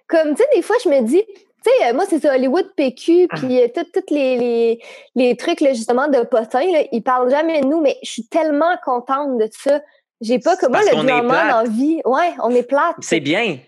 [0.08, 1.34] Comme, tu sais, des fois, je me dis, tu
[1.64, 4.80] sais, euh, moi, c'est ça, Hollywood PQ, puis euh, tous les, les,
[5.14, 8.26] les trucs, là, justement, de potins, là, ils parlent jamais de nous, mais je suis
[8.26, 9.80] tellement contente de ça.
[10.20, 11.50] J'ai pas, comme moi, le qu'on est drama plate.
[11.50, 12.00] dans la vie.
[12.04, 12.96] Ouais, on est plate.
[13.00, 13.58] C'est bien.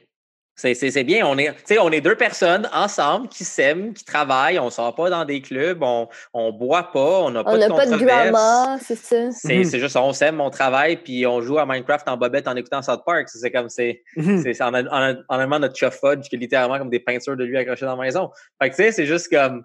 [0.55, 1.27] C'est, c'est, c'est bien.
[1.27, 4.59] On est, tu sais, on est deux personnes ensemble qui s'aiment, qui travaillent.
[4.59, 7.59] On sort pas dans des clubs, on, on boit pas, on n'a pas On de
[7.61, 9.31] n'a pas de drama, c'est ça.
[9.33, 9.65] C'est, Mhm.
[9.65, 12.83] c'est juste, on s'aime, on travaille, puis on joue à Minecraft en bobette en écoutant
[12.83, 13.29] South Park.
[13.31, 14.03] C'est comme, c'est,
[14.43, 17.01] c'est, c'est en, en, en, en allemand notre chef Fudge qui est littéralement comme des
[17.01, 18.31] peintures de lui accrochées dans la maison.
[18.61, 19.65] Fait que, tu sais, c'est juste comme,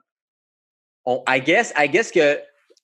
[1.06, 2.40] on, I guess, I guess que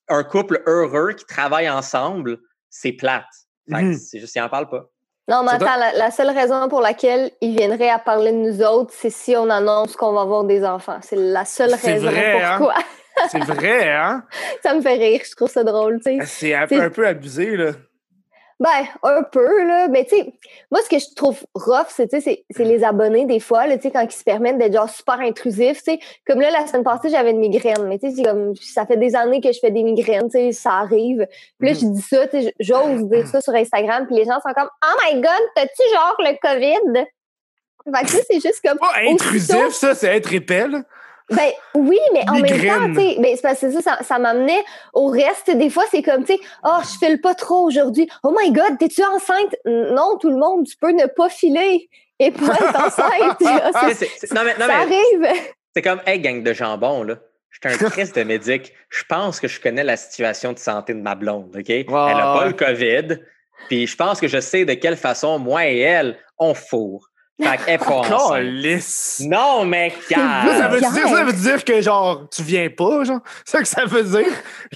[0.10, 2.38] un couple heureux qui travaille ensemble,
[2.70, 3.24] c'est plate.
[3.72, 3.93] Fait que Mhm.
[3.97, 4.89] c'est juste, ils en parlent pas.
[5.30, 8.62] Non, mais attends, la, la seule raison pour laquelle ils viendraient à parler de nous
[8.62, 10.98] autres, c'est si on annonce qu'on va avoir des enfants.
[11.02, 12.58] C'est la seule C'est raison vrai, hein?
[12.58, 12.76] pourquoi.
[13.30, 14.24] C'est vrai, hein?
[14.64, 16.26] ça me fait rire, je trouve ça drôle, tu sais.
[16.26, 17.72] C'est un peu abusé, là.
[18.60, 19.88] Ben, un peu, là.
[19.89, 20.34] Mais, tu sais,
[20.72, 23.91] moi, ce que je trouve rough, c'est, c'est- les abonnés, des fois, là, tu sais,
[23.91, 25.99] quand ils se permettent d'être genre super intrusifs, tu sais.
[26.28, 27.84] Comme là, la semaine passée, j'avais une migraine.
[27.88, 30.51] Mais, tu sais, comme, ça fait des années que je fais des migraines, tu sais,
[30.51, 31.26] ça arrive.
[31.60, 34.39] Puis là, je dis ça, tu sais, j'ose dire ça sur Instagram, puis les gens
[34.39, 37.06] sont comme, oh my god, t'as-tu genre le COVID?
[37.86, 38.78] Fait que, tu sais, c'est juste comme.
[38.78, 40.84] Pas intrusif, aussitôt- ça, c'est être épais, là.
[41.30, 44.20] Ben oui, mais en même temps, tu sais, ben, c'est parce que ça, ça, ça
[44.20, 44.64] m'amenait
[44.94, 45.50] au reste.
[45.52, 48.10] Des fois, c'est comme, tu sais, oh, je file pas trop aujourd'hui.
[48.24, 49.56] Oh my God, t'es-tu enceinte?
[49.66, 53.96] Non, tout le monde, tu peux ne pas filer et pas être enceinte.
[53.96, 55.44] C'est- non, mais, non, ça mais arrive.
[55.76, 57.16] c'est comme, hey, gang de jambon, là.
[57.50, 58.74] Je suis un Christ de médic.
[58.90, 61.70] Je pense que je connais la situation de santé de ma blonde, OK?
[61.70, 63.20] Elle n'a pas le COVID.
[63.70, 67.10] Puis je pense que je sais de quelle façon, moi et elle, on fourre.
[67.42, 69.22] Fait qu'elle est.
[69.28, 70.72] Non, mais Là, ça calme.
[70.74, 73.20] veut, dire, ça veut dire que, genre, tu viens pas, genre?
[73.46, 74.28] C'est ça que ça veut dire?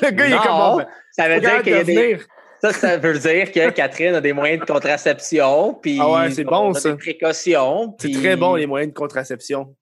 [0.02, 2.20] Le gars, il est comme, ben, Ça veut dire qu'il y a de des...
[2.60, 5.76] Ça, ça veut dire que Catherine a des moyens de contraception.
[5.76, 6.90] Puis Ah ouais, c'est bon, ça.
[6.92, 7.96] Des précautions.
[8.00, 9.76] C'est puis- très bon, les moyens de contraception.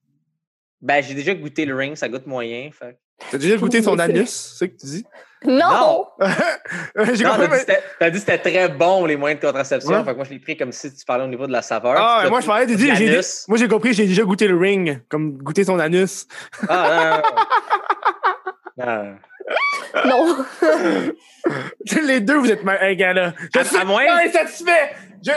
[0.82, 2.70] Ben, j'ai déjà goûté le ring, ça goûte moyen.
[2.78, 2.98] Fait...
[3.32, 5.06] T'as déjà goûté ton anus, c'est ça que tu dis?
[5.46, 6.08] Non!
[7.14, 7.60] J'ai Non, compris,
[8.00, 9.92] t'as dit, que c'était très bon, les moyens de contraception.
[9.92, 10.04] Ouais.
[10.04, 11.94] Fait que moi, je l'ai pris comme si tu parlais au niveau de la saveur.
[11.98, 15.02] Ah, moi, je parlais, t'as dit, j'ai moi, j'ai compris, j'ai déjà goûté le ring,
[15.08, 16.26] comme goûter ton anus.
[16.68, 17.22] Ah,
[18.78, 19.14] non, non, non.
[19.14, 19.16] Non.
[20.06, 20.46] Non!
[22.08, 22.80] Les deux, vous êtes mal.
[22.82, 23.34] Hey, gars, là.
[23.54, 24.92] Je À- suis à moins- pas insatisfait!
[25.24, 25.32] Je-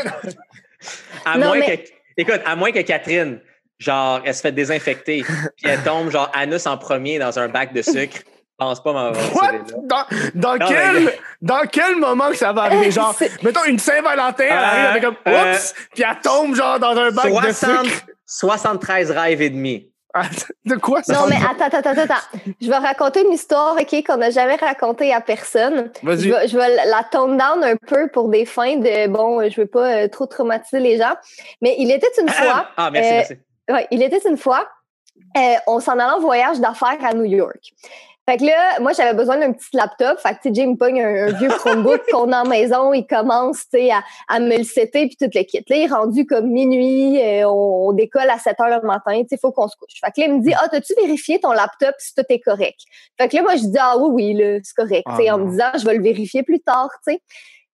[1.26, 1.83] À Non, moins mais- que.
[2.16, 3.41] Écoute, à moins que Catherine,
[3.79, 7.72] genre, elle se fait désinfecter, puis elle tombe, genre, anus en premier dans un bac
[7.72, 8.18] de sucre.
[8.61, 9.12] Je pense pas m'en.
[9.12, 10.05] Dans,
[10.35, 12.91] dans, Non, quel, mais- dans quel moment que ça va arriver?
[12.91, 16.55] Genre, C'est- mettons une Saint-Valentin, elle arrive, elle fait comme euh, oups, puis elle tombe
[16.57, 18.07] genre dans un bac de 60 sucre.
[18.26, 19.91] 73 rêves et demi.
[20.14, 20.22] Ah,
[20.64, 21.12] De quoi ça?
[21.12, 22.41] Non, mais attends, attends, attends, attends.
[22.61, 25.93] Je vais raconter une histoire, OK, qu'on n'a jamais racontée à personne.
[26.03, 26.31] Je Vas-y.
[26.31, 29.66] vais, je vais la tone down un peu pour des fins de, bon, je veux
[29.66, 31.14] pas euh, trop traumatiser les gens.
[31.61, 33.35] Mais il était une fois, Ah, merci, Euh, merci.
[33.68, 34.68] Ouais, il était une fois,
[35.36, 37.72] euh, on s'en allait en voyage d'affaires à New York.
[38.28, 40.18] Fait que là, moi, j'avais besoin d'un petit laptop.
[40.20, 42.92] Fait que, tu sais, me pogne un, un vieux Chromebook qu'on a en maison.
[42.92, 45.64] Il commence, tu sais, à, à me le setter puis tout le kit.
[45.66, 47.18] Là, il est rendu comme minuit.
[47.22, 49.12] euh, on, on décolle à 7 heures le matin.
[49.22, 49.98] Tu sais, il faut qu'on se couche.
[50.04, 52.80] Fait que là, il me dit, ah, t'as-tu vérifié ton laptop si tout est correct?
[53.18, 55.06] Fait que là, moi, je dis, ah oui, oui, là, c'est correct.
[55.08, 57.22] tu sais, Ah en me disant, je vais le vérifier plus tard, tu sais.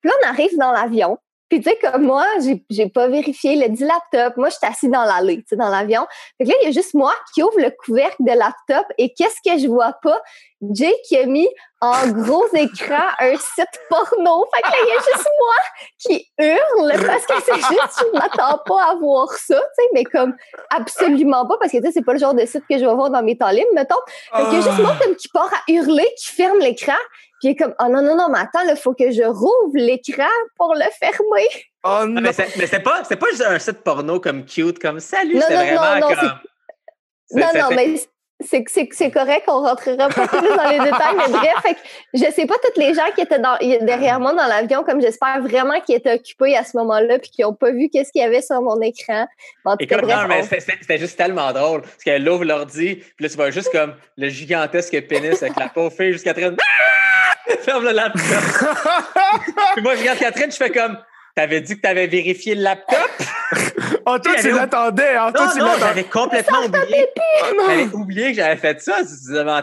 [0.01, 1.19] Puis là, on arrive dans l'avion.
[1.49, 4.37] Puis, tu sais, comme moi, j'ai, j'ai pas vérifié le dit laptop.
[4.37, 6.07] Moi, je suis assise dans l'allée, tu sais, dans l'avion.
[6.39, 9.13] Fait que là, il y a juste moi qui ouvre le couvercle de laptop et
[9.13, 10.21] qu'est-ce que je vois pas?
[10.73, 11.49] Jake qui a mis
[11.81, 14.47] en gros écran un site porno.
[14.55, 15.55] Fait que là, il y a juste moi
[15.99, 20.05] qui hurle parce que c'est juste, je m'attends pas à voir ça, tu sais, mais
[20.05, 20.35] comme
[20.71, 22.95] absolument pas parce que tu sais, c'est pas le genre de site que je vais
[22.95, 24.01] voir dans mes temps libres, mettons.
[24.35, 26.95] Fait qu'il y a juste moi comme qui part à hurler, qui ferme l'écran,
[27.45, 29.73] puis il est comme, oh non, non, non, mais attends, il faut que je rouvre
[29.75, 30.25] l'écran
[30.57, 31.47] pour le fermer.
[31.85, 32.21] Oh Ah, non!
[32.23, 35.35] mais c'est mais c'est pas, c'est pas juste un site porno comme cute, comme salut,
[35.35, 37.41] Non, c'est non, vraiment non, non, comme.
[37.41, 37.97] Non, non, mais
[38.41, 41.81] c'est c'est c'est correct, on rentrera pas plus dans les détails, mais bref, fait que
[42.15, 45.41] je sais pas tous les gens qui étaient dans, derrière moi dans l'avion, comme j'espère
[45.41, 48.25] vraiment qu'ils étaient occupés à ce moment-là puis qui ont pas vu qu'est-ce qu'il y
[48.25, 49.27] avait sur mon écran.
[49.65, 50.43] Bref, non, mais on-
[50.81, 51.83] c'était- juste tellement drôle.
[51.83, 55.69] Parce qu'elle ouvre l'ordi, puis là, tu vois juste comme le gigantesque pénis avec la
[55.69, 56.35] pauvre fille jusqu'à.
[56.37, 57.04] Ah!
[57.61, 58.23] Ferme le laptop.
[59.75, 60.99] puis moi, je regarde Catherine, je fais comme.
[61.35, 63.11] T'avais dit que t'avais vérifié le laptop?
[64.07, 65.33] Oh, toi, tu l'attendais, hein?
[65.35, 65.81] Non, tu non, l'attendais.
[65.81, 67.09] j'avais complètement oublié.
[67.43, 67.65] Oh, non.
[67.67, 68.99] J'avais oublié que j'avais fait ça.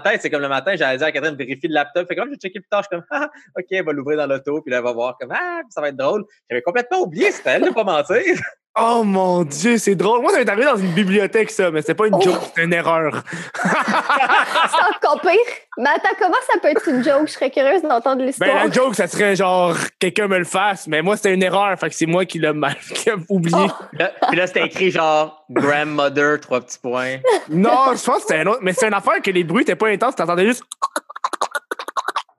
[0.03, 0.21] Tête.
[0.21, 2.07] C'est comme le matin, j'allais dire à Catherine, vérifie le laptop.
[2.09, 3.93] Fait que comme je vais checker plus tard, je suis comme, ah, OK, elle va
[3.93, 6.25] l'ouvrir dans l'auto, puis là, elle va voir comme, ah, ça va être drôle.
[6.49, 7.32] J'avais complètement oublié.
[7.32, 8.36] C'était elle de pas mentir.
[8.80, 10.22] Oh mon Dieu, c'est drôle.
[10.22, 12.22] Moi, ça m'est arrivé dans une bibliothèque, ça, mais c'était pas une Oh.
[12.22, 13.22] joke, c'était une erreur.
[13.61, 15.32] c'est encore pire.
[15.78, 17.28] Mais attends, comment ça peut être une joke?
[17.28, 18.49] Je serais curieuse d'entendre Ben, l'histoire.
[18.65, 21.89] la joke, ça serait genre, quelqu'un me le fasse, mais moi, c'était une erreur, fait
[21.89, 23.57] que c'est moi qui l'ai mal qui ai oublié.
[23.59, 23.84] Oh.
[23.99, 27.17] Là- Puis là, c'était écrit genre, grandmother, trois petits points.
[27.49, 29.76] Non, je pense que c'était un autre, mais c'est une affaire que les bruits étaient
[29.76, 30.63] pas intenses, t'entendais juste.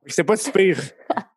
[0.07, 0.79] C'est pas si pire.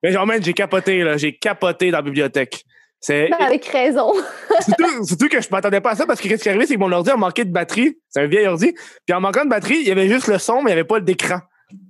[0.01, 1.17] Mais genre, man, j'ai capoté, là.
[1.17, 2.65] J'ai capoté dans la bibliothèque.
[3.05, 3.29] C'est.
[3.29, 4.11] Ben, avec raison.
[4.61, 6.73] Surtout, surtout que je m'attendais pas à ça parce que qu'est-ce qui est arrivé, c'est
[6.73, 7.99] que mon ordi a manqué de batterie.
[8.09, 8.73] C'est un vieil ordi.
[9.05, 10.85] Puis en manquant de batterie, il y avait juste le son, mais il n'y avait
[10.85, 11.39] pas d'écran.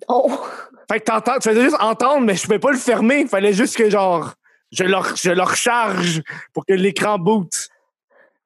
[0.10, 0.30] Oh.
[0.92, 3.20] Fait que t'entends, tu faisais juste entendre, mais je pouvais pas le fermer.
[3.22, 4.34] Il fallait juste que, genre,
[4.74, 6.22] je le, je le recharge
[6.54, 7.50] pour que l'écran boot.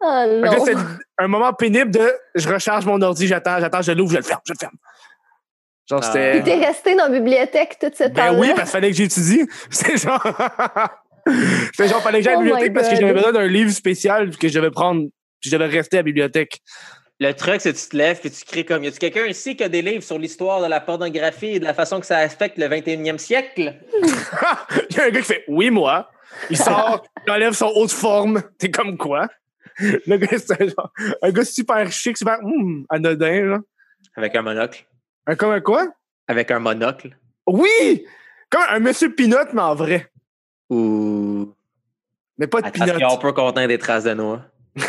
[0.02, 0.66] Oh Fait que là, non.
[0.66, 0.76] c'est
[1.18, 4.42] un moment pénible de je recharge mon ordi, j'attends, j'attends, je l'ouvre, je le ferme,
[4.46, 4.76] je le ferme.
[5.90, 6.06] Genre, Ah.
[6.06, 6.32] c'était.
[6.34, 8.34] Puis t'es resté dans la bibliothèque tout ce Ben temps-là.
[8.40, 9.48] oui, parce qu'il fallait que j'étudie.
[9.72, 10.22] C'était genre.
[11.74, 13.72] C'était genre, fallait que j'aille à la Oh bibliothèque parce que j'avais besoin d'un livre
[13.72, 15.04] spécial que je devais prendre.
[15.42, 16.60] Puis je devais rester à la bibliothèque.
[17.22, 19.58] Le truc, c'est que tu te lèves et tu cries comme, y a-tu quelqu'un ici
[19.58, 22.18] qui a des livres sur l'histoire de la pornographie et de la façon que ça
[22.20, 23.76] affecte le 21e siècle?
[24.90, 26.10] Il y a un gars qui fait Oui, moi.
[26.50, 28.42] Il sort, il enlève son haut de forme.
[28.58, 29.28] T'es comme quoi?
[29.80, 30.92] Le gars, c'est un, genre-
[31.22, 33.46] un gars super chic, super hum, anodin.
[33.46, 33.60] Là.
[34.16, 34.86] Avec un monocle.
[35.28, 35.88] Un, comme un quoi?
[36.28, 37.18] Avec un monocle.
[37.48, 38.06] Oui!
[38.50, 40.10] Comme un monsieur Pinot, mais en vrai.
[40.70, 41.54] Ou.
[42.38, 43.08] Mais pas de Attention, Pinot.
[43.12, 44.42] on peut contenir des traces de noix.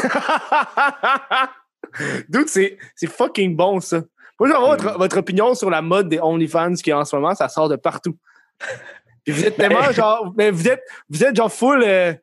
[2.29, 4.03] Dude, c'est c'est fucking bon, ça.
[4.39, 7.05] Moi, je veux avoir votre, votre opinion sur la mode des OnlyFans qui est en
[7.05, 8.17] ce moment, ça sort de partout.
[9.25, 10.33] Puis vous êtes tellement genre.
[10.37, 12.15] Mais vous êtes, vous êtes genre full euh,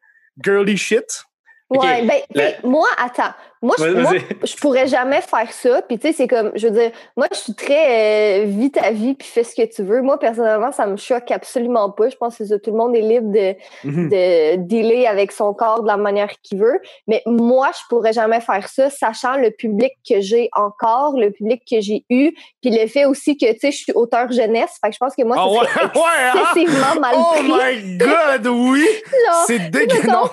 [0.44, 1.24] girly shit.
[1.70, 3.34] Ouais, Ok, ben, la- moi, attends.
[3.62, 4.12] Moi, je, moi,
[4.44, 5.82] je pourrais jamais faire ça.
[5.82, 8.92] Puis, tu sais, c'est comme, je veux dire, moi, je suis très euh, vis ta
[8.92, 10.02] vie, puis fais ce que tu veux.
[10.02, 12.10] Moi, personnellement, ça me choque absolument pas.
[12.10, 14.10] Je pense que c'est ça, tout le monde est libre de, Mhm.
[14.10, 16.80] de dealer avec son corps de la manière qu'il veut.
[17.08, 21.64] Mais moi, je pourrais jamais faire ça, sachant le public que j'ai encore, le public
[21.70, 22.32] que j'ai eu,
[22.62, 24.78] puis le fait aussi que, tu sais, je suis auteur jeunesse.
[24.82, 25.58] Fait que je pense que moi, Ah ouais,
[25.96, 26.34] ouais, hein?
[26.54, 27.52] excessivement mal Oh pris.
[27.52, 28.86] my god, oui!
[29.48, 30.30] C'est dégueulasse.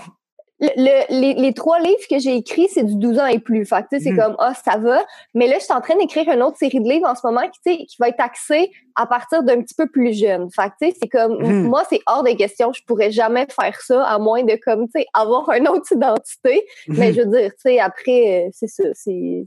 [0.61, 3.65] Le- le- les, les trois livres que j'ai écrits, c'est du 12 ans et plus.
[3.67, 4.19] Fait que, tu sais, c'est Mhm.
[4.19, 5.05] comme, ah, ça va.
[5.35, 7.43] Mais là, je suis en train d'écrire une autre série de livres en ce moment
[7.65, 10.49] qui, qui va être axée à partir d'un petit peu plus jeune.
[10.55, 11.69] Fait que, tu sais, c'est comme, Mhm.
[11.69, 12.73] moi, c'est hors de question.
[12.73, 16.65] Je pourrais jamais faire ça à moins de, comme, tu sais, avoir une autre identité.
[16.89, 17.15] Mais Mhm.
[17.15, 18.85] je veux dire, tu sais, après, euh, c'est ça.
[18.95, 19.47] C'est...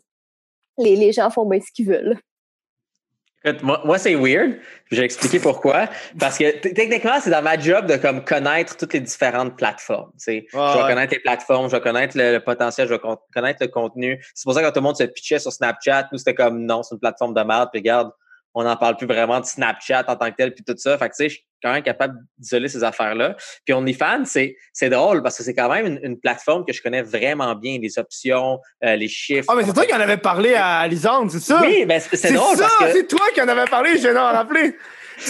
[0.78, 2.20] Les, les gens font bien ce qu'ils veulent.
[3.44, 4.58] Écoute, moi, moi c'est weird.
[4.92, 5.88] Je vais expliquer pourquoi.
[6.20, 10.12] Parce que techniquement, c'est dans ma job de comme connaître toutes les différentes plateformes.
[10.14, 10.32] tu sais.
[10.32, 10.90] Ouais, je vais ouais.
[10.90, 14.24] connaître les plateformes, je vais connaître le, le potentiel, je vais con- connaître le contenu.
[14.34, 16.66] C'est pour ça que quand tout le monde se pitchait sur Snapchat, nous, c'était comme
[16.66, 17.70] non, c'est une plateforme de merde.
[17.72, 18.12] Puis regarde,
[18.54, 20.98] on n'en parle plus vraiment de Snapchat en tant que tel, puis tout ça.
[20.98, 23.36] Fait que tu sais, je suis quand même capable d'isoler ces affaires-là.
[23.66, 26.82] Puis OnlyFans, c'est, c'est drôle parce que c'est quand même une, une plateforme que je
[26.82, 29.48] connais vraiment bien, les options, euh, les chiffres.
[29.50, 31.62] Ah, mais c'est toi qui en avais parlé à Lisande, c'est ça?
[31.62, 32.98] Oui, ben c'est, c'est c'est drôle ça, parce que.
[32.98, 34.76] c'est toi qui en avais parlé, je viens d'en rappeler.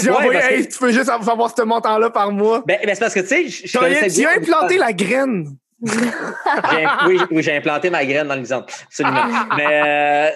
[0.03, 2.63] Ouais, envoyé, que- hey, tu peux juste savoir ce montant-là par mois.
[2.65, 5.55] Ben, ben, c'est parce que, tu sais, je, Tu as, implanté la graine.
[5.81, 8.73] Oui, oui, j'ai implanté ma graine dans l'exemple.
[8.85, 9.23] Absolument.
[9.57, 10.31] Mais euh,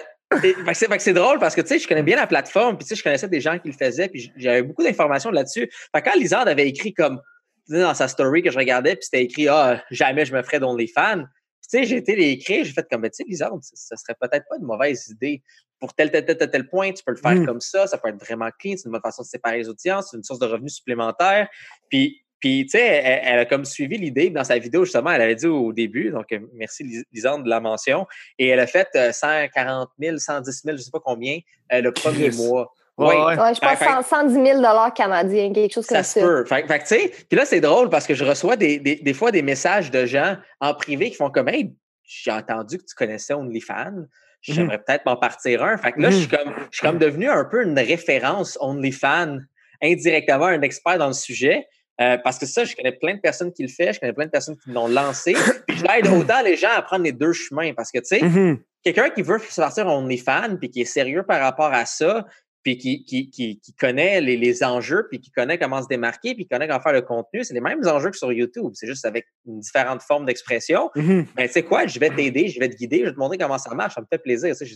[0.74, 2.90] c'est que c'est drôle parce que tu sais, je connais bien la plateforme, puis tu
[2.90, 5.70] sais, je connaissais des gens qui le faisaient, puis j'avais beaucoup d'informations là-dessus.
[5.94, 7.20] Fait quand Lisande avait écrit comme
[7.68, 11.24] dans sa story que je regardais, puis c'était écrit Ah, jamais je me ferais d'OnlyFans.
[11.24, 13.96] Puis, Tu sais, j'ai été les écrire, j'ai fait comme, Ben, tu sais, Lisande, ça,
[13.96, 15.42] serait peut-être pas une mauvaise idée.
[15.78, 17.46] Pour tel, tel, tel, tel, tel point, tu peux le faire Mm.
[17.46, 20.08] comme ça, ça peut être vraiment clean, c'est une bonne façon de séparer les audiences,
[20.10, 21.48] c'est une source de revenus supplémentaire.
[21.88, 25.22] Puis, puis tu sais, elle, elle a comme suivi l'idée dans sa vidéo, justement, elle
[25.22, 28.66] avait dit au début, donc euh, merci Lis- Lisande de la mention, et elle a
[28.66, 31.38] fait euh, 140 000, 110 000, je sais pas combien,
[31.72, 32.38] euh, le premier Christ.
[32.40, 32.74] mois.
[32.98, 33.54] Oui, ouais.
[33.54, 36.02] je pense 110 000 canadiens, quelque chose comme ça.
[36.02, 36.44] Ça se peut.
[36.44, 39.30] Fait, tu sais, puis là, c'est drôle parce que je reçois des, des, des, fois
[39.30, 41.72] des messages de gens en privé qui font comme Hey,
[42.04, 43.92] j'ai entendu que tu connaissais OnlyFans.
[43.92, 44.08] Mhm.
[44.42, 45.78] J'aimerais peut-être m'en partir un.
[45.78, 46.36] Fait que là, je, suis mhm.
[46.36, 49.38] comme, je suis comme devenu un peu une référence OnlyFans,
[49.82, 51.66] indirectement un expert dans le sujet.
[52.02, 54.26] Euh, parce que ça, je connais plein de personnes qui le font, je connais plein
[54.26, 55.34] de personnes qui l'ont lancé.
[55.68, 57.72] Puis j'aide autant les gens à prendre les deux chemins.
[57.74, 58.58] Parce que, tu sais, mhm.
[58.82, 62.26] quelqu'un qui veut sortir OnlyFans puis qui est sérieux par rapport à ça,
[62.62, 66.34] puis qui, qui, qui, qui connaît les, les, enjeux, puis qui connaît comment se démarquer,
[66.34, 68.70] puis qui connaît comment faire le contenu, c'est les mêmes enjeux que sur YouTube.
[68.74, 70.90] C'est juste avec une différente forme d'expression.
[70.94, 73.18] Mais ben, tu sais quoi, je vais t'aider, je vais te guider, je vais te
[73.18, 74.54] montrer comment ça marche, ça me fait plaisir.
[74.54, 74.66] C'est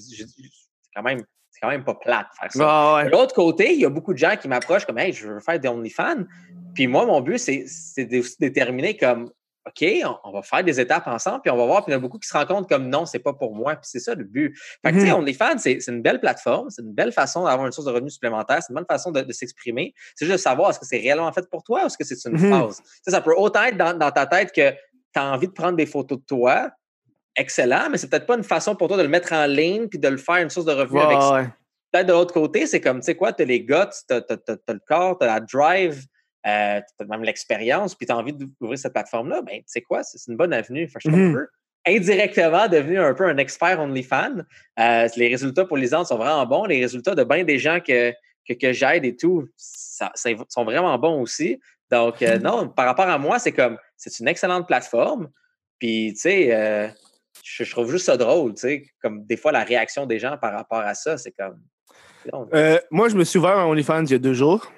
[0.97, 3.05] quand même c'est quand même pas plate faire ça.
[3.05, 5.41] De l'autre côté, il y a beaucoup de gens qui m'approchent comme Hey, je veux
[5.41, 6.25] faire des OnlyFans.
[6.75, 7.65] Puis moi, mon but, c'est
[8.05, 9.31] de déterminer comme
[9.67, 9.85] OK,
[10.23, 11.83] on, va faire des étapes ensemble, puis on va voir.
[11.83, 13.55] Puis il y en a beaucoup qui se rendent compte comme non, c'est pas pour
[13.55, 13.75] moi.
[13.75, 14.57] Puis c'est ça le but.
[14.85, 15.15] Fait que, tu sais, mm-hmm.
[15.15, 18.63] OnlyFans, c'est une belle plateforme, c'est une belle façon d'avoir une source de revenus supplémentaire,
[18.63, 19.93] c'est une bonne façon de, s'exprimer.
[20.15, 22.29] C'est juste de savoir est-ce que c'est réellement fait pour toi ou est-ce que c'est
[22.29, 22.67] une mm-hmm.
[22.67, 22.83] phase.
[23.09, 24.77] Ça, peut autant être dans, dans ta tête que tu
[25.17, 26.71] as envie de prendre des photos de toi,
[27.37, 29.99] excellent, mais c'est peut-être pas une façon pour toi de le mettre en ligne puis
[29.99, 31.53] de le faire une source de revenus avec ça.
[31.93, 33.74] Peut-être de l'autre côté, c'est comme, tu sais quoi, tu as les guts,
[34.09, 34.22] tu as,
[34.68, 36.05] le corps, tu as la drive,
[36.47, 39.82] euh, tu as même l'expérience, puis tu as envie d'ouvrir cette plateforme-là, ben, tu sais
[39.82, 40.91] quoi, c'est une bonne avenue.
[40.93, 41.47] je suis un mmh peu
[41.87, 44.39] indirectement devenu un peu un expert OnlyFans.
[44.78, 46.64] Euh, les résultats pour les gens sont vraiment bons.
[46.64, 48.12] Les résultats de bien des gens que,
[48.49, 50.12] que, j'aide et tout ça,
[50.49, 51.61] sont vraiment bons aussi.
[51.91, 55.30] Donc, euh, non, par rapport à moi, c'est comme, c'est une excellente plateforme.
[55.78, 56.89] Puis, tu sais, euh,
[57.43, 60.37] je, je, trouve juste ça drôle, tu sais, comme des fois la réaction des gens
[60.41, 61.61] par rapport à ça, c'est comme,
[62.55, 64.70] euh, moi, je me suis ouvert à OnlyFans il y a deux jours.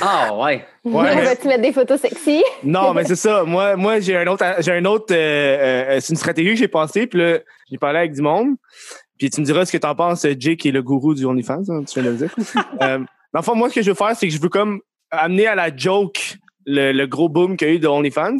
[0.00, 0.64] Ah, ouais.
[0.84, 1.24] ouais.
[1.24, 2.42] Vas-tu mettre des photos sexy?
[2.62, 3.44] non, mais c'est ça.
[3.44, 4.44] Moi, moi j'ai un autre.
[4.60, 7.38] J'ai un autre euh, euh, c'est une stratégie que j'ai passée, puis là,
[7.70, 8.56] j'ai parlé avec du monde.
[9.18, 11.24] Puis tu me diras ce que tu en penses, Jay, qui est le gourou du
[11.24, 12.34] OnlyFans, hein, tu viens de le dire.
[12.82, 12.98] euh,
[13.32, 14.80] dans le fond, moi, ce que je veux faire, c'est que je veux comme
[15.10, 16.36] amener à la joke
[16.66, 18.38] le, gros boom qu'il y a eu de OnlyFans.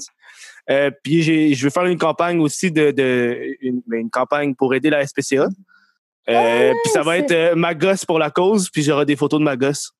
[0.68, 4.74] Euh, puis je veux faire une campagne aussi de, de une, ben, une, campagne pour
[4.74, 5.46] aider la SPCA.
[6.28, 9.38] Euh, puis ça va être euh, ma gosse pour la cause, puis j'aurai des photos
[9.38, 9.92] de ma gosse.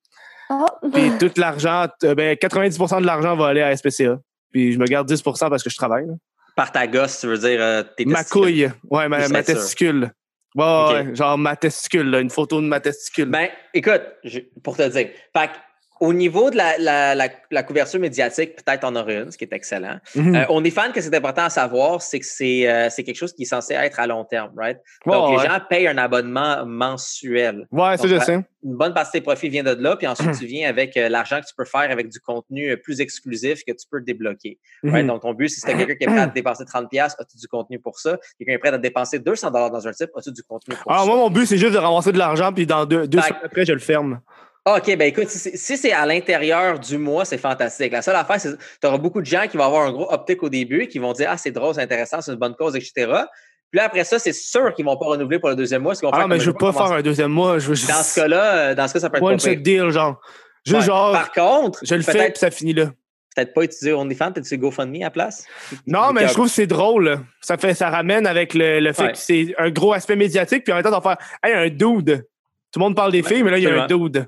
[0.49, 0.65] Oh.
[0.93, 4.19] Puis tout l'argent, euh, ben 90% de l'argent va aller à SPCA.
[4.51, 6.07] Puis je me garde 10% parce que je travaille.
[6.55, 10.11] Par ta gosse, tu veux dire tes Ma couille, ouais, ma, testicule.
[10.55, 13.29] Ouais, genre ma testicule, une photo de ma testicule.
[13.29, 14.01] Ben, écoute,
[14.63, 15.51] pour te dire, fait
[15.99, 19.53] au niveau de la, la, la, couverture médiatique, peut-être en aura une, ce qui est
[19.53, 19.99] excellent.
[20.15, 20.35] Mhm.
[20.35, 23.33] Euh, on est fan que c'est important à savoir, c'est que c'est euh, quelque chose
[23.33, 24.77] qui est censé être à long terme, right?
[25.05, 27.67] Donc, les gens payent un abonnement mensuel.
[27.71, 28.39] Ouais, c'est je sais.
[28.63, 31.39] Une bonne partie des profits vient de là, puis ensuite, tu viens avec euh, l'argent
[31.39, 34.59] que tu peux faire avec du contenu plus exclusif que tu peux débloquer.
[34.83, 35.03] Right?
[35.03, 35.07] Mhm.
[35.07, 37.79] Donc, ton but, si c'est quelqu'un qui est prêt à dépenser 30$, as-tu du contenu
[37.79, 38.17] pour ça?
[38.37, 41.05] Quelqu'un est prêt à dépenser 200$ dans un type, as-tu du contenu pour Alors, ah,
[41.05, 43.65] moi, mon but, c'est juste de ramasser de l'argent, puis dans deux, deux semaines après,
[43.65, 44.19] je le ferme.
[44.67, 47.93] OK, ben écoute, si, c'est à l'intérieur du mois, c'est fantastique.
[47.93, 50.11] La seule affaire, c'est que tu auras beaucoup de gens qui vont avoir un gros
[50.11, 52.75] optique au début, qui vont dire Ah, c'est drôle, c'est intéressant, c'est une bonne cause,
[52.75, 52.91] etc.
[53.71, 55.93] Puis là, après ça, c'est sûr qu'ils ne vont pas renouveler pour le deuxième mois.
[56.11, 57.59] ah, mais je ne veux pas faire un deuxième mois.
[57.59, 59.89] Je veux Dans ce cas-là, euh, dans ce cas, ça peut être One shot deal,
[59.89, 60.19] genre.
[60.65, 61.13] Juste genre.
[61.13, 62.91] Par contre, je le fais puis ça finit là.
[63.35, 65.45] Peut-être pas utiliser OnlyFans, peut-être utiliser GoFundMe à la place?
[65.85, 67.19] Non, mais je trouve que c'est drôle.
[67.39, 70.75] Ça fait, ça ramène avec le, fait que c'est un gros aspect médiatique, puis en
[70.75, 72.25] même temps, on va faire Hey, un dude.
[72.73, 74.27] Tout le monde parle des filles, mais là, il y a un dude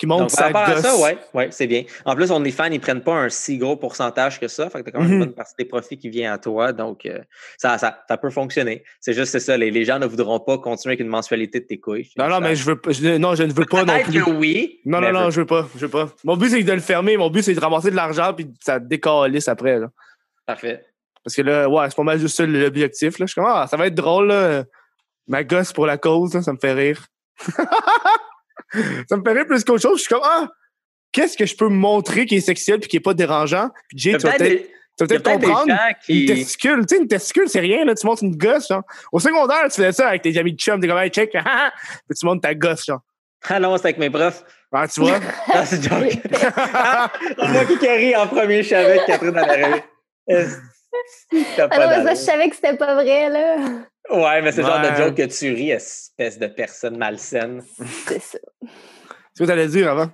[0.00, 1.84] qui par rapport à ça, ouais, ouais c'est bien.
[2.06, 4.70] En plus, on est fans, ils prennent pas un si gros pourcentage que ça.
[4.70, 5.24] Fait que t'as quand même une mhm.
[5.26, 6.72] bonne partie des profits qui vient à toi.
[6.72, 7.18] Donc, euh,
[7.58, 8.82] ça, ça, ça, peut fonctionner.
[8.98, 9.58] C'est juste ça.
[9.58, 12.08] Les, les, gens ne voudront pas continuer avec une mensualité de tes couilles.
[12.16, 14.24] Non, non, mais je veux je, non, je ne veux pas non plus.
[14.24, 14.80] Que oui.
[14.86, 15.68] Non, non, non, je veux pas.
[15.74, 16.08] Je veux pas.
[16.24, 17.18] Mon but, c'est de le fermer.
[17.18, 19.78] Mon but, c'est de ramasser de l'argent puis ça décalisse après.
[19.78, 19.88] Là.
[20.46, 20.82] Parfait.
[21.22, 23.16] Parce que là, ouais, c'est pas mal juste ça l'objectif.
[23.18, 24.64] Je suis comme, ah, ça va être drôle, là.
[25.28, 27.04] Ma gosse pour la cause, ça me fait rire.
[29.08, 29.98] ça me rire plus qu'autre chose.
[29.98, 30.48] Je suis comme, ah,
[31.12, 33.70] qu'est-ce que je peux montrer qui est sexuel puis qui est pas dérangeant?
[33.88, 34.70] Puis Jay, tu vas peut-être
[35.06, 35.72] peut comprendre.
[36.08, 37.94] Une testicule, tu sais, une testicule, c'est rien, là.
[37.94, 38.82] Tu montres une gosse, genre.
[39.12, 41.30] Au secondaire, tu fais ça avec tes amis de chum, t'es comme, hey, check,
[42.08, 43.00] puis tu montres ta gosse, genre.
[43.48, 44.44] Ah non, c'est avec mes profs.
[44.72, 45.18] Ah, tu vois?
[45.52, 46.18] ah, c'est joke.
[47.38, 49.82] moi qui rit en premier, je savais que Catherine allait rire.
[51.70, 53.56] Ah non, je savais que c'était pas vrai, là.
[54.10, 57.62] Ouais, mais c'est le genre de joke que tu ris, espèce de personne malsaine.
[58.06, 58.38] C'est ça.
[58.60, 60.10] C'est quoi t'allais dire avant?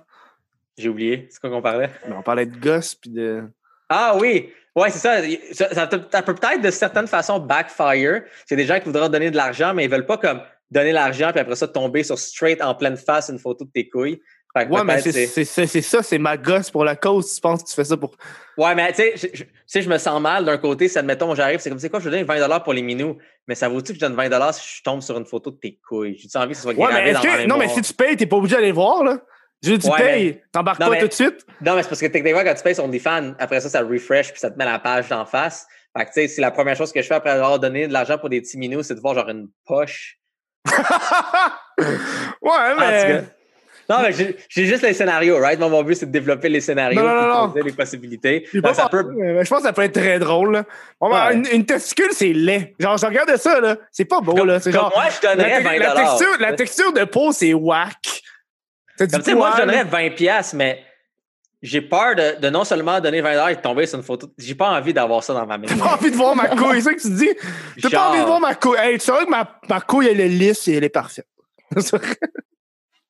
[0.77, 1.27] J'ai oublié.
[1.31, 1.89] C'est quoi qu'on parlait?
[2.07, 3.43] on parlait de gosse puis de.
[3.89, 4.51] Ah oui!
[4.75, 5.73] Ouais, c'est ça.
[5.73, 8.21] Ça, peut peut-être de certaines façons backfire.
[8.45, 11.31] C'est des gens qui voudraient donner de l'argent, mais ils veulent pas comme donner l'argent,
[11.31, 14.21] puis après ça, tomber sur straight en pleine face une photo de tes couilles.
[14.65, 17.33] Ouais, mais c'est ça, c'est ma gosse pour la cause.
[17.33, 18.15] Tu penses que tu fais ça pour.
[18.57, 20.87] Ouais, mais tu sais, je, je me sens mal d'un côté.
[20.87, 23.17] Si, admettons, j'arrive, c'est comme, c'est quoi, je donne 20 pour les minous.
[23.47, 25.79] Mais ça vaut-tu que je donne 20 si je tombe sur une photo de tes
[25.87, 26.17] couilles?
[26.17, 28.37] J'ai envie que ce soit ouais, mais dans Non, mais si tu payes, t'es pas
[28.37, 29.19] obligé d'aller voir, là.
[29.63, 31.45] Je tu payes, t'embarques pas tout de suite?
[31.61, 34.31] Non, mais c'est parce que techniquement, quand tu payes sur fans, après ça, ça refresh
[34.31, 35.65] puis ça te met la page d'en face.
[35.97, 37.93] Fait que, tu sais, c'est la première chose que je fais après avoir donné de
[37.93, 40.19] l'argent pour des petits minous, c'est de voir genre une poche.
[42.41, 43.23] ouais, mais.
[43.89, 45.59] Non, mais j'ai juste les scénarios, right?
[45.59, 48.47] mon but, c'est de développer les scénarios, non, les possibilités.
[48.53, 50.63] je pense que ça peut être très drôle.
[51.01, 52.75] une, testicule, c'est laid.
[52.79, 53.77] Genre, je regarde ça, là.
[53.91, 54.59] C'est pas beau, là.
[54.59, 54.91] Genre.
[54.93, 58.23] Moi, je donnerais 20 la texture, la texture de peau, c'est whack.
[58.97, 60.83] Comme, moi, je donnerais 20$, mais
[61.61, 64.27] j'ai peur de, de, non seulement donner 20$ et de tomber sur une photo.
[64.37, 65.75] J'ai pas envie d'avoir ça dans ma maison.
[65.75, 67.29] J'ai pas envie de voir ma couille, c'est ça que tu dis?
[67.77, 68.77] J'ai pas envie de voir ma couille.
[68.77, 71.27] Hey, tu sais que ma, ma couille, elle est lisse et elle est parfaite.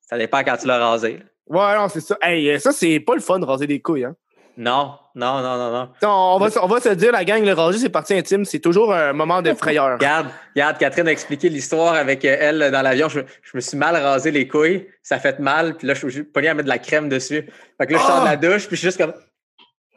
[0.08, 1.20] ça dépend quand tu l'as rasé.
[1.46, 2.16] Ouais, non, c'est ça.
[2.22, 4.16] Hey, ça, c'est pas le fun de raser des couilles, hein?
[4.58, 5.88] Non, non, non, non, non.
[6.02, 8.44] On va, on va se dire, la gang, le ranger, c'est partie intime.
[8.44, 9.92] C'est toujours un moment de frayeur.
[9.92, 13.08] regarde, regarde, Catherine a expliqué l'histoire avec euh, elle dans l'avion.
[13.08, 14.88] Je, je, me suis mal rasé les couilles.
[15.00, 15.76] Ça fait mal.
[15.76, 17.48] Puis là, je suis pogné à mettre de la crème dessus.
[17.80, 18.66] Fait que là, je sors de la douche.
[18.66, 19.14] Puis je suis juste comme.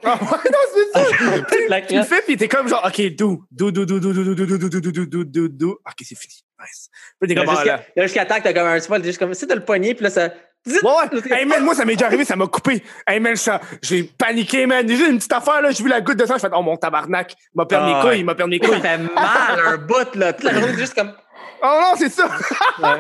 [0.04, 1.86] Ah ouais, non, c'est ça!
[1.88, 4.36] tu le fais, puis t'es comme genre, OK, dou, dou, dou, dou, dou, dou, dou,
[4.36, 5.70] dou, dou, dou, dou, dou, dou, dou.
[5.72, 6.44] OK, c'est fini.
[6.62, 6.90] Nice.
[7.20, 7.82] Puis t'es comme, là.
[7.98, 10.04] Jusqu'à temps que t'as comme un spot, t'es juste comme, c'est de le poignet, puis
[10.04, 10.30] là, ça,
[10.66, 11.32] Ouais, ouais.
[11.32, 12.84] Hey, man, moi, ça m'est déjà arrivé, ça m'a coupé.
[13.08, 13.36] Hey, man,
[13.82, 14.88] j'ai paniqué, man.
[14.88, 16.78] J'ai une petite affaire, là, j'ai vu la goutte de sang, je fais, oh, mon
[16.78, 18.82] tabarnak, il m'a perdu mes couilles, il m'a perdu mes couilles.
[18.82, 20.34] Ça fait mal, un bout, là.
[20.34, 21.14] Toute la journée, juste comme.
[21.64, 22.26] Oh non, c'est ça.
[22.26, 23.00] ouais.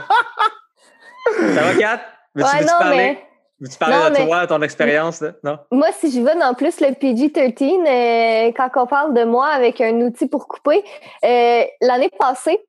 [1.56, 2.02] Ça va, Kat?
[2.36, 2.98] Veux-tu ouais, non, parler?
[2.98, 3.24] Mais...
[3.60, 4.26] Veux-tu parler non, de mais...
[4.28, 5.22] toi, ton expérience?
[5.22, 5.32] Là?
[5.44, 5.58] Non?
[5.72, 9.82] Moi, si je veux dans plus le PG-13, euh, quand on parle de moi avec
[9.82, 10.84] un outil pour couper,
[11.24, 12.60] euh, l'année passée,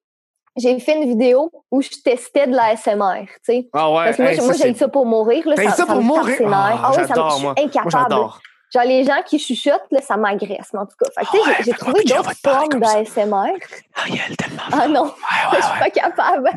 [0.56, 3.68] j'ai fait une vidéo où je testais de la SMR, tu sais.
[3.72, 4.04] Ah ouais.
[4.04, 5.48] Parce que moi, moi j'ai ça pour mourir.
[5.48, 6.38] Là, ça, ça, pour mourir?
[6.52, 8.14] Ah, ah ouais, ça me, je suis incapable.
[8.14, 8.32] Moi,
[8.72, 11.10] Genre, les gens qui chuchotent, là, ça m'agresse, en tout cas.
[11.18, 13.58] Fait que, ouais, j'ai trouvé d'autres formes d'ASMR.
[13.94, 16.50] Ariel, tellement Ah non, ouais, ouais, je suis pas capable.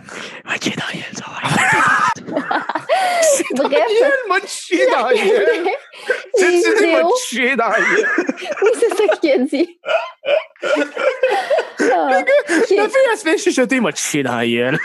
[0.45, 1.35] Ok, Ariel, ça va.
[3.55, 3.73] Bref.
[3.73, 5.67] Ariel m'a chier dans la gueule.
[6.37, 8.07] Tu dis, m'a chier dans la gueule.
[8.61, 9.79] Oui, c'est ça qu'il a dit.
[10.63, 10.79] ah,
[11.79, 12.75] le gars, okay.
[12.77, 14.79] la fille, elle se fait chuchoter, m'a chier dans la gueule.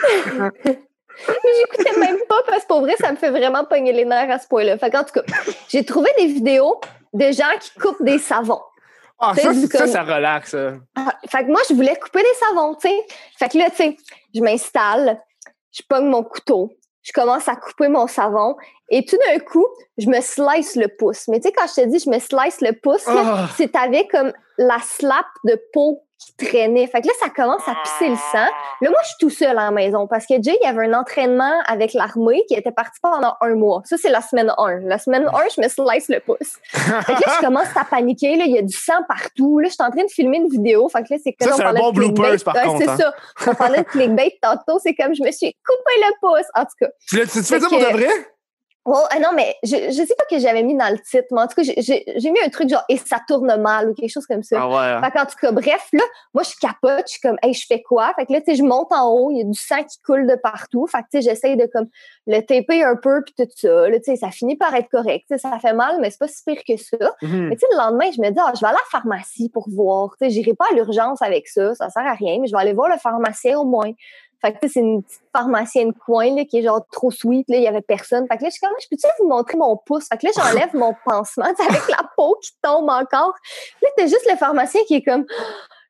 [1.26, 4.38] J'écoutais même pas parce que pour vrai, ça me fait vraiment pogner les nerfs à
[4.38, 4.78] ce point-là.
[4.78, 5.22] Fait en tout cas,
[5.68, 6.80] j'ai trouvé des vidéos
[7.12, 8.60] de gens qui coupent des savons.
[9.18, 10.56] Ah, ça, ça, ça, relaxe.
[10.96, 13.06] Ah, fait que moi, je voulais couper des savons, tu sais.
[13.38, 13.96] Fait que là, tu sais,
[14.34, 15.20] je m'installe,
[15.72, 16.72] je pogne mon couteau,
[17.02, 18.56] je commence à couper mon savon
[18.88, 19.66] et tout d'un coup,
[19.98, 21.28] je me slice le pouce.
[21.28, 23.36] Mais tu sais, quand je te dis je me slice le pouce, oh.
[23.56, 26.86] c'est avec comme la slap de peau qui traînait.
[26.86, 28.46] Fait que là, ça commence à pisser le sang.
[28.80, 30.86] Là, moi, je suis tout seul à la maison parce que Jay, il y avait
[30.86, 33.82] un entraînement avec l'armée qui était parti pendant un mois.
[33.84, 34.80] Ça, c'est la semaine 1.
[34.80, 36.58] La semaine 1, je me slice le pouce.
[36.72, 38.36] fait que là, je commence à paniquer.
[38.36, 39.58] Là, il y a du sang partout.
[39.58, 40.88] Là, je suis en train de filmer une vidéo.
[40.88, 42.78] Fait que là, c'est comme ça, c'est un bon bloopers, par contre.
[42.78, 42.96] C'est hein.
[42.96, 43.14] ça.
[43.46, 44.78] On parlait de clickbait tantôt.
[44.82, 46.46] C'est comme je me suis coupé le pouce.
[46.54, 46.88] En tout cas.
[47.08, 48.08] Tu, tu fais ça pour de vrai?
[48.86, 51.46] Oh, non, mais je, je sais pas que j'avais mis dans le titre, mais en
[51.46, 54.42] tout cas, j'ai mis un truc genre et ça tourne mal ou quelque chose comme
[54.42, 54.56] ça.
[54.58, 55.10] Ah ouais.
[55.10, 56.02] Fait en tout cas, bref, là,
[56.32, 58.14] moi, je capote, je suis comme, hey, je fais quoi?
[58.16, 59.98] Fait que là, tu sais, je monte en haut, il y a du sang qui
[60.00, 60.86] coule de partout.
[60.86, 61.88] Fait que, tu sais, j'essaye de comme
[62.26, 63.88] le taper un peu puis tout ça.
[63.88, 65.26] Là, tu sais, ça finit par être correct.
[65.30, 67.12] Tu sais, ça fait mal, mais c'est pas si pire que ça.
[67.20, 67.48] Mhm.
[67.48, 69.50] Mais tu sais, le lendemain, je me dis, ah, je vais aller à la pharmacie
[69.50, 70.16] pour voir.
[70.18, 72.60] Tu sais, j'irai pas à l'urgence avec ça, ça sert à rien, mais je vais
[72.60, 73.92] aller voir le pharmacien au moins.
[74.42, 77.48] Fait que c'est une petite pharmacienne coin là, qui est genre trop sweet.
[77.48, 78.26] Là, il y avait personne.
[78.30, 80.06] Fait que là, je suis comme, je peux-tu vous montrer mon pouce?
[80.08, 83.34] Fait que là, j'enlève mon pansement avec la peau qui tombe encore.
[83.82, 85.26] Là, t'as juste le pharmacien qui est comme,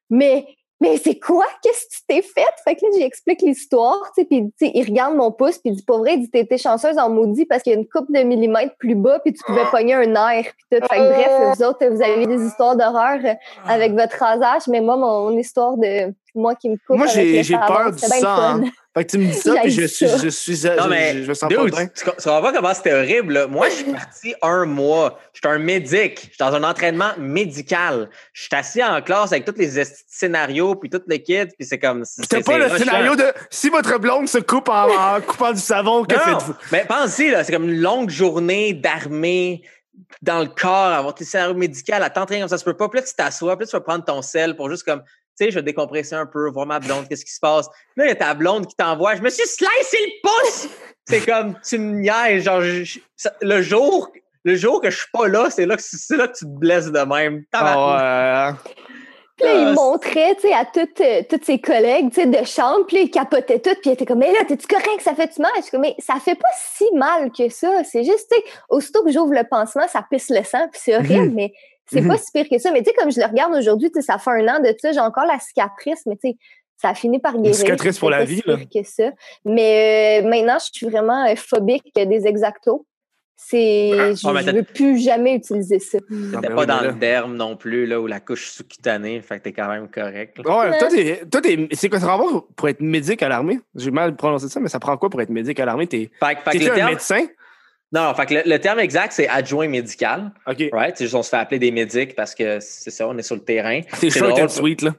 [0.09, 0.47] mais
[0.81, 1.47] mais c'est quoi?
[1.63, 2.55] Qu'est-ce que tu t'es fait?
[2.65, 5.83] Fait que là, j'explique l'histoire, tu sais, puis il regarde mon pouce, puis il dit,
[5.83, 8.23] pas vrai, il dit, t'étais chanceuse en maudit parce qu'il y a une coupe de
[8.23, 10.87] millimètres plus bas, puis tu pouvais pogner un air, puis tout.
[10.87, 13.19] Fait que bref, vous autres, vous avez des histoires d'horreur
[13.67, 16.97] avec votre rasage, mais moi, mon histoire de moi qui me coupe.
[16.97, 18.61] Moi, j'ai peur du sang.
[18.93, 21.33] Fait que tu me dis ça, puis je suis, je suis, non, mais, je, je
[21.33, 21.87] sens dude, pas bien.
[21.87, 23.47] Tu comprends pas comment c'était horrible, là.
[23.47, 25.21] Moi, je suis parti un mois.
[25.33, 26.19] Je suis un médic.
[26.23, 28.11] Je suis dans un entraînement médical.
[28.33, 31.79] Je suis assis en classe avec tous les scénarios, puis toutes les kids, puis c'est
[31.79, 32.05] comme.
[32.05, 36.05] C'était pas le scénario de si votre blonde se coupe en, en coupant du savon,
[36.05, 36.55] que faites-vous?
[36.73, 39.63] Mais pense-y, là, c'est comme une longue journée d'armée
[40.21, 42.89] dans le corps, avoir tes scénarios médicaux, à t'entraîner comme ça, ça se peut pas.
[42.89, 45.03] Puis là, tu t'assois, puis là, tu vas prendre ton sel pour juste comme
[45.45, 47.67] sais, je vais décompresser un peu, voir ma blonde, qu'est-ce qui se passe.
[47.97, 50.69] Là, il y a ta blonde qui t'envoie, je me suis slicé le pouce!
[51.07, 52.63] c'est comme, tu me niaises, genre,
[53.41, 54.11] le jour,
[54.45, 56.91] le jour que je suis pas là, c'est là, que, là que tu te blesses
[56.91, 57.45] de même.
[57.53, 58.71] Ah ouais.
[59.41, 62.27] Puis là, il ah, montrait, tu sais, à toutes, euh, toutes ses collègues, tu sais,
[62.27, 65.01] de chambre, puis là, il capotait tout, puis il était comme, mais là, t'es-tu correct,
[65.01, 65.51] ça fait-tu mal?
[65.57, 67.83] Je suis comme, mais ça fait pas si mal que ça.
[67.85, 70.97] C'est juste, tu sais, aussitôt que j'ouvre le pansement, ça pisse le sang, puis c'est
[70.97, 71.53] horrible, mais
[71.93, 72.19] c'est pas mhm.
[72.19, 72.71] si pire que ça.
[72.73, 74.75] Mais tu sais, comme je le regarde aujourd'hui, tu sais, ça fait un an de
[74.79, 76.37] ça, j'ai encore la cicatrice, mais tu sais,
[76.77, 77.49] ça a fini par guérir.
[77.49, 78.57] Une cicatrice pour la vie, là.
[78.57, 79.11] que ça.
[79.45, 82.81] Mais euh, maintenant, je suis vraiment euh, phobique des exactos.
[83.43, 85.99] C'est, ah, je ne veux plus jamais utiliser ça.
[86.43, 89.53] T'es pas dans le derme non plus, là, ou la couche sous-cutanée, fait que t'es
[89.53, 90.39] quand même correct.
[90.41, 93.59] Ouais, toi, t'es, c'est quoi ça prend pour être médic à l'armée?
[93.75, 95.87] J'ai mal prononcé ça, mais ça prend quoi pour être médic à l'armée?
[95.87, 97.27] T'es, fait, un médecin?
[97.93, 100.31] Non, fait que le, terme exact, c'est adjoint médical.
[100.47, 100.69] OK.
[100.73, 100.97] Right?
[100.97, 103.35] C'est juste, on se fait appeler des médics parce que c'est ça, on est sur
[103.35, 103.81] le terrain.
[103.95, 104.93] C'est short and sweet, là.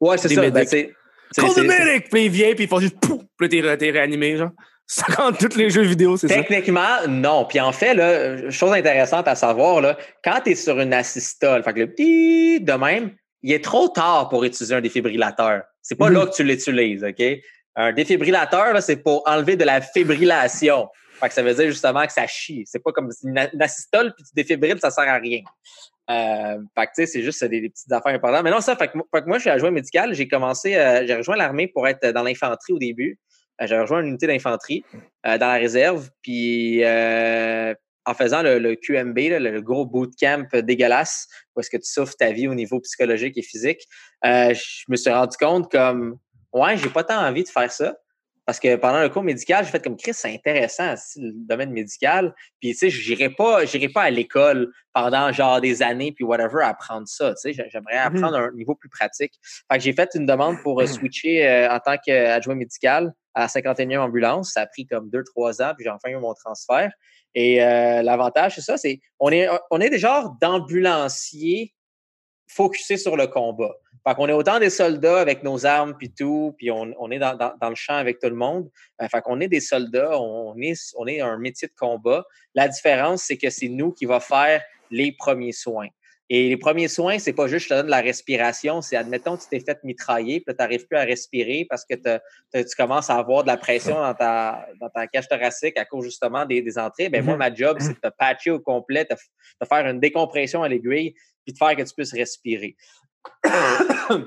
[0.00, 0.50] Ouais, c'est ça.
[0.50, 0.94] Ben, c'est,
[1.34, 2.08] Call the medic!
[2.10, 3.22] Puis il vient, puis il fait juste pouf!
[3.36, 4.50] Puis t'es réanimé, genre.
[4.88, 6.36] Ça rentre tous les jeux vidéo, c'est ça?
[6.36, 7.44] Techniquement, non.
[7.44, 11.64] Puis en fait, là, chose intéressante à savoir, là, quand tu es sur une assistole,
[11.64, 13.10] fait que le petit de même,
[13.42, 15.62] il est trop tard pour utiliser un défibrillateur.
[15.82, 16.30] C'est pas là mhm.
[16.30, 17.20] que tu l'utilises, OK?
[17.74, 20.88] Un défibrillateur, c'est pour enlever de la fibrillation.
[21.20, 22.64] Fait que ça veut dire justement que ça chie.
[22.66, 25.40] C'est pas comme une, assistole puis tu défibrilles, ça sert à rien.
[26.08, 28.44] Euh, fait que tu sais, c'est juste des, petites affaires importantes.
[28.44, 30.14] Mais non, ça, fait que, moi, je suis adjoint médical.
[30.14, 33.18] J'ai commencé, euh, j'ai rejoint l'armée pour être dans l'infanterie au début.
[33.60, 34.84] Euh, j'avais rejoint une unité d'infanterie
[35.26, 36.10] euh, dans la réserve.
[36.22, 37.74] Puis euh,
[38.04, 42.46] en faisant le, QMB, le gros bootcamp dégueulasse, où est-ce que tu souffres ta vie
[42.48, 43.86] au niveau psychologique et physique,
[44.22, 46.18] je me suis rendu compte comme
[46.52, 47.96] Ouais, j'ai pas tant envie de faire ça.
[48.46, 52.32] Parce que pendant le cours médical, j'ai fait comme Chris, c'est intéressant, le domaine médical.
[52.60, 56.62] Puis, tu sais, j'irai pas, j'irai pas à l'école pendant genre des années, puis whatever,
[56.62, 57.34] apprendre ça.
[57.34, 59.32] Tu sais, j'aimerais mmh apprendre à un niveau plus pratique.
[59.70, 60.86] Fait que j'ai fait une demande pour mmh.
[60.86, 64.52] switcher en tant qu'adjoint médical à la 51e ambulance.
[64.52, 66.90] Ça a pris comme deux, trois ans, puis j'ai enfin eu mon transfert.
[67.34, 71.74] Et euh, l'avantage, c'est ça, c'est on est, on est des genres d'ambulanciers
[72.48, 73.74] focusés sur le combat.
[74.06, 77.18] Fait qu'on est autant des soldats avec nos armes puis tout, puis on, on est
[77.18, 78.70] dans, dans, le champ avec tout le monde.
[79.02, 82.24] Euh, fait qu'on est des soldats, on est, on est un métier de combat.
[82.54, 84.62] La différence, c'est que c'est nous qui va faire
[84.92, 85.88] les premiers soins.
[86.28, 89.46] Et les premiers soins, c'est pas juste je te donne la respiration, c'est admettons tu
[89.48, 93.42] t'es fait mitrailler, puis tu n'arrives plus à respirer parce que tu commences à avoir
[93.42, 97.08] de la pression dans ta, dans ta cage thoracique à cause justement des, des entrées.
[97.08, 97.38] Ben moi, mm-hmm.
[97.38, 101.14] ma job, c'est de te patcher au complet, de, de faire une décompression à l'aiguille,
[101.44, 102.76] puis de faire que tu puisses respirer.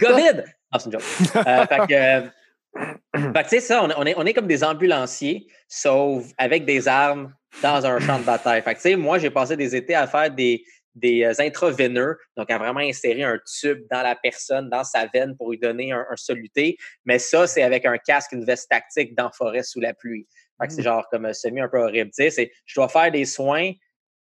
[0.00, 0.44] COVID!
[0.70, 1.02] Ah, c'est une joke.
[1.36, 6.24] Euh, fait que, fait tu sais, ça, on, est, on est comme des ambulanciers, sauf
[6.36, 7.32] avec des armes
[7.62, 8.62] dans un champ de bataille.
[8.62, 10.64] Fait que, tu sais, moi, j'ai passé des étés à faire des,
[10.94, 15.36] des euh, intraveineux, donc à vraiment insérer un tube dans la personne, dans sa veine
[15.36, 16.76] pour lui donner un, soluté.
[17.04, 20.26] Mais ça, c'est avec un casque, une veste tactique dans la forêt sous la pluie.
[20.60, 20.84] Fait que c'est mmh.
[20.84, 22.10] genre comme un semi un peu horrible.
[22.10, 23.72] Tu sais, c'est, je dois faire des soins,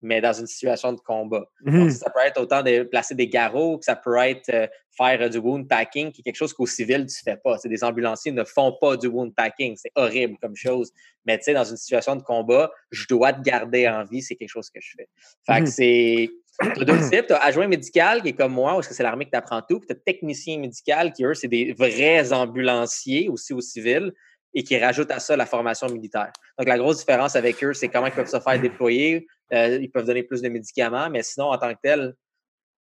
[0.03, 1.45] mais dans une situation de combat.
[1.65, 1.89] Donc, mmh.
[1.91, 5.29] ça peut être autant de placer des garrots, que ça peut être euh, faire euh,
[5.29, 7.57] du wound packing, qui est quelque chose qu'au civil, tu fais pas.
[7.57, 9.75] C'est des ambulanciers ne font pas du wound packing.
[9.77, 10.91] C'est horrible comme chose.
[11.25, 14.35] Mais tu sais, dans une situation de combat, je dois te garder en vie, c'est
[14.35, 15.07] quelque chose que je fais.
[15.45, 15.71] Fait que mmh.
[15.71, 16.29] c'est
[16.61, 17.27] tu as deux types.
[17.27, 19.79] Tu as adjoint médical, qui est comme moi, parce que c'est l'armée qui t'apprend tout.
[19.79, 24.13] Puis tu as technicien médical, qui eux, c'est des vrais ambulanciers, aussi au civil,
[24.53, 26.31] et qui rajoutent à ça la formation militaire.
[26.57, 29.27] Donc, la grosse différence avec eux, c'est comment ils peuvent se faire déployer.
[29.53, 32.13] Euh, ils peuvent donner plus de médicaments, mais sinon, en tant que tel,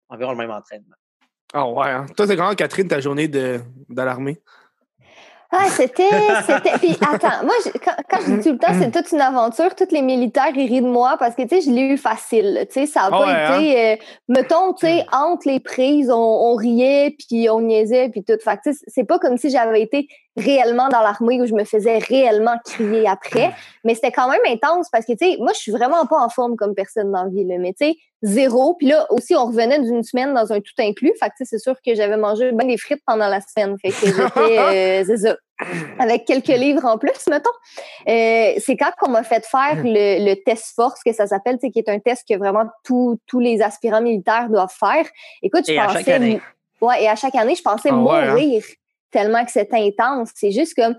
[0.08, 0.96] environ le même entraînement.
[1.52, 1.90] Ah ouais.
[1.90, 2.06] Hein.
[2.16, 4.40] Toi, c'est comment, Catherine, ta journée de, de l'armée?
[5.54, 6.08] Ah, c'était.
[6.46, 6.78] c'était...
[6.78, 7.54] Puis attends, moi,
[7.84, 9.74] quand, quand, je dis tout le temps, c'est toute une aventure.
[9.74, 12.66] Tous les militaires, ils rient de moi parce que, tu sais, je l'ai eu facile.
[12.68, 13.78] Tu sais, ça n'a pas ah été.
[13.78, 13.92] Hein?
[13.92, 13.96] Euh,
[14.28, 18.38] mettons, tu sais, entre les prises, on, on riait, puis on niaisait, puis tout.
[18.42, 21.64] Fait tu sais, c'est pas comme si j'avais été réellement dans l'armée où je me
[21.64, 23.52] faisais réellement crier après.
[23.84, 26.28] Mais c'était quand même intense parce que, tu sais, moi, je suis vraiment pas en
[26.28, 27.56] forme comme personne dans la vie, là.
[27.58, 28.74] Mais, tu sais, zéro.
[28.74, 31.12] Puis là, aussi, on revenait d'une semaine dans un tout inclus.
[31.20, 33.76] Fait que, c'est sûr que j'avais mangé bien des frites pendant la semaine.
[33.80, 34.58] Fait que j'étais,
[35.00, 35.36] euh, c'est ça.
[35.98, 37.50] Avec quelques livres en plus, mettons.
[38.08, 41.78] Euh, c'est quand qu'on m'a fait faire le, le test force, que ça s'appelle, qui
[41.78, 45.06] est un test que vraiment tous les aspirants militaires doivent faire.
[45.42, 46.40] Écoute, je pensais.
[46.80, 48.58] Ouais, et à chaque année, je pensais ah hein?
[49.12, 50.30] Tellement que c'était intense.
[50.34, 50.96] C'est juste comme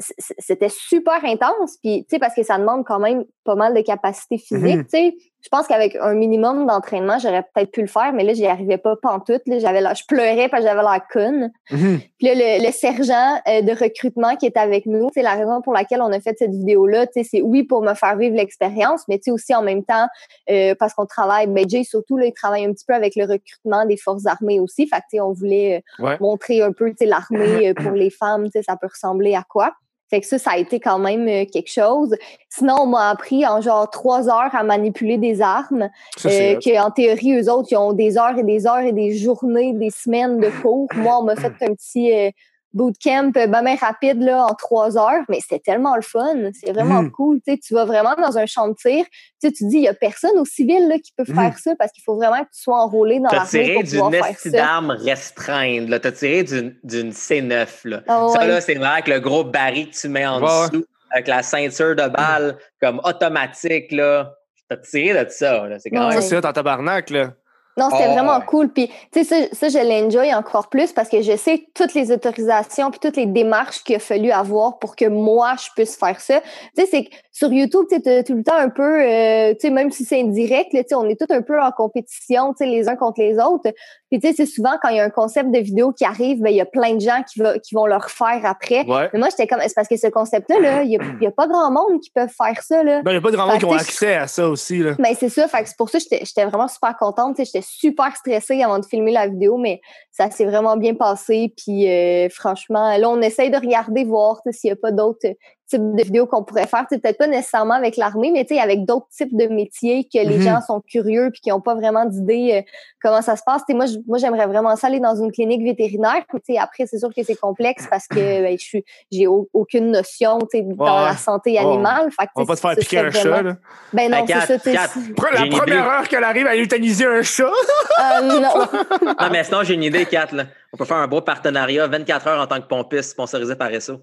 [0.00, 3.80] c'était super intense puis tu sais parce que ça demande quand même pas mal de
[3.80, 4.84] capacité physique mm-hmm.
[4.84, 8.32] tu sais je pense qu'avec un minimum d'entraînement j'aurais peut-être pu le faire mais là
[8.32, 9.58] j'y arrivais pas pantoute là.
[9.58, 11.98] J'avais là je pleurais parce que j'avais la conne mm-hmm.
[12.18, 15.74] puis là le, sergent euh, de recrutement qui est avec nous c'est la raison pour
[15.74, 18.36] laquelle on a fait cette vidéo là tu sais c'est oui pour me faire vivre
[18.36, 20.06] l'expérience mais tu sais aussi en même temps
[20.50, 23.24] euh, parce qu'on travaille ben Jay surtout là il travaille un petit peu avec le
[23.24, 24.86] recrutement des forces armées aussi.
[24.86, 29.34] Fait que on voulait euh, montrer un peu l'armée pour les femmes ça peut ressembler
[29.34, 29.74] à quoi
[30.10, 32.14] Fait que ça, ça a été quand même euh, quelque chose.
[32.48, 35.88] Sinon, on m'a appris en genre trois heures à manipuler des armes.
[36.26, 39.72] Euh, qu'en théorie, eux autres, ils ont des heures et des heures et des journées,
[39.72, 40.88] des semaines de cours.
[40.94, 42.30] Moi, on m'a fait un petit euh,
[42.74, 46.50] bootcamp ben, ben rapide là, en trois heures, mais c'était tellement le fun.
[46.52, 47.10] C'est vraiment hmm.
[47.12, 47.40] cool.
[47.46, 49.06] Tu, tu vas vraiment dans un champ de tir.
[49.40, 51.58] Tu, tu dis, il n'y a personne au civil là, qui peut faire hmm.
[51.62, 55.86] ça parce qu'il faut vraiment que tu sois enrôlé dans la tiré d'une d'arme restreinte.
[55.88, 57.68] Tu as tiré d'une C9.
[57.84, 58.02] Là.
[58.08, 61.28] Ah ça, là, c'est vrai avec le gros baril que tu mets en dessous, avec
[61.28, 63.88] la ceinture de balle comme automatique.
[63.88, 65.64] Tu as tiré de ça.
[65.78, 66.20] C'est quand même...
[66.20, 67.10] Ça, c'est tabarnak.
[67.10, 67.34] Là.
[67.76, 68.68] Non, c'était oh, vraiment cool.
[68.68, 72.12] Puis, tu sais, ça, ça, je l'enjoy encore plus parce que je sais toutes les
[72.12, 76.20] autorisations puis toutes les démarches qu'il a fallu avoir pour que moi, je puisse faire
[76.20, 76.40] ça.
[76.76, 79.70] Tu sais, c'est sur YouTube, tu sais, tout le temps un peu, euh, tu sais,
[79.70, 82.66] même si c'est indirect, tu sais, on est tout un peu en compétition, tu sais,
[82.66, 83.72] les uns contre les autres.
[84.08, 86.40] Puis, tu sais, c'est souvent quand il y a un concept de vidéo qui arrive,
[86.40, 88.84] ben, il y a plein de gens qui, va, qui vont le refaire après.
[88.86, 91.72] Mais moi, j'étais comme, c'est parce que ce concept-là, il n'y a, a, pas grand
[91.72, 93.02] monde qui peut faire ça, là.
[93.02, 94.92] Ben, il n'y a pas grand monde qui ont accès à ça aussi, là.
[95.00, 95.48] Ben, c'est ça.
[95.48, 98.78] Fait c'est pour ça que j'étais vraiment super contente, tu sais, j'étais super stressée avant
[98.78, 99.80] de filmer la vidéo, mais
[100.10, 101.52] ça s'est vraiment bien passé.
[101.56, 105.26] Puis euh, franchement, là, on essaye de regarder, voir s'il n'y a pas d'autres
[105.74, 106.86] types de vidéos qu'on pourrait faire.
[106.88, 110.42] Peut-être pas nécessairement avec l'armée, mais avec d'autres types de métiers que les mhm.
[110.42, 112.70] gens sont curieux puis qui n'ont pas vraiment d'idée euh,
[113.02, 113.62] comment ça se passe.
[113.70, 116.22] moi, moi, j'aimerais vraiment ça aller dans une clinique vétérinaire.
[116.58, 120.38] après, c'est sûr que c'est complexe parce que ben, je suis j'ai aucune notion
[120.76, 122.10] dans la santé animale.
[122.36, 123.42] on va pas se faire piquer un chat.
[123.42, 123.56] Là.
[123.92, 124.88] Ben non, c'est ça.
[125.32, 127.44] La première heure qu'elle arrive à euthaniser un chat.
[127.44, 128.40] Euh, non.
[129.02, 130.28] non, mais sinon, j'ai une idée, Kat.
[130.72, 134.00] On peut faire un beau partenariat 24 heures en tant que pompiste sponsorisé par SO.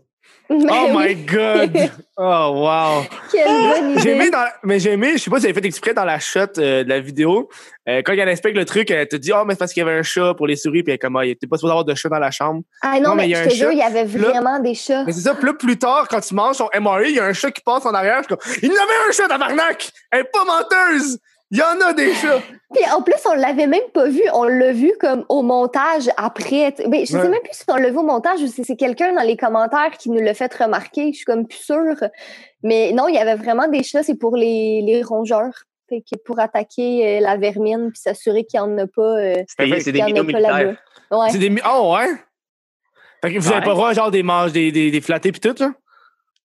[0.69, 1.91] oh my God!
[2.17, 3.03] Oh wow!
[3.31, 4.01] Quelle bonne idée!
[4.01, 6.03] J'ai aimé, dans, mais j'ai aimé, je sais pas si vous avez fait exprès dans
[6.03, 7.49] la shot euh, de la vidéo,
[7.87, 9.87] euh, quand elle explique le truc, elle te dit, oh, mais c'est parce qu'il y
[9.87, 11.71] avait un chat pour les souris, puis elle est comme, ah, il était pas supposé
[11.71, 12.63] avoir de chat dans la chambre.
[12.81, 15.05] Ah non, mais, il y a je te jure, il y avait vraiment des chats.
[15.05, 17.33] Mais c'est ça, là, plus tard, quand tu manges son MRE, il y a un
[17.33, 19.89] chat qui passe en arrière, je suis comme, il y avait un chat, tabarnak!
[20.11, 21.17] Elle est pas menteuse!
[21.51, 22.41] Il y en a des chats!
[22.73, 24.21] Puis en plus, on l'avait même pas vu.
[24.33, 26.73] On l'a vu comme au montage après.
[26.87, 29.13] Mais je sais même plus si on l'a vu au montage ou si c'est quelqu'un
[29.13, 31.11] dans les commentaires qui nous l'a fait remarquer.
[31.11, 31.97] Je suis comme plus sûre.
[32.63, 34.03] Mais non, il y avait vraiment des chats.
[34.03, 35.65] C'est pour les, les rongeurs.
[35.89, 39.01] Fait que pour attaquer euh, la vermine puis s'assurer qu'il n'y en a pas.
[39.01, 40.77] Euh, c'est des militaires.
[41.11, 41.29] Ouais.
[41.29, 42.07] C'est des Oh, ouais?
[43.21, 45.55] Fait que vous n'avez pas droit, genre, des manches, des, des, des flattés puis tout,
[45.59, 45.73] là?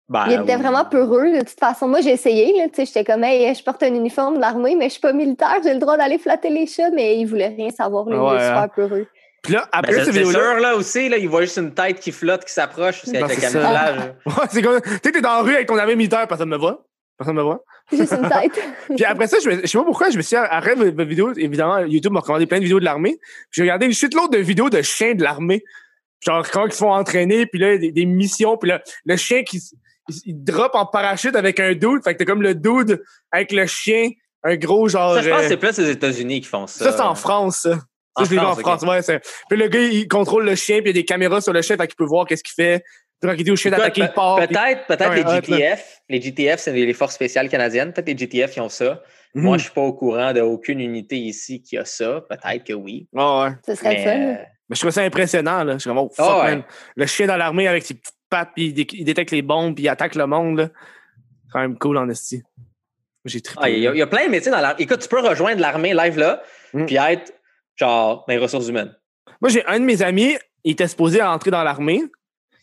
[0.09, 1.33] Ben, il était vraiment peureux.
[1.33, 2.55] De toute façon, moi, j'ai essayé.
[2.77, 5.57] J'étais comme, hey, je porte un uniforme de l'armée, mais je suis pas militaire.
[5.65, 8.05] J'ai le droit d'aller flatter les chats, mais il voulait rien savoir.
[8.09, 8.69] il était super hein.
[8.69, 9.07] peureux.
[9.43, 12.11] Puis là, après ben, cette sûr, là aussi, là, il voit juste une tête qui
[12.11, 13.99] flotte, qui s'approche, c'est avec le camouflage.
[14.27, 14.81] ouais, c'est comme.
[14.81, 16.85] Tu sais, t'es dans la rue avec ton avion militaire, personne me voit.
[17.17, 17.63] Personne me voit.
[17.93, 18.61] Juste une tête.
[18.95, 21.33] puis après ça, je, me, je sais pas pourquoi, je me suis arrêté de vidéo.
[21.37, 23.19] Évidemment, YouTube m'a recommandé plein de vidéos de l'armée.
[23.53, 25.63] J'ai regardé une chute l'autre de vidéos de chiens de l'armée.
[26.21, 29.45] Genre, quand ils se font entraîner, puis là, des, des missions, puis là, le chien
[29.45, 29.61] qui
[30.25, 32.03] il, drop en parachute avec un dude.
[32.05, 33.03] Fait que t'as comme le dude
[33.33, 34.11] avec le chien,
[34.43, 35.15] un gros genre.
[35.15, 36.85] Ça, je pense que c'est plus les États-Unis qui font ça.
[36.85, 37.79] Ça, c'est en France, ça.
[38.19, 39.21] Ça, France, en France, ouais.
[39.51, 41.61] Puis le gars, il contrôle le chien, puis il y a des caméras sur le
[41.61, 42.83] chien, fait qu'il peut voir qu'est-ce qu'il fait.
[43.23, 44.37] Quand il dit au chien d'attaquer, il part.
[44.37, 46.01] Peut-être, peut-être les GTF.
[46.09, 47.93] Les GTF, c'est les forces spéciales canadiennes.
[47.93, 49.03] Peut-être les GTF, ils ont ça.
[49.35, 49.43] Mhm.
[49.43, 52.23] Moi, je suis pas au courant d'aucune unité ici qui a ça.
[52.29, 53.09] Peut-être que oui.
[53.17, 53.51] Ah ouais.
[53.67, 54.11] Ce serait ça.
[54.11, 54.35] Euh,
[54.69, 55.75] mais je trouve ça impressionnant, là.
[55.75, 56.57] Je suis vraiment, oh, fuck, ah
[56.97, 58.16] Le chien dans l'armée avec ses petites
[58.55, 60.71] puis il, détecte les bombes, puis il attaque le monde,
[61.45, 62.43] C'est quand même cool en esti.
[63.25, 64.83] J'ai ah, il, y a, plein de métiers dans l'armée.
[64.83, 66.43] Écoute, tu peux rejoindre l'armée live là,
[66.75, 66.87] mm.
[66.87, 67.33] puis être,
[67.75, 68.95] genre, dans les ressources humaines.
[69.41, 72.03] Moi, j'ai un de mes amis, il était supposé entrer dans l'armée.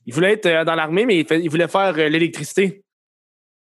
[0.06, 2.84] Il voulait être euh, dans l'armée, mais il, voulait faire euh, l'électricité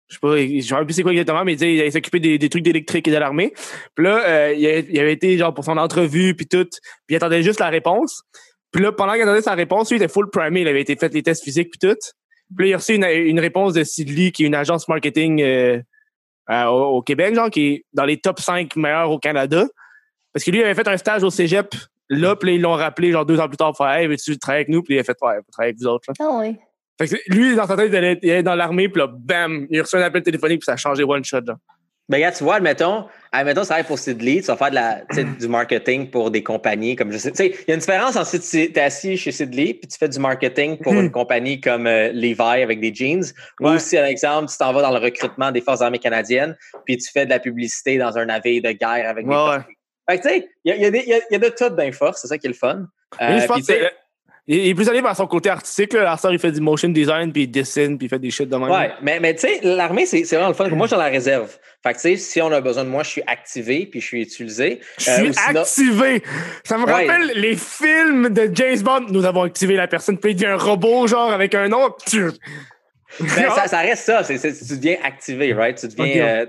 [0.10, 3.08] je sais pas, je sais plus c'est quoi exactement, mais il, des, des trucs d'électrique
[3.08, 3.54] et de l'armée.
[3.94, 6.68] Puis là, euh, il, avait, été genre pour son entrevue puis tout,
[7.06, 8.24] puis il attendait juste la réponse.
[8.72, 10.96] Puis là, pendant qu'il attendait sa réponse, lui, il était full primé, il avait été
[10.96, 11.98] fait les tests physiques puis tout.
[12.56, 15.42] Puis là, il a reçu une, une réponse de Sidley, qui est une agence marketing
[15.42, 15.82] euh,
[16.50, 19.66] euh, au, Québec, genre, qui est dans les top 5 meilleurs au Canada.
[20.34, 21.74] Parce que lui, il avait fait un stage au Cégep
[22.10, 24.64] là, puis ils l'ont rappelé genre deux ans plus tard pour faire Hey, veux-tu travailler
[24.64, 24.84] avec nous?
[24.84, 26.06] Puis il a fait Ouais, travailler avec vous autres.
[26.08, 26.14] Là.
[26.20, 26.58] Ah oui.
[27.00, 29.84] Fait que lui, dans sa tête, il allait, dans l'armée, puis là, bam, il a
[29.84, 31.42] reçu un appel téléphonique, puis ça a changé one shot.
[31.48, 31.56] Là.
[32.10, 35.02] Ben, regarde, tu vois, admettons, admettons, ça va pour Sidley, tu vas faire de la,
[35.24, 37.32] du marketing pour des compagnies comme je sais.
[37.32, 39.88] Tu sais, il y a une différence en si tu es assis chez Sidley puis
[39.88, 43.24] tu fais du marketing pour une compagnie comme euh, Levi avec des jeans,
[43.62, 46.98] ou si, par exemple, tu t'en vas dans le recrutement des Forces armées canadiennes puis
[46.98, 49.34] tu fais de la publicité dans un navire de guerre avec des.
[49.34, 49.58] Ouais.
[50.10, 52.38] Fait que, tu sais, il y a, y, y a, de tout dans c'est ça
[52.38, 52.88] qui est le fun.
[53.22, 53.74] Euh, je pense que
[54.48, 55.94] il est plus allé vers son côté artistique.
[55.94, 56.18] Là.
[56.32, 58.70] il fait du motion design, puis il dessine, puis il fait des shit de même.
[58.70, 60.70] Ouais, mais, mais tu sais, l'armée, c'est vraiment le fun.
[60.70, 61.56] Moi, j'ai la réserve.
[61.84, 64.08] Fait que, tu sais, si on a besoin de moi, je suis activé, puis je
[64.08, 64.82] suis utilisé.
[64.98, 66.24] Je suis euh, activé!
[66.64, 69.06] Ça me rappelle les films de James Bond.
[69.10, 71.96] Nous avons activé la personne, puis il devient un robot, genre, avec un nom.
[73.20, 74.24] Ben, ça, ça, reste ça.
[74.24, 75.78] Tu deviens activé, right?
[75.78, 76.46] Tu deviens, euh,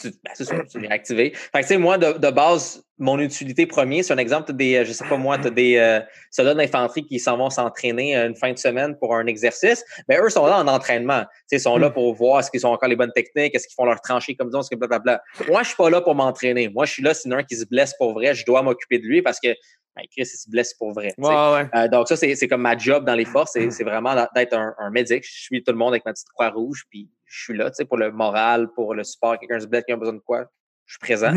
[0.00, 1.32] tu, ben, ça, tu deviens activé.
[1.34, 4.76] Fait que, tu sais, moi, de, de, base, mon utilité première, c'est un exemple, des,
[4.76, 6.00] euh, je sais pas moi, tu as des euh,
[6.30, 9.84] soldats d'infanterie qui s'en vont s'entraîner une fin de semaine pour un exercice.
[10.08, 11.24] Mais ben, eux sont là en entraînement.
[11.50, 11.94] Ils sont là hmm.
[11.94, 14.50] pour voir est-ce qu'ils ont encore les bonnes techniques, est-ce qu'ils font leur tranchée comme
[14.52, 15.22] ça, ce que blablabla.
[15.48, 16.68] Moi, je suis pas là pour m'entraîner.
[16.68, 19.06] Moi, je suis là, sinon un qui se blesse pour vrai, je dois m'occuper de
[19.06, 19.48] lui parce que
[19.96, 21.14] ben, Chris, il se blesse pour vrai.
[21.18, 24.90] Euh, donc, ça, c'est comme ma job dans les forces, c'est vraiment d'être un, un,
[24.90, 25.24] médic.
[25.24, 27.96] Je suis tout le monde avec ma petite croix rouge, puis je suis là, pour
[27.96, 29.38] le moral, pour le support.
[29.38, 30.46] Quelqu'un se blesse, qui a besoin de quoi,
[30.86, 31.32] je suis présent.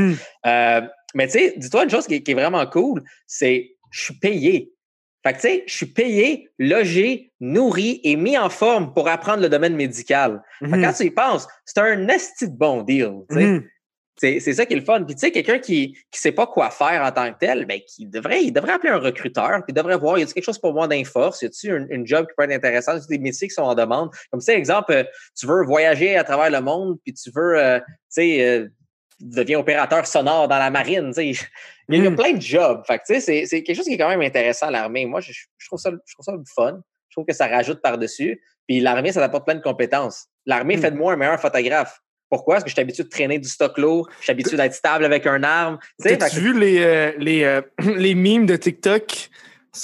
[0.45, 0.81] Euh,
[1.17, 4.71] mais tu sais, dis-toi une chose qui, est vraiment cool, c'est je suis payé.
[5.25, 9.41] Fait que tu sais, je suis payé, logé, nourri et mis en forme pour apprendre
[9.41, 10.43] le domaine médical.
[10.59, 13.23] Fait quand tu y penses, c'est un esti de bon deal.
[13.31, 13.61] Mmh.
[14.19, 15.03] C'est ça qui est le fun.
[15.03, 17.79] Puis tu sais, quelqu'un qui ne sait pas quoi faire en tant que tel, ben,
[17.87, 20.59] qui devrait, il devrait appeler un recruteur, puis il devrait voir, y a quelque chose
[20.59, 21.41] pour moi d'inforce?
[21.41, 23.01] Y a-t-il une, job qui peut être intéressante?
[23.01, 24.09] Y a des métiers qui sont en demande?
[24.31, 25.03] Comme ça, exemple, euh,
[25.35, 28.67] tu veux voyager à travers le monde, puis tu veux, euh, tu sais, euh,
[29.19, 31.11] deviens opérateur sonore dans la marine.
[31.17, 31.33] Il
[31.89, 32.15] y a, hmm.
[32.15, 32.83] plein de jobs.
[32.85, 35.05] Fait que, c'est, c'est quelque chose qui est quand même intéressant à l'armée.
[35.05, 35.31] Moi, je,
[35.65, 36.79] trouve ça, je trouve ça fun.
[37.09, 38.41] Je trouve que ça rajoute par-dessus.
[38.67, 40.27] Puis l'armée, ça apporte plein de compétences.
[40.45, 40.81] L'armée hmm.
[40.81, 41.99] fait de moi un meilleur photographe.
[42.29, 42.55] Pourquoi?
[42.55, 45.05] Parce que je suis habitué de traîner du stock lourd, je suis habitué d'être stable
[45.05, 45.79] avec un arme.
[46.01, 47.61] Tu as vu les, euh, les, euh,
[47.95, 49.29] les memes de TikTok?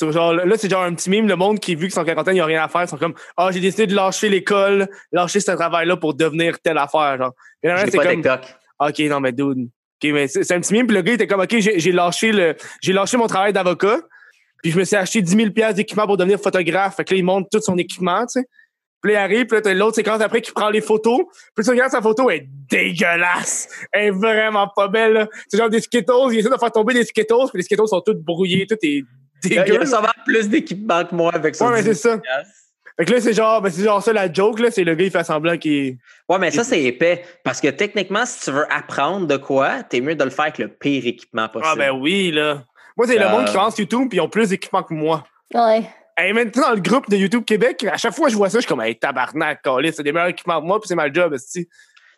[0.02, 2.40] genre, là, c'est genre un petit meme, le monde qui, vu qu'ils sont quarantaine, ils
[2.40, 5.52] n'ont rien à faire, ils sont comme Ah, j'ai décidé de lâcher l'école, lâcher ce
[5.52, 7.18] travail-là pour devenir telle affaire.
[7.18, 7.34] Genre.
[7.62, 8.42] c'est pas comme, TikTok.
[8.90, 9.70] OK, non, mais dude.
[10.04, 12.56] OK, mais c'est un petit meme, puis le gars était comme OK, j'ai lâché, le,
[12.88, 14.00] lâché mon travail d'avocat,
[14.62, 16.96] puis je me suis acheté 10 000 d'équipement pour devenir photographe.
[16.96, 18.48] Fait que là, il monte tout son équipement, tu sais.
[19.02, 21.20] Puis il arrive, puis là, l'autre séquence après qui prend les photos.
[21.54, 23.68] Puis tu regardes sa photo, elle est dégueulasse.
[23.92, 25.28] Elle est vraiment pas belle.
[25.50, 26.32] C'est genre des Skittles.
[26.32, 29.04] Il essaie de faire tomber des Skittles, puis les Skittles sont toutes brouillées, tout est
[29.44, 29.64] dégueu.
[29.68, 31.68] Il y a plus d'équipement que moi avec ça.
[31.68, 32.22] Ouais, mais c'est ça.
[32.98, 35.06] Fait que là, c'est genre, ben, c'est genre ça la joke, là, c'est le gars,
[35.06, 35.98] il fait semblant qu'il.
[36.30, 37.24] Ouais, mais ça, c'est épais.
[37.44, 40.60] Parce que techniquement, si tu veux apprendre de quoi, t'es mieux de le faire avec
[40.60, 41.72] le pire équipement possible.
[41.72, 42.64] Ah, ben oui, là.
[42.96, 45.24] Moi, c'est le monde qui commence YouTube, puis ils ont plus d'équipement que moi.
[45.54, 45.84] Ouais.
[46.16, 48.60] Hey, maintenant, dans le groupe de YouTube Québec, à chaque fois que je vois ça,
[48.60, 49.62] je suis comme, hey, tabarnak,
[49.92, 51.36] c'est des meilleurs équipements que moi, puis c'est ma job,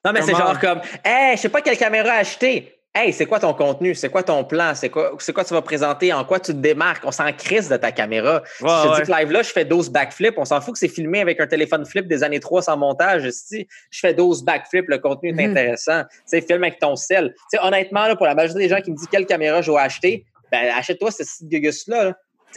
[0.03, 2.74] Non, mais c'est genre comme, hey, je sais pas quelle caméra acheter.
[2.97, 3.93] Hey, c'est quoi ton contenu?
[3.93, 4.73] C'est quoi ton plan?
[4.73, 6.13] C'est quoi, c'est quoi tu vas présenter?
[6.13, 7.03] En quoi tu te démarques?
[7.05, 8.41] On s'en crise de ta caméra.
[8.57, 10.35] si je te dis que live là, je fais 12 backflips.
[10.37, 13.29] On s'en fout que c'est filmé avec un téléphone flip des années 3 sans montage.
[13.31, 15.51] Si je fais 12 backflips, le contenu est mhm.
[15.51, 16.03] intéressant.
[16.03, 17.33] Tu sais, filme avec ton sel.
[17.51, 19.71] Tu sais, honnêtement, là, pour la majorité des gens qui me disent quelle caméra je
[19.71, 22.05] dois acheter, ben, achète-toi ce site Gugus-là.
[22.05, 22.13] là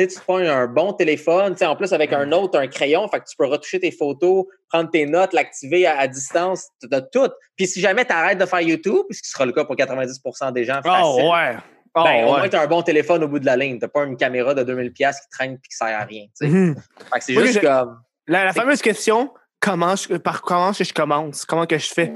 [0.06, 3.36] tu prends un bon téléphone, en plus avec un autre, un crayon, fait que tu
[3.36, 7.28] peux retoucher tes photos, prendre tes notes, l'activer à, distance, tu as tout.
[7.56, 10.52] Puis si jamais tu arrêtes de faire YouTube, ce qui sera le cas pour 90%
[10.52, 11.56] des gens, oh, ouais.
[11.94, 13.78] Oh, ben, au moins, tu as un bon téléphone au bout de la ligne.
[13.78, 16.26] Tu n'as pas une caméra de 2000$ qui traîne et qui sert à rien.
[16.40, 16.76] Mhm.
[16.76, 18.00] Fait que c'est juste comme.
[18.26, 21.44] La, fameuse question, comment par comment je commence?
[21.44, 22.12] Comment que je fais?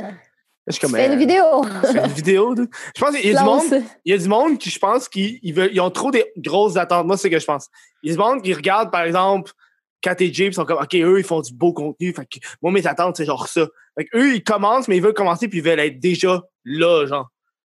[0.68, 1.64] Je comme, une vidéo.
[1.82, 2.54] C'est une vidéo.
[2.56, 3.84] Je pense qu'il y a du monde.
[4.04, 7.06] Il y a du monde qui, je pense, qui ils, ont trop des grosses attentes.
[7.06, 7.68] Moi, c'est ce que je pense.
[8.02, 9.50] Il y a du monde qui regarde, par exemple,
[10.02, 12.12] KTJ, ils sont comme, OK, eux, ils font du beau contenu.
[12.14, 13.66] Fait que moi, mes attentes, c'est genre ça.
[13.98, 17.06] Fait que eux, ils commencent, mais ils veulent commencer, puis ils veulent être déjà là,
[17.06, 17.28] genre.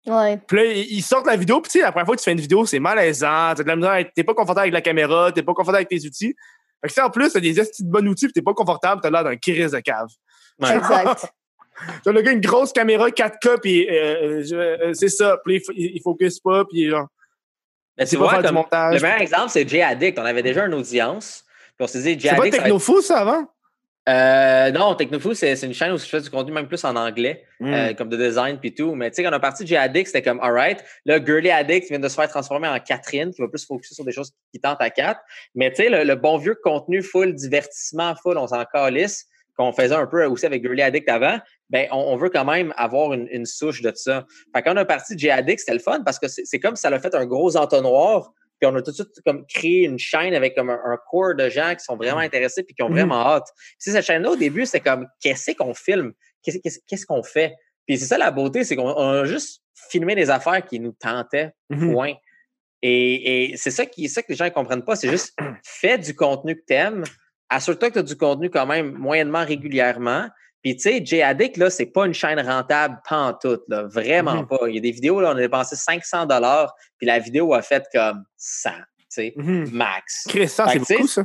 [0.07, 0.39] Ouais.
[0.47, 2.33] Puis là, ils sortent la vidéo, puis tu sais, la première fois que tu fais
[2.33, 3.55] une vidéo, c'est malaisant.
[3.55, 6.07] T'as de la misère, t'es pas confortable avec la caméra, t'es pas confortable avec tes
[6.07, 6.35] outils.
[6.83, 9.25] Fait que en plus, t'as des de bons outils, puis t'es pas confortable, t'as l'air
[9.25, 10.09] d'un kiris de cave.
[10.61, 11.33] Exact.
[12.05, 15.39] Tu le gars, une grosse caméra 4K, puis euh, euh, euh, c'est ça.
[15.45, 17.09] Puis il, il focus pas, puis genre.
[17.97, 20.19] Mais comme, montage, le meilleur exemple, c'est Jay Addict.
[20.19, 21.45] On avait déjà une audience.
[21.77, 22.45] Puis on s'est dit, Jay Addict.
[22.45, 23.47] C'est pas Technofou, ça, avant?
[24.09, 27.45] Euh, non, Technofou, c'est une chaîne où je fais du contenu même plus en anglais,
[27.61, 27.95] hmm.
[27.97, 28.95] comme de design puis tout.
[28.95, 30.85] Mais tu sais, quand on a parti de Jay Addict, c'était comme, alright.
[31.07, 34.05] Là, Girly Addict vient de se faire transformer en Catherine, qui va plus focuser sur
[34.05, 35.21] des choses qui tentent à quatre.
[35.55, 39.73] Mais tu sais, le, le, bon vieux contenu full, divertissement full, on s'en calisse qu'on
[39.73, 41.39] faisait un peu aussi avec Girly Addict avant,
[41.71, 44.27] ben on, veut quand même avoir une, souche de ça.
[44.55, 46.83] Fait quand on a parti de J-Addict, c'était le fun parce que c'est comme si
[46.83, 49.99] ça a fait un gros entonnoir, puis on a tout de suite comme créé une
[49.99, 52.25] chaîne avec comme un, corps de gens qui sont vraiment mm.
[52.25, 52.93] intéressés puis qui ont mm-hmm.
[52.93, 53.49] vraiment hâte.
[53.79, 56.13] Cette chaîne-là, au début, c'est comme qu'est-ce qu'on filme?
[56.43, 57.55] Qu'est-ce qu'on fait?
[57.87, 61.53] Puis c'est ça la beauté, c'est qu'on a juste filmé des affaires qui nous tentaient,
[61.71, 61.93] mm-hmm.
[61.93, 62.15] point.
[62.87, 65.35] Et, c'est ça, qui, ça que les gens ne comprennent pas, c'est juste
[65.65, 67.05] fais du contenu que tu aimes,
[67.49, 70.29] assure-toi que tu as du contenu quand même moyennement régulièrement.
[70.65, 73.83] Puis, tu sais, J-Addict, là, c'est pas une chaîne rentable pas en tout, là.
[73.83, 74.47] Vraiment mm-hmm.
[74.47, 74.69] pas.
[74.69, 76.27] Il y a des vidéos, là, on a dépensé 500
[76.97, 78.71] puis la vidéo a fait comme 100.
[79.15, 79.71] Sais, mm-hmm.
[79.71, 80.25] max.
[80.29, 81.25] Chris, ça, c'est beaucoup, ça.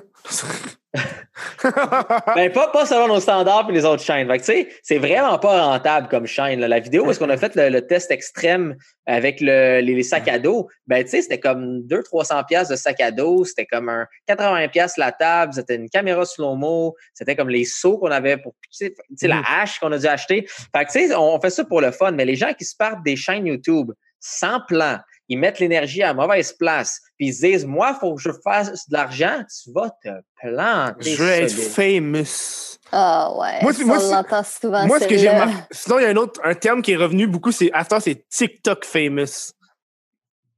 [2.36, 4.28] ben, pas, pas selon nos standards et les autres chaînes.
[4.28, 6.60] Fait que, c'est vraiment pas rentable comme chaîne.
[6.60, 8.76] La vidéo où est-ce qu'on a fait le, test extrême
[9.06, 13.00] avec le, les, sacs à dos, ben, tu sais, c'était comme 200-300 pièces de sac
[13.02, 17.50] à dos, c'était comme un 80 pièces la table, c'était une caméra slow-mo, c'était comme
[17.50, 19.46] les seaux qu'on avait pour, tu sais, la mm.
[19.48, 20.48] hache qu'on a dû acheter.
[20.48, 22.76] Fait que, tu sais, on fait ça pour le fun, mais les gens qui se
[22.76, 27.66] partent des chaînes YouTube sans plan, ils mettent l'énergie à mauvaise place, puis ils disent
[27.66, 30.10] Moi, il faut que je fasse de l'argent, tu vas te
[30.42, 31.16] planter.
[31.16, 32.78] Je veux être famous.
[32.92, 33.62] Ah ouais.
[33.62, 34.88] Moi, moi, on l'entend souvent.
[34.88, 35.54] Moi, ce que j'ai remarqué.
[35.72, 38.28] Sinon, il y a un autre un terme qui est revenu beaucoup, c'est à c'est
[38.30, 39.54] TikTok famous.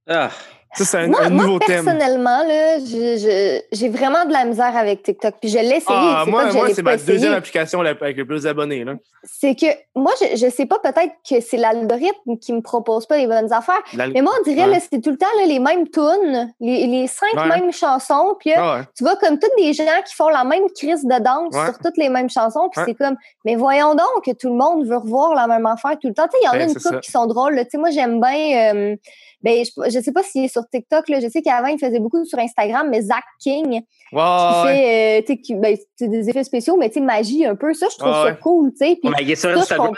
[0.07, 0.31] Ah.
[0.73, 1.83] Ça, c'est un, nouveau thème.
[1.83, 5.35] Personnellement, j'ai vraiment de la misère avec TikTok.
[5.41, 5.83] Puis je l'ai essayé.
[5.89, 8.85] Ah, moi, moi c'est ma deuxième application avec le plus d'abonnés.
[9.23, 9.65] C'est que
[9.95, 13.51] moi, je, ne sais pas, peut-être que c'est l'algorithme qui me propose pas les bonnes
[13.51, 13.81] affaires.
[13.93, 18.35] Mais moi, on dirait, c'est tout le temps les mêmes tunes, les, cinq mêmes chansons.
[18.39, 21.53] Puis ah, tu vois comme tous des gens qui font la même crise de danse
[21.53, 22.69] sur toutes les mêmes chansons.
[22.71, 25.97] Puis c'est comme, mais voyons donc que tout le monde veut revoir la même affaire
[26.01, 26.27] tout le temps.
[26.41, 27.61] Il y en a ben, une couple qui sont drôles.
[27.73, 28.73] Moi, j'aime bien.
[28.73, 28.95] Euh,
[29.43, 31.09] ben, je, ne sais pas s'il est sur TikTok.
[31.09, 31.19] Là.
[31.19, 33.81] Je sais qu'avant, il faisait beaucoup sur Instagram, mais Zach King,
[34.11, 37.73] wow, qui fait euh, ben, des effets spéciaux, mais magie un peu.
[37.73, 38.71] Ça, je trouve ça cool.
[38.79, 39.93] Puis, il est sur Instagram.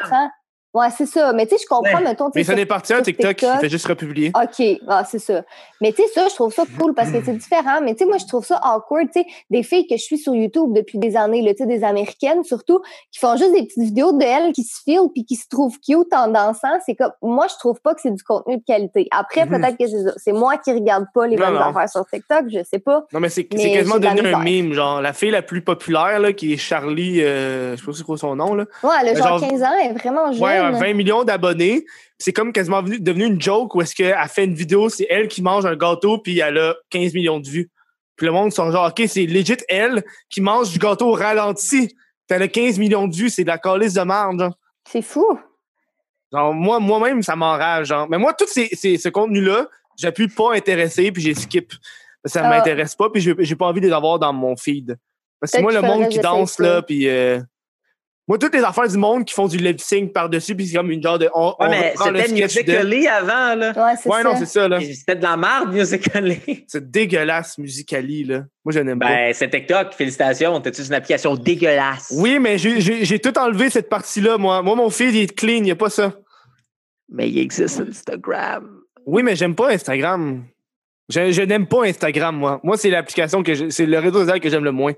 [0.74, 1.34] Ouais, c'est ça.
[1.34, 2.32] Mais tu sais, je comprends, mettons.
[2.34, 4.32] Mais ça n'est parti un TikTok, qui fait juste republier.
[4.36, 5.44] OK, ah, c'est ça.
[5.82, 7.80] Mais tu sais, ça, je trouve ça cool parce que c'est différent.
[7.84, 9.08] Mais tu sais, moi, je trouve ça awkward.
[9.14, 11.84] Tu sais, des filles que je suis sur YouTube depuis des années, tu sais, des
[11.84, 12.82] Américaines surtout,
[13.12, 16.12] qui font juste des petites vidéos d'elles qui se filent puis qui se trouvent cute
[16.12, 16.80] en dansant.
[16.86, 19.08] C'est comme, moi, je trouve pas que c'est du contenu de qualité.
[19.12, 19.62] Après, mhm.
[19.62, 19.86] peut-être que
[20.18, 23.06] c'est moi qui regarde pas les mêmes affaires sur TikTok, je sais pas.
[23.14, 24.74] Non, mais c'est quasiment devenu un meme.
[24.74, 28.04] Genre, la fille la plus populaire, là, qui est Charlie, euh, je sais pas c'est
[28.04, 28.66] quoi son nom, là.
[28.82, 30.42] Ouais, elle a genre, 15 ans, elle est vraiment jeune.
[30.42, 31.86] Ouais, 20 millions d'abonnés
[32.24, 35.42] c'est comme quasiment devenu une joke où est-ce qu'elle fait une vidéo, c'est elle qui
[35.42, 37.70] mange un gâteau, puis elle a 15 millions de vues.
[38.16, 41.88] Puis le monde sont genre, OK, c'est legit elle qui mange du gâteau au ralenti.
[41.88, 41.98] Puis
[42.30, 44.54] elle a 15 millions de vues, c'est de la calice de merde.
[44.90, 45.38] C'est fou.
[46.32, 47.88] Genre, moi, moi-même, ça m'enrage.
[47.88, 48.08] Genre.
[48.10, 49.68] Mais moi, tout ces, ce contenu-là,
[49.98, 51.74] j'ai pu pas intéresser, puis j'ai skip.
[52.24, 52.50] Ça ne ah.
[52.52, 54.98] m'intéresse pas, puis j'ai pas envie de les avoir dans mon feed.
[55.42, 57.10] Parce que moi, le monde qui danse, là, puis...
[57.10, 57.42] Euh,
[58.26, 60.90] moi, toutes les affaires du monde qui font du lip sync par-dessus, puis c'est comme
[60.92, 61.30] une genre de.
[61.34, 63.74] On, ouais, mais c'était Musically avant, là.
[63.76, 64.80] Ouais, c'est ouais, non, c'est ça, là.
[64.80, 66.64] C'était de la merde, Musically.
[66.68, 68.44] C'est dégueulasse, Musically, là.
[68.64, 69.14] Moi, je n'aime ben, pas.
[69.14, 70.62] Ben, c'est TikTok, félicitations.
[70.62, 72.14] T'as-tu une application dégueulasse?
[72.16, 74.62] Oui, mais j'ai tout enlevé cette partie-là, moi.
[74.62, 76.14] Moi, mon feed, il est clean, il n'y a pas ça.
[77.10, 78.80] Mais il existe Instagram.
[79.06, 80.46] Oui, mais j'aime pas Instagram.
[81.14, 82.60] Je, n'aime pas Instagram, moi.
[82.64, 84.94] Moi, c'est l'application que c'est le réseau social que j'aime le moins.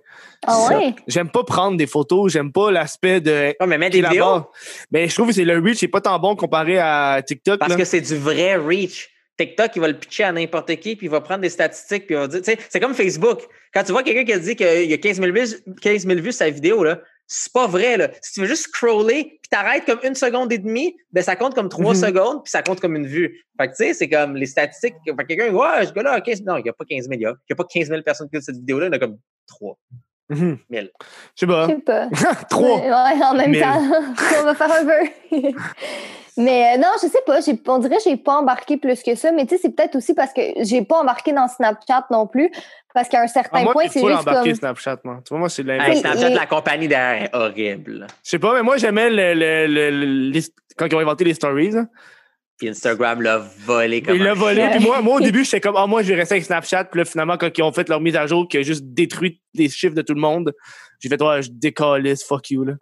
[0.45, 0.95] Ah ouais?
[1.07, 3.55] J'aime pas prendre des photos, j'aime pas l'aspect de.
[3.59, 4.47] Non, mais mettre des vidéos.
[4.91, 7.59] Mais je trouve que c'est le reach n'est pas tant bon comparé à TikTok.
[7.59, 9.09] Parce que c'est du vrai reach.
[9.37, 12.15] TikTok, il va le pitcher à n'importe qui, puis il va prendre des statistiques, puis
[12.15, 12.41] il va dire.
[12.69, 13.41] C'est comme Facebook.
[13.73, 16.21] Quand tu vois quelqu'un qui a dit qu'il y a 15 000 vues, 15 000
[16.21, 18.11] vues sa vidéo, là, c'est pas vrai, là.
[18.22, 21.56] Si tu veux juste scroller, puis t'arrêtes comme une seconde et demie, ben ça compte
[21.56, 21.99] comme trois mhm.
[21.99, 23.43] secondes, puis ça compte comme une vue.
[23.60, 24.95] Fait que, tu sais, c'est comme les statistiques.
[25.06, 27.14] Fait quelqu'un, ouais, ce gars-là, 15 Non, il n'y a pas 15 000.
[27.14, 28.99] Il n'y a, pas 15 000 personnes qui regardent cette vidéo-là, il y en a
[28.99, 29.18] comme
[30.30, 30.49] 3 000.
[30.49, 30.57] Mhm.
[30.69, 30.80] Je
[31.35, 31.68] sais pas.
[31.68, 32.07] Je sais pas.
[32.49, 33.81] 3 Ouais, en même temps.
[34.41, 35.52] On va faire un peu.
[36.38, 37.39] Mais euh, non, je sais pas.
[37.68, 39.31] On dirait que j'ai pas embarqué plus que ça.
[39.31, 42.52] Mais tu sais, c'est peut-être aussi parce que j'ai pas embarqué dans Snapchat non plus.
[42.93, 44.60] Parce qu'à un certain ah, point, c'est juste embarqué comme...
[44.60, 45.19] Snapchat, moi.
[45.26, 48.07] Tu vois, moi, c'est Snapchat, la compagnie derrière est horrible.
[48.23, 49.34] Je sais pas, mais moi, j'aimais le,
[49.68, 50.39] le,
[50.77, 51.73] quand ils ont inventé les stories.
[52.57, 54.68] Puis Instagram l'a volé comme Il l'a volé.
[54.72, 56.86] Puis moi, moi, au début, j'étais comme, ah, moi, je vais rester avec Snapchat.
[56.86, 59.41] Puis là, finalement, quand ils ont fait leur mise à jour, qui a juste détruit
[59.53, 60.53] les chiffres de tout le monde,
[60.99, 62.73] j'ai fait, ouais, je décalisse, fuck you, là.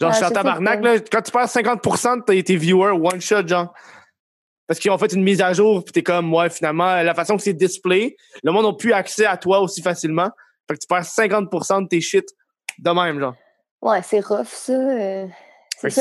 [0.00, 0.98] Genre, je suis en tabarnak, là.
[1.00, 3.72] Quand tu perds 50% de tes viewers, one shot, genre.
[4.66, 7.36] Parce qu'ils ont fait une mise à jour, puis t'es comme, ouais, finalement, la façon
[7.36, 10.30] que c'est display, le monde n'a plus accès à toi aussi facilement.
[10.66, 12.24] Fait que tu perds 50% de tes shit
[12.78, 13.34] de même, genre.
[13.82, 14.72] Ouais, c'est rough, ça.
[14.72, 15.26] Euh.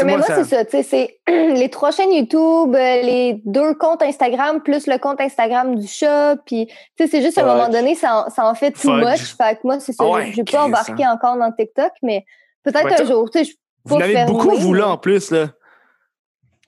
[0.04, 0.66] Mais moi, c'est ça.
[0.66, 1.20] Tu sais, c'est
[1.56, 6.38] les trois chaînes YouTube, euh, les deux comptes Instagram, plus le compte Instagram du chat.
[6.46, 9.36] Puis, tu sais, c'est juste à un moment donné, ça, ça en fait too much.
[9.38, 10.04] Fait que moi, c'est ça.
[10.04, 12.26] je n'ai pas embarqué encore dans TikTok, mais
[12.64, 13.30] peut-être un jour.
[13.86, 15.50] Vous en avez beaucoup, vous, là, en plus, là.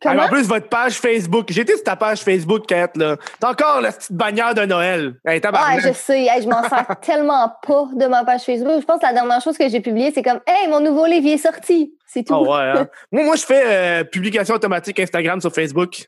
[0.06, 1.56] En plus, votre page Facebook.
[1.56, 3.18] Été sur ta page Facebook, Kat, là.
[3.40, 5.16] T'as encore la petite bannière de Noël.
[5.26, 5.42] ouais,
[5.80, 6.28] je sais.
[6.42, 8.82] je m'en sers tellement pas de ma page Facebook.
[8.82, 11.28] Je pense que la dernière chose que j'ai publiée, c'est comme Hey, mon nouveau livre
[11.28, 11.94] est sorti.
[12.08, 12.34] C'est tout.
[12.34, 12.88] Oh, ouais, hein?
[13.12, 16.08] moi, moi, je fais euh, publication automatique Instagram sur Facebook.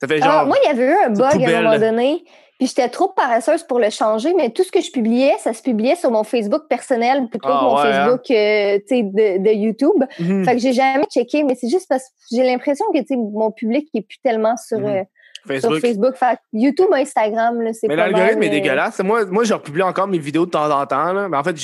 [0.00, 0.46] Ça fait genre.
[0.46, 2.24] moi, il y avait eu un bug à un moment donné.
[2.60, 5.62] Puis j'étais trop paresseuse pour le changer, mais tout ce que je publiais, ça se
[5.62, 7.82] publiait sur mon Facebook personnel plutôt que ah, mon hein.
[7.82, 10.04] Facebook euh, de, de, YouTube.
[10.18, 10.44] Mhm.
[10.44, 13.88] Fait que j'ai jamais checké, mais c'est juste parce que j'ai l'impression que mon public
[13.94, 14.86] n'est plus tellement sur, mhm.
[14.88, 15.02] euh,
[15.48, 15.72] Facebook.
[15.72, 16.16] sur Facebook.
[16.16, 18.98] Fait YouTube, Instagram, c'est Mais l'algorithme est euh, dégueulasse.
[19.00, 21.14] Moi, moi, je republie encore mes vidéos de temps en temps.
[21.14, 21.30] Là.
[21.30, 21.56] Mais en fait,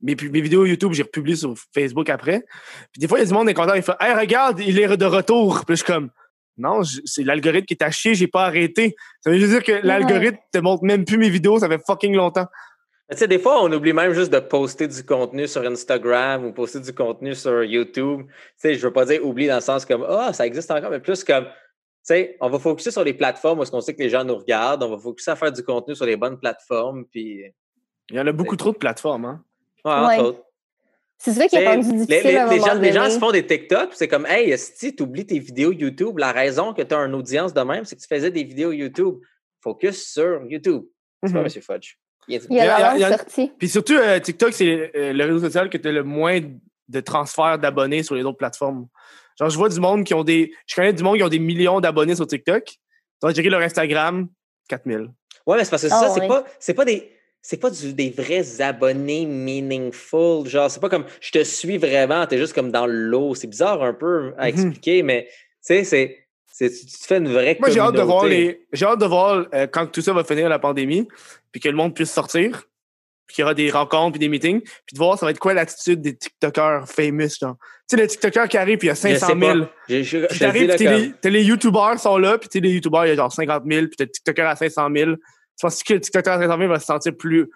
[0.00, 2.44] mes, mes, vidéos YouTube, j'ai republié sur Facebook après.
[2.92, 3.74] Puis des fois, il y a du monde qui est content.
[3.74, 5.64] Il fait Hey, regarde, il est de retour.
[5.66, 6.10] Puis je suis comme
[6.58, 8.96] Non, c'est l'algorithme qui est à chier, j'ai pas arrêté.
[9.20, 12.46] Ça veut dire que l'algorithme te montre même plus mes vidéos, ça fait fucking longtemps.
[13.10, 16.52] Tu sais, des fois, on oublie même juste de poster du contenu sur Instagram ou
[16.52, 18.26] poster du contenu sur YouTube.
[18.26, 20.70] Tu sais, je veux pas dire oublier dans le sens comme Ah, oh, ça existe
[20.70, 21.46] encore, mais plus comme
[22.08, 24.36] sais, on va focuser sur les plateformes où est-ce qu'on sait que les gens nous
[24.36, 24.82] regardent.
[24.82, 27.04] On va focuser à faire du contenu sur les bonnes plateformes.
[27.04, 27.44] Puis...
[28.10, 29.44] Il y en a beaucoup trop de plateformes, hein?
[29.84, 30.18] Ouais,
[31.18, 32.22] C'est ça qui est rendu difficile.
[32.24, 35.26] Les, les, gens, les, gens, se font des TikTok, c'est comme Hey, si tu oublies
[35.26, 38.06] tes vidéos YouTube, la raison que tu as une audience de même, c'est que tu
[38.06, 39.16] faisais des vidéos YouTube.
[39.60, 40.84] Focus sur YouTube.
[41.24, 41.56] C'est pas mm-hmm.
[41.56, 41.62] M.
[41.62, 41.94] Fudge.
[42.28, 43.52] Il y a, la sortie.
[43.58, 46.40] Puis surtout, euh, TikTok, c'est euh, le réseau social que tu as le moins
[46.88, 48.86] de transfert d'abonnés sur les autres plateformes.
[49.38, 50.52] Genre, je vois du monde qui ont des.
[50.66, 52.76] Je connais du monde qui ont des millions d'abonnés sur TikTok.
[53.22, 54.28] Donc, j'ai leur Instagram,
[54.68, 55.10] 4000.
[55.46, 57.10] Ouais, mais c'est parce que ça, ah c'est pas, c'est pas des.
[57.42, 60.46] C'est pas des vrais abonnés meaningful.
[60.46, 63.34] Genre, c'est pas comme je te suis vraiment, t'es juste comme dans l'eau.
[63.34, 64.48] C'est bizarre un peu à mhm.
[64.48, 66.24] expliquer, mais tu sais, c'est.
[66.58, 69.46] Tu te fais une vraie Moi, j'ai hâte de voir, les, j'ai hâte de voir
[69.54, 71.06] euh, quand tout ça va finir, la pandémie,
[71.52, 72.64] puis que le monde puisse sortir
[73.28, 75.38] puis qu'il y aura des rencontres puis des meetings, puis de voir ça va être
[75.38, 77.56] quoi l'attitude des TikTokers famous, genre.
[77.88, 79.58] Tu sais, le TikToker qui arrive, puis il y a 500 000.
[79.88, 83.16] Je, je, puis t'arrives, t'es les, YouTubers sont là, puis les YouTubers, il y a
[83.16, 85.10] genre 50 000, puis t'as le TikToker à 500 000.
[85.58, 87.50] Tu penses que le TikToker à 500 000 va se sentir plus...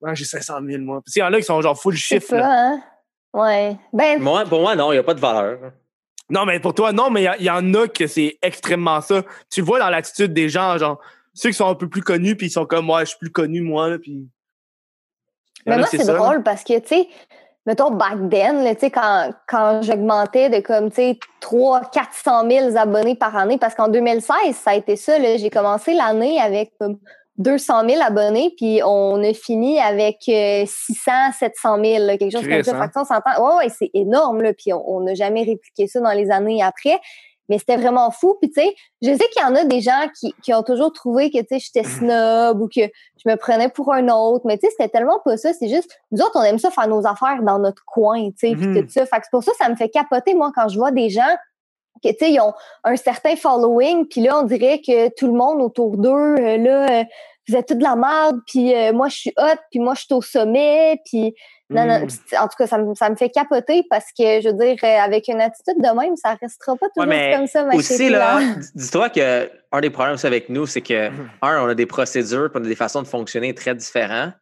[0.00, 1.02] Ouais, j'ai 500 000, moi.
[1.04, 2.36] Puis il y en a qui sont genre full chiffre.
[2.36, 2.48] là.
[2.48, 2.82] Hein?
[3.34, 3.76] Ouais.
[3.92, 4.22] Ben...
[4.22, 5.72] Moi, pour moi, non, il n'y a pas de valeur.
[6.30, 9.22] Non, mais pour toi, non, mais il y, en a que c'est extrêmement ça.
[9.50, 11.00] Tu vois dans l'attitude des gens, genre,
[11.34, 13.32] ceux qui sont un peu plus connus, puis ils sont comme, moi, je suis plus
[13.32, 14.28] connu, moi, puis...
[15.66, 17.08] Mais moi, c'est drôle parce que, tu sais,
[17.66, 23.36] mettons, back then, quand, quand j'augmentais de comme, tu sais, 300, 400 000 abonnés par
[23.36, 26.98] année, parce qu'en 2016, ça a été ça, j'ai commencé l'année avec comme
[27.38, 32.76] 200 000 abonnés, puis on a fini avec 600, 700 000, quelque chose comme ça.
[32.76, 32.90] Hein?
[32.94, 33.42] Fait s'entend.
[33.42, 36.98] Ouais, ouais, c'est énorme, là, puis on n'a jamais répliqué ça dans les années après.
[37.48, 38.36] Mais c'était vraiment fou.
[38.40, 40.92] Puis, tu sais, je sais qu'il y en a des gens qui, qui ont toujours
[40.92, 44.44] trouvé que, tu sais, j'étais snob ou que je me prenais pour un autre.
[44.46, 45.52] Mais, tu sais, c'était tellement pas ça.
[45.52, 48.54] C'est juste, nous autres, on aime ça faire nos affaires dans notre coin, tu sais,
[48.54, 48.88] puis tout mm-hmm.
[48.88, 49.06] ça.
[49.06, 51.36] Fait que c'est pour ça ça me fait capoter, moi, quand je vois des gens
[52.02, 52.52] que, tu sais, ils ont
[52.84, 57.00] un certain following, puis là, on dirait que tout le monde autour d'eux, euh, là,
[57.00, 57.04] euh,
[57.48, 60.02] vous êtes toute de la merde, puis euh, moi, je suis hot, puis moi, je
[60.02, 61.34] suis au sommet, puis
[61.70, 62.36] non, non, hmm.
[62.38, 65.00] en tout cas, ça me, ça me, fait capoter parce que, je veux dire, euh,
[65.04, 68.40] avec une attitude de même, ça restera pas toujours comme ça, ma Aussi, là,
[68.74, 71.30] dis-toi qu'un des problèmes avec nous, c'est que, hmm.
[71.42, 74.32] un, on a des procédures, puis on a des façons de fonctionner très différentes.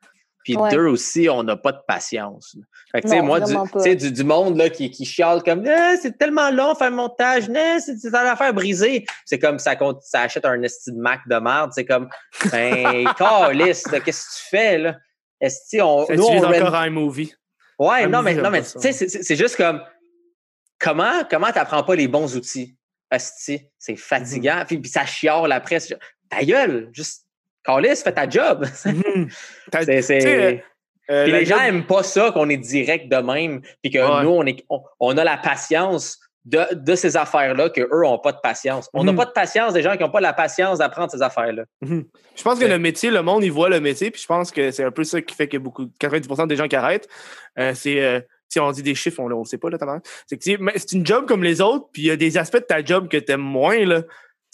[0.45, 2.57] Puis deux aussi, on n'a pas de patience.
[2.93, 5.97] Fait que, tu sais, moi, du, du, du, monde là, qui, qui chiale comme ah,
[6.01, 7.47] c'est tellement long faire un montage,
[7.81, 9.05] c'est une affaire brisée.
[9.25, 11.73] C'est comme ça, ça achète un esti de Mac de merde.
[11.75, 12.09] C'est comme
[12.53, 13.09] ben,
[13.55, 14.95] liste, qu'est-ce que tu fais là?
[15.41, 16.07] Est-ce on.
[16.11, 17.35] Nous, on encore un movie.
[17.79, 19.83] Ouais, non, mais, non, mais tu sais, c'est juste comme.
[20.79, 22.77] Comment comment t'apprends pas les bons outils?
[23.11, 24.65] Esti, c'est fatigant?
[24.67, 25.93] puis, ça chiale la presse.
[26.29, 27.25] Ta gueule, juste.
[27.65, 28.65] Carlis, fais ta job.
[29.73, 30.63] C'est.
[31.09, 34.45] Euh, les gens n'aiment pas ça qu'on est direct de même, puis que nous, on,
[34.45, 34.65] est,
[34.99, 38.89] on, a la patience de, de ces affaires-là qu'eux n'ont pas de patience.
[38.95, 39.19] On n'a mhm.
[39.19, 41.65] pas de patience des gens qui n'ont pas la patience d'apprendre ces affaires-là.
[41.83, 42.05] Mhm.
[42.37, 44.71] Je pense que le métier, le monde, il voit le métier, puis je pense que
[44.71, 47.09] c'est un peu ça qui fait que beaucoup, 90% des gens qui arrêtent,
[47.59, 48.01] euh, c'est.
[48.01, 49.77] Euh, si on dit des chiffres, on ne sait pas, là,
[50.29, 52.63] C'est que c'est une job comme les autres, puis il y a des aspects de
[52.63, 54.03] ta job que tu aimes moins, là.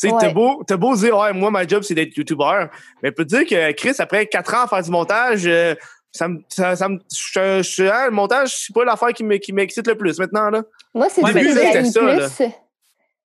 [0.01, 2.69] Tu sais, t'as beau, beau dire, ouais, moi, ma job, c'est d'être YouTuber.
[3.02, 5.74] Mais peut dire que Chris, après 4 ans à faire du montage, euh,
[6.12, 9.86] ça me, ça, ça me, je, je, hein, le montage, c'est pas l'affaire qui m'excite
[9.86, 10.62] le plus maintenant, là.
[10.94, 12.44] Moi, c'est ouais, du ça, plus.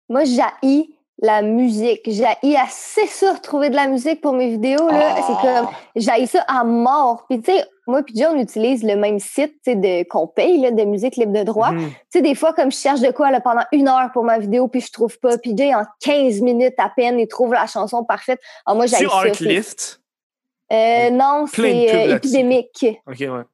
[0.08, 2.02] Moi, j'haïs la musique.
[2.06, 5.16] J'ai assez ça, trouver de la musique pour mes vidéos, là.
[5.16, 7.24] C'est comme, j'haïs ça à mort.
[7.28, 10.70] Puis, tu sais, moi puis Dieu, on utilise le même site, de, qu'on paye, là,
[10.70, 11.72] de musique libre de droit.
[11.72, 11.88] Mhm.
[11.88, 14.38] Tu sais, des fois, comme je cherche de quoi, là, pendant une heure pour ma
[14.38, 15.38] vidéo, puis je trouve pas.
[15.38, 18.40] Puis Jay, en 15 minutes à peine, il trouve la chanson parfaite.
[18.64, 19.16] Alors, moi, j'haïs ça.
[19.16, 20.00] Artlist?
[20.72, 22.86] Euh, non, c'est euh, épidémique.
[23.06, 23.44] OK, ouais.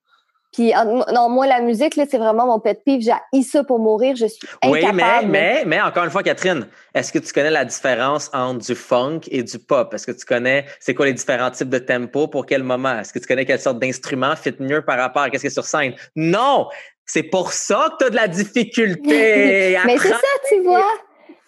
[0.53, 0.71] Puis,
[1.15, 3.01] non, moi, la musique, là, c'est vraiment mon pet pive.
[3.01, 4.17] J'ai ça pour mourir.
[4.17, 4.87] Je suis incapable.
[4.87, 8.59] Oui, mais, mais, mais encore une fois, Catherine, est-ce que tu connais la différence entre
[8.59, 9.95] du funk et du pop?
[9.95, 12.99] Est-ce que tu connais c'est quoi les différents types de tempo pour quel moment?
[12.99, 15.51] Est-ce que tu connais quelle sorte d'instrument fit mieux par rapport à qu'est-ce qui est
[15.51, 15.95] sur scène?
[16.17, 16.69] Non!
[17.07, 19.79] C'est pour ça que tu as de la difficulté.
[19.87, 20.19] mais c'est ça,
[20.49, 20.85] tu vois.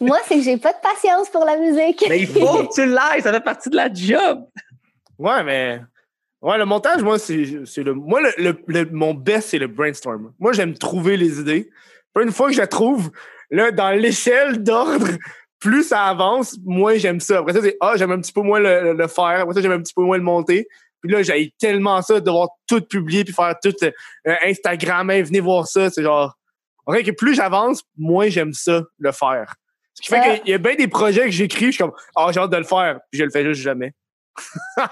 [0.01, 2.05] Moi, c'est que j'ai pas de patience pour la musique.
[2.09, 4.45] mais il faut que tu l'ailles, ça fait partie de la job.
[5.19, 5.81] Ouais, mais.
[6.43, 7.95] Ouais, le montage, moi, c'est le.
[7.95, 10.33] Moi, le, mon best, c'est le brainstorm.
[10.39, 11.71] Moi, j'aime trouver les idées.
[12.21, 13.11] une fois que je la trouve,
[13.51, 15.09] là, dans l'échelle d'ordre
[15.61, 17.39] plus ça avance, moins j'aime ça.
[17.39, 19.41] Après ça, c'est ah, j'aime un petit peu moins le, le faire.
[19.41, 20.69] Après ça, j'aime un petit peu moins le monter.
[21.05, 25.41] Puis là, j'ai tellement ça de devoir tout publier puis faire tout euh, Instagram, venez
[25.41, 25.91] voir ça.
[25.91, 26.35] C'est genre.
[26.87, 29.55] En fait que plus j'avance, moins j'aime ça, le faire.
[29.95, 32.29] Ce qui fait qu'il y a bien des projets que j'écris, je suis comme Ah,
[32.33, 33.93] j'ai hâte de le faire, puis je le fais juste jamais.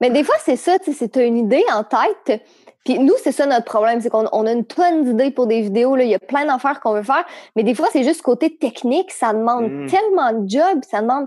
[0.00, 2.40] Mais des fois, c'est ça, tu sais, c'est une idée en tête,
[2.88, 5.94] puis nous, c'est ça notre problème, c'est qu'on a une tonne d'idées pour des vidéos.
[5.94, 6.04] Là.
[6.04, 7.24] Il y a plein d'affaires qu'on veut faire,
[7.54, 9.10] mais des fois, c'est juste côté technique.
[9.12, 9.86] Ça demande hmm.
[9.88, 11.26] tellement de job, ça demande.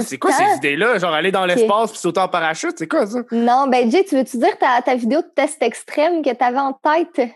[0.00, 0.98] C'est quoi ces idées-là?
[0.98, 3.18] Genre aller dans l'espace puis sauter en parachute, c'est quoi ça?
[3.32, 6.58] Non, ben Jay, tu veux-tu dire ta, ta vidéo de test extrême que tu avais
[6.58, 7.28] en tête?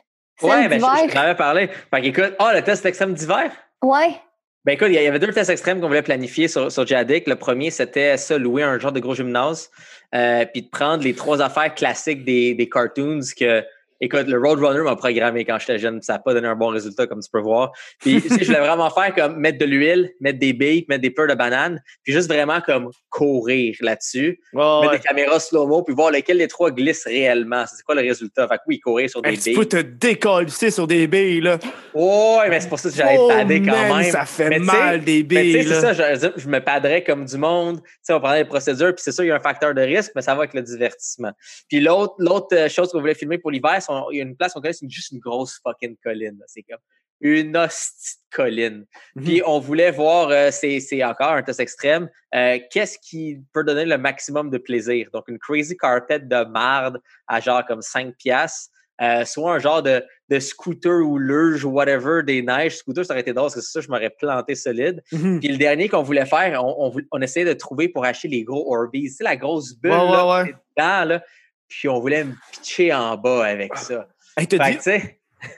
[0.42, 1.68] Ouais, ben je, je parlé.
[1.92, 3.50] Fait qu'écoute, oh, le test extrême d'hiver?
[3.82, 4.18] Ouais.
[4.66, 7.28] Ben écoute, il y avait deux tests extrêmes qu'on voulait planifier sur, sur Jadik.
[7.28, 9.70] Le premier, c'était ça, louer un genre de gros gymnase,
[10.12, 13.62] euh, puis de prendre les trois affaires classiques des, des cartoons que
[14.01, 17.06] Écoute, le Roadrunner m'a programmé quand j'étais jeune, ça n'a pas donné un bon résultat,
[17.06, 17.73] comme tu peux voir.
[18.01, 21.28] Puis, je voulais vraiment faire comme mettre de l'huile, mettre des billes, mettre des pleurs
[21.28, 26.39] de banane, puis juste vraiment comme courir là-dessus, mettre des caméras slow-mo, puis voir lequel
[26.39, 27.64] des trois glisse réellement.
[27.66, 28.47] C'est quoi le résultat?
[28.48, 29.40] Fait que oui, courir sur des billes.
[29.40, 31.59] Tu peux te décoller sur des billes, là.
[31.94, 34.10] Ouais, mais c'est pour ça que j'allais oh, pader quand même.
[34.10, 35.64] Ça fait mal, des billes.
[35.64, 37.81] c'est ça, je, je, me paderais comme du monde.
[37.82, 39.81] Tu sais, on parlait des procédures, puis c'est ça, il y a un facteur de
[39.81, 41.32] risque, mais ça va avec le divertissement.
[41.68, 43.78] Puis l'autre, l'autre euh, chose qu'on voulait filmer pour l'hiver,
[44.12, 46.38] il y a une place qu'on connaît, c'est juste une grosse fucking colline.
[46.46, 46.78] C'est comme
[47.20, 48.84] une hostie colline.
[49.16, 49.24] Mm-hmm.
[49.24, 53.84] Puis on voulait voir, euh, c'est encore un test extrême, euh, qu'est-ce qui peut donner
[53.84, 55.08] le maximum de plaisir?
[55.12, 58.70] Donc une crazy carpet de marde à genre comme 5 piastres.
[59.02, 62.78] Euh, soit un genre de, de, scooter ou luge ou whatever des neiges.
[62.78, 65.02] Scooter, ça aurait été drôle parce que c'est ça, je m'aurais planté solide.
[65.12, 65.40] Mm-hmm.
[65.40, 68.74] Puis le dernier qu'on voulait faire, on, on, essayait de trouver pour acheter les gros
[68.74, 69.10] Orbeez.
[69.10, 71.22] C'est la grosse bulle là, Dedans, là,
[71.68, 74.06] puis on voulait me pitcher en bas avec ça.
[74.36, 74.78] Hey, t'as dit,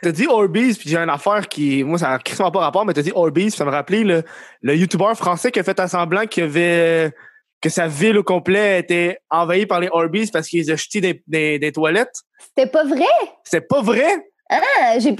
[0.02, 2.93] t'as dit Orbeez, puis j'ai une affaire qui, moi, ça n'a quasiment pas rapport, mais
[2.93, 4.22] t'as dit Orbeez, ça me rappelait le,
[4.62, 7.12] le YouTuber français qui a fait un semblant qu'il avait,
[7.60, 11.22] que sa ville au complet était envahie par les Orbeez parce qu'ils ont jeté des,
[11.26, 12.22] des, des toilettes.
[12.39, 13.05] C'était pas vrai?
[13.44, 14.28] C'est pas vrai?
[14.51, 15.12] Ah, j'ai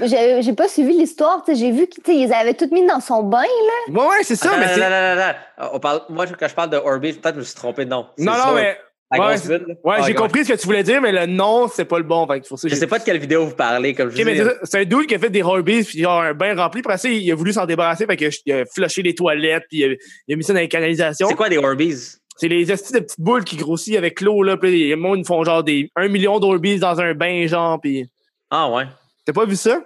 [0.53, 1.43] pas suivi l'histoire.
[1.47, 3.43] J'ai vu qu'ils avaient tout mis dans son bain.
[3.43, 3.93] Là.
[3.93, 4.57] Ouais, ouais, c'est ça.
[4.57, 7.33] mais non, non, non, non, On parle, moi, quand je parle de Orbeez, peut-être que
[7.35, 8.07] je me suis trompé de nom.
[8.17, 8.79] Non, non, mais
[9.11, 12.03] Ouais, ouais j'ai compris ce que tu voulais dire, mais le nom, c'est pas le
[12.03, 12.27] bon.
[12.27, 14.85] Fait ça, je sais pas de quelle vidéo vous parlez, comme je okay, C'est un
[14.85, 16.81] dude qui a fait des Horbies, puis genre un bain rempli.
[16.81, 19.79] Après ça, il a voulu s'en débarrasser, fait qu'il a flushé les toilettes, puis
[20.27, 21.27] il a, mis ça dans les canalisations.
[21.27, 22.17] C'est quoi des Horbies?
[22.37, 24.57] C'est les astuces de petites boules qui grossissent avec l'eau, là.
[24.57, 28.07] Puis les gens, ils font genre des 1 million d'Orbeez dans un bain, genre, puis...
[28.51, 28.85] Ah ouais.
[29.25, 29.81] T'as pas vu ça?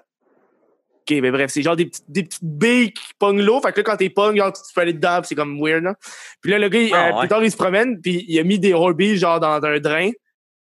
[1.04, 3.60] OK, mais bref, c'est genre des, petites, des petites billes qui pognent l'eau.
[3.62, 5.96] Fait que là, quand t'es pognes, genre, tu peux aller dedans, c'est comme weird, là.
[6.42, 8.58] Puis là, le gars, ah, euh, plus tard, il se promène, puis il a mis
[8.58, 10.12] des Orbeez, genre, dans un drain.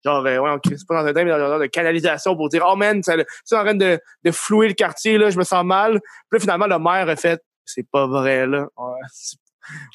[0.03, 2.35] Genre, euh, ouais, ok, c'est pas dans un drain, mais dans un genre de canalisation
[2.35, 5.43] pour dire, oh man, c'est en train de, de flouer le quartier, là, je me
[5.43, 5.99] sens mal.
[6.29, 8.67] Puis là, finalement, le maire a fait, c'est pas vrai, là.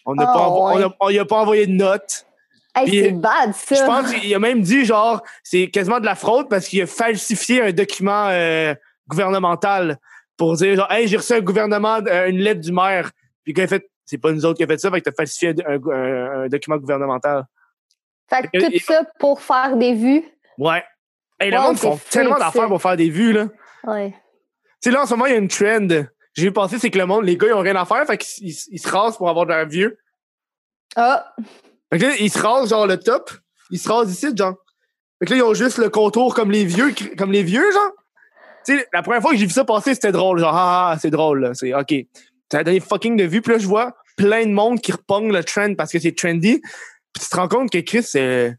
[0.05, 2.24] On n'a pas, oh, on, a, on a pas envoyé de notes.
[2.77, 3.74] Hey, c'est bad, ça.
[3.74, 6.86] Je pense qu'il a même dit, genre, c'est quasiment de la fraude parce qu'il a
[6.86, 8.74] falsifié un document euh,
[9.09, 9.98] gouvernemental
[10.36, 13.10] pour dire genre, hey, j'ai reçu un gouvernement, euh, une lettre du maire.
[13.44, 15.10] Puis quand il a fait, c'est pas nous autres qui a fait ça, fait que
[15.10, 17.44] t'as falsifié un, document gouvernemental.
[18.28, 20.24] Fait que tout ça pour faire des vues.
[20.58, 20.84] Ouais.
[21.38, 23.48] Hey, le monde font tellement d'affaires pour faire des vues, là.
[23.84, 24.10] Ouais.
[24.82, 25.88] Tu sais, là, en ce moment, il y a une trend.
[26.34, 28.18] J'ai vu passer, c'est que le monde, les gars, ils ont rien à faire, fait
[28.18, 29.98] qu'ils ils se rasent pour avoir de l'air vieux.
[30.96, 31.34] Ah.
[31.92, 33.30] Fait que là, ils se rasent, genre, le top.
[33.70, 34.54] Ils se rasent ici, genre.
[35.18, 37.92] Fait que là, ils ont juste le contour comme les vieux, comme les vieux, genre
[38.74, 40.38] sais, la première fois que j'ai vu ça passer, c'était drôle.
[40.38, 41.51] Genre, ah, ah c'est drôle.
[41.55, 41.94] C'est OK.
[42.51, 43.43] Ça a donné fucking de vues.
[43.43, 46.60] Puis là, je vois plein de monde qui repogne le trend parce que c'est trendy.
[47.12, 48.56] Puis tu te rends compte que Chris, c'est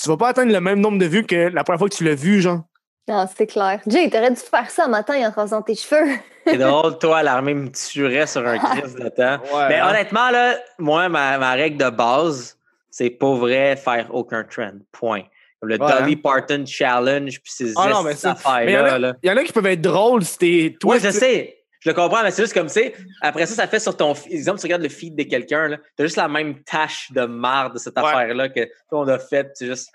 [0.00, 2.04] tu vas pas atteindre le même nombre de vues que la première fois que tu
[2.04, 2.62] l'as vu, genre.
[3.08, 3.80] Non, c'est clair.
[3.86, 6.12] Jay, t'aurais dû faire ça matin en rasant tes cheveux.
[6.46, 9.38] c'est drôle, toi, l'armée me tuerait sur un Chris de temps.
[9.68, 9.88] Mais hein.
[9.88, 12.58] honnêtement, là, moi, ma, ma règle de base,
[12.90, 14.72] c'est pas vrai faire aucun trend.
[14.90, 15.22] Point
[15.62, 19.14] le Dolly Parton Challenge, puis ces ah affaires-là.
[19.22, 21.52] Il y, en a qui peuvent être drôles si Toi, je sais.
[21.80, 22.94] Je le comprends, mais c'est juste comme, c'est.
[23.20, 24.14] Après ça, ça fait sur ton.
[24.28, 27.78] Exemple, tu regardes le feed de quelqu'un, t'as juste la même tâche de marde de
[27.78, 29.52] cette affaire-là que on a fait.
[29.60, 29.92] juste.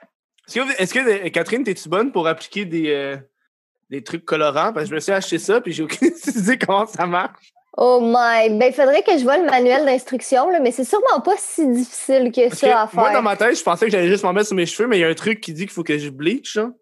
[0.77, 3.17] Est-ce que, Catherine, t'es-tu bonne pour appliquer des, euh,
[3.89, 4.73] des trucs colorants?
[4.73, 7.53] Parce que je me suis acheté ça, puis j'ai aucune idée comment ça marche.
[7.77, 8.49] Oh my!
[8.57, 12.31] Ben, il faudrait que je vois le manuel d'instruction, mais c'est sûrement pas si difficile
[12.31, 12.99] que ça à faire.
[12.99, 14.97] Moi, dans ma tête, je pensais que j'allais juste m'en mettre sur mes cheveux, mais
[14.97, 16.73] il y a un truc qui dit qu'il faut que je bleach, hein?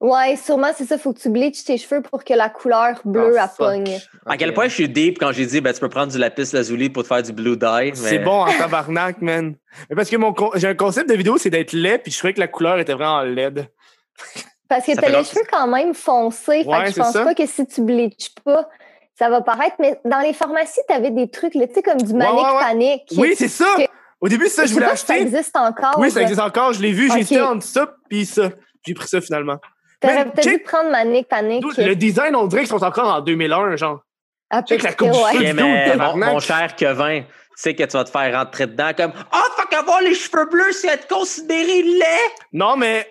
[0.00, 0.94] Ouais, sûrement, c'est ça.
[0.94, 3.98] Il faut que tu bleaches tes cheveux pour que la couleur bleue oh, pogne.
[4.26, 6.52] À quel point je suis deep quand j'ai dit, ben, tu peux prendre du lapis
[6.52, 7.90] lazuli pour te faire du blue dye.
[7.94, 9.56] C'est bon en tabarnak, man.
[9.90, 12.32] Mais parce que mon j'ai un concept de vidéo, c'est d'être laid, puis je trouvais
[12.32, 13.66] que la couleur était vraiment laide.
[14.68, 16.64] Parce que t'as les cheveux quand même foncés.
[16.64, 18.68] fait que je pense pas que si tu bleaches pas,
[19.18, 22.14] ça va paraître, mais dans les pharmacies, tu avais des trucs, tu sais, comme du
[22.14, 23.02] manic panique.
[23.16, 23.66] Oui, c'est ça.
[24.20, 25.06] Au début, ça, je voulais acheter.
[25.06, 25.98] Ça existe encore.
[25.98, 26.72] Oui, ça existe encore.
[26.72, 27.40] Je l'ai vu, j'ai okay.
[27.40, 28.50] entre ça puis ça.
[28.86, 29.58] J'ai pris ça finalement.
[30.00, 31.64] T'aurais peut-être dû prendre Manic Panic.
[31.78, 34.00] Le design, on dirait qu'ils sont encore en 2001, genre.
[34.50, 35.52] Ah, que la coupe ouais.
[35.52, 39.12] mais mon, mon, cher Kevin, tu sais que tu vas te faire rentrer dedans comme
[39.30, 42.32] Ah, oh, fait qu'avoir les cheveux bleus, c'est être considéré laid!
[42.54, 43.06] Non, mais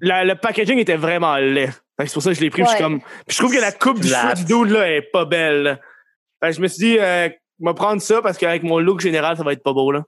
[0.00, 1.70] la, le packaging était vraiment laid.
[2.06, 2.62] C'est pour ça que je l'ai pris.
[2.62, 2.68] Ouais.
[2.72, 3.00] Je, comme...
[3.00, 5.80] Puis je trouve que la coupe du cheveu du dude là est pas belle.
[6.42, 7.28] Fait je me suis dit, euh,
[7.60, 9.92] je vais prendre ça parce qu'avec mon look général, ça va être pas beau.
[9.92, 10.04] là.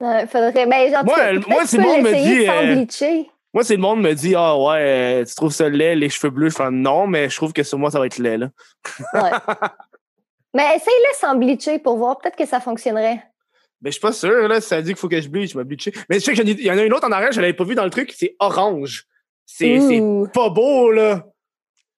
[0.00, 0.66] Ouais, faudrait.
[0.66, 2.48] Ben, genre, moi, tu, moi c'est le monde me dit.
[2.48, 3.24] Euh,
[3.54, 6.30] moi, c'est le monde me dit Ah ouais, euh, tu trouves ça laid, les cheveux
[6.30, 6.50] bleus.
[6.50, 8.38] Je fais non, mais je trouve que sur moi, ça va être laid.
[8.38, 8.48] Là.
[9.14, 9.30] ouais.
[10.54, 12.18] Mais essaye-le sans bleacher pour voir.
[12.18, 13.22] Peut-être que ça fonctionnerait.
[13.80, 15.58] Mais je suis pas sûr, là, si ça dit qu'il faut que je bleach, je
[15.58, 15.92] vais bleacher.
[16.08, 17.74] Mais je sais qu'il y en a une autre en arrière, je l'avais pas vu
[17.74, 19.06] dans le truc, c'est orange.
[19.46, 20.00] C'est
[20.32, 21.24] pas beau, là.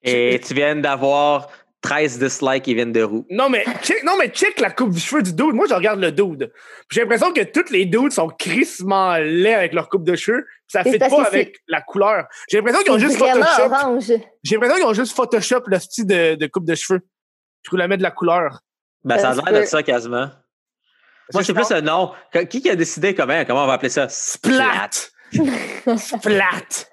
[0.03, 1.49] Et tu viens d'avoir
[1.85, 3.27] 13 dislikes qui viennent de roux.
[3.31, 5.53] Non, mais check, non, mais check la coupe du cheveu du dude.
[5.55, 6.51] Moi, je regarde le dude.
[6.91, 10.47] J'ai l'impression que tous les dudes sont crissement laids avec leur coupe de cheveux.
[10.67, 12.27] Ça ne fit pas avec la couleur.
[12.49, 14.01] J'ai l'impression qu'ils ont juste Photoshop.
[14.43, 17.01] J'ai l'impression qu'ils ont juste Photoshop le style de, de coupe de cheveux.
[17.65, 18.61] Je voulais mettre de la couleur.
[19.05, 20.31] Ben, ça a l'air de ça quasiment.
[21.33, 22.13] Moi, c'est plus un nom.
[22.49, 24.09] Qui a décidé comment, comment on va appeler ça?
[24.09, 24.91] Splat!
[25.97, 26.87] Splat!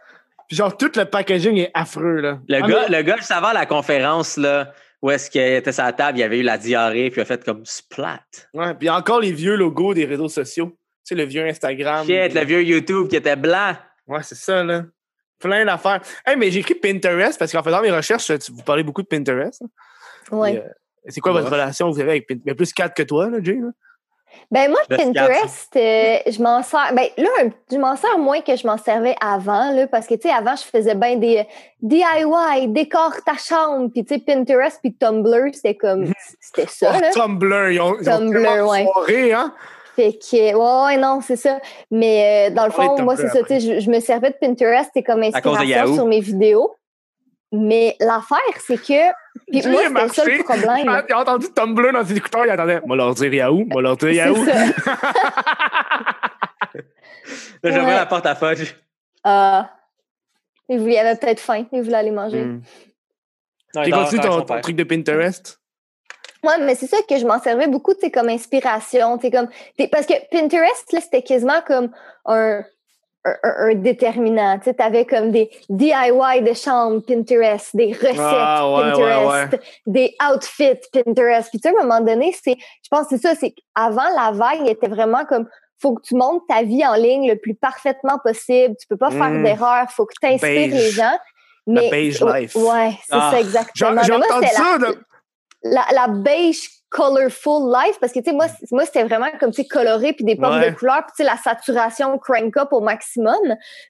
[0.56, 2.40] Genre, tout le packaging est affreux, là.
[2.48, 5.84] Le, ah, gars, le gars, juste avant la conférence, là, où est-ce qu'il était sur
[5.84, 8.22] la table, il avait eu la diarrhée, puis il a fait comme splat.
[8.54, 10.68] Ouais, puis encore les vieux logos des réseaux sociaux.
[10.68, 12.06] Tu sais, le vieux Instagram.
[12.06, 13.76] Shit, le vieux YouTube qui était blanc.
[14.08, 14.84] Ouais, c'est ça, là.
[15.40, 16.02] Plein d'affaires.
[16.26, 19.64] Hey, mais j'ai écrit Pinterest parce qu'en faisant mes recherches, vous parlez beaucoup de Pinterest.
[20.32, 20.58] Ouais.
[20.58, 20.70] Euh,
[21.08, 22.46] c'est quoi votre relation vous avez avec Pinterest?
[22.46, 23.56] Il y a plus quatre que toi, là, Jay?
[23.56, 23.70] Là?
[24.52, 26.94] Ben moi, Pinterest, euh, je m'en sers.
[26.94, 27.30] Ben là,
[27.72, 30.56] je m'en sers moins que je m'en servais avant, là, parce que tu sais, avant,
[30.56, 31.44] je faisais bien des euh,
[31.82, 36.06] DIY, décore ta chambre, puis tu sais, Pinterest puis Tumblr, c'était comme
[36.40, 36.94] c'était ça.
[36.96, 37.12] Oh, là.
[37.12, 38.86] Tumblr, ils ont, ils Tumblr, ouais.
[38.86, 39.54] soirée, hein?
[39.96, 41.60] Fait que, ouais, non, c'est ça.
[41.90, 44.36] Mais euh, dans le fond, moi, c'est ça, tu sais, je, je, me servais de
[44.36, 46.76] Pinterest, c'était comme inspiration sur mes vidéos.
[47.52, 49.12] Mais l'affaire, c'est que.
[49.48, 51.04] Puis moi, c'était ça le problème.
[51.10, 53.98] Il a entendu Tumblr dans ses écouteurs, il entendait Moi leur dire Yahoo, moi leur
[53.98, 54.46] dire Yahoo.
[57.64, 58.74] Là, j'ouvrais la porte à fudge.
[59.24, 59.70] Ah.
[60.70, 62.44] Il avait peut-être faim, il voulait aller manger.
[62.44, 62.62] Mm.
[63.84, 65.60] Tu continues ton, ton truc de Pinterest?
[66.44, 69.18] Ouais, mais c'est ça que je m'en servais beaucoup, tu comme inspiration.
[69.18, 69.48] T'es comme,
[69.92, 71.92] parce que Pinterest, là, c'était quasiment comme
[72.26, 72.64] un,
[73.26, 74.60] un, un, déterminant.
[74.60, 79.60] Tu avais comme des DIY de chambre Pinterest, des recettes ah, ouais, Pinterest, ouais, ouais.
[79.86, 81.50] des outfits Pinterest.
[81.50, 84.10] Puis tu sais, à un moment donné, c'est, je pense que c'est ça, c'est avant
[84.16, 85.48] la vague était vraiment comme
[85.82, 88.76] faut que tu montes ta vie en ligne le plus parfaitement possible.
[88.80, 89.44] Tu peux pas faire Mm.
[89.44, 89.86] d'erreur.
[89.92, 90.74] Faut que tu inspires Beige.
[90.74, 91.18] les gens.
[91.68, 92.56] La Mais, beige oh, life.
[92.56, 93.30] Ouais, c'est Ah.
[93.32, 94.02] ça exactement.
[94.04, 94.78] J'ai entendu ça.
[94.80, 94.92] la,
[95.64, 99.52] la, la beige colorful life parce que tu sais moi c- moi c'était vraiment comme
[99.52, 100.70] tu sais coloré puis des pommes Ouais.
[100.72, 103.40] de couleurs puis tu sais la saturation crank up au maximum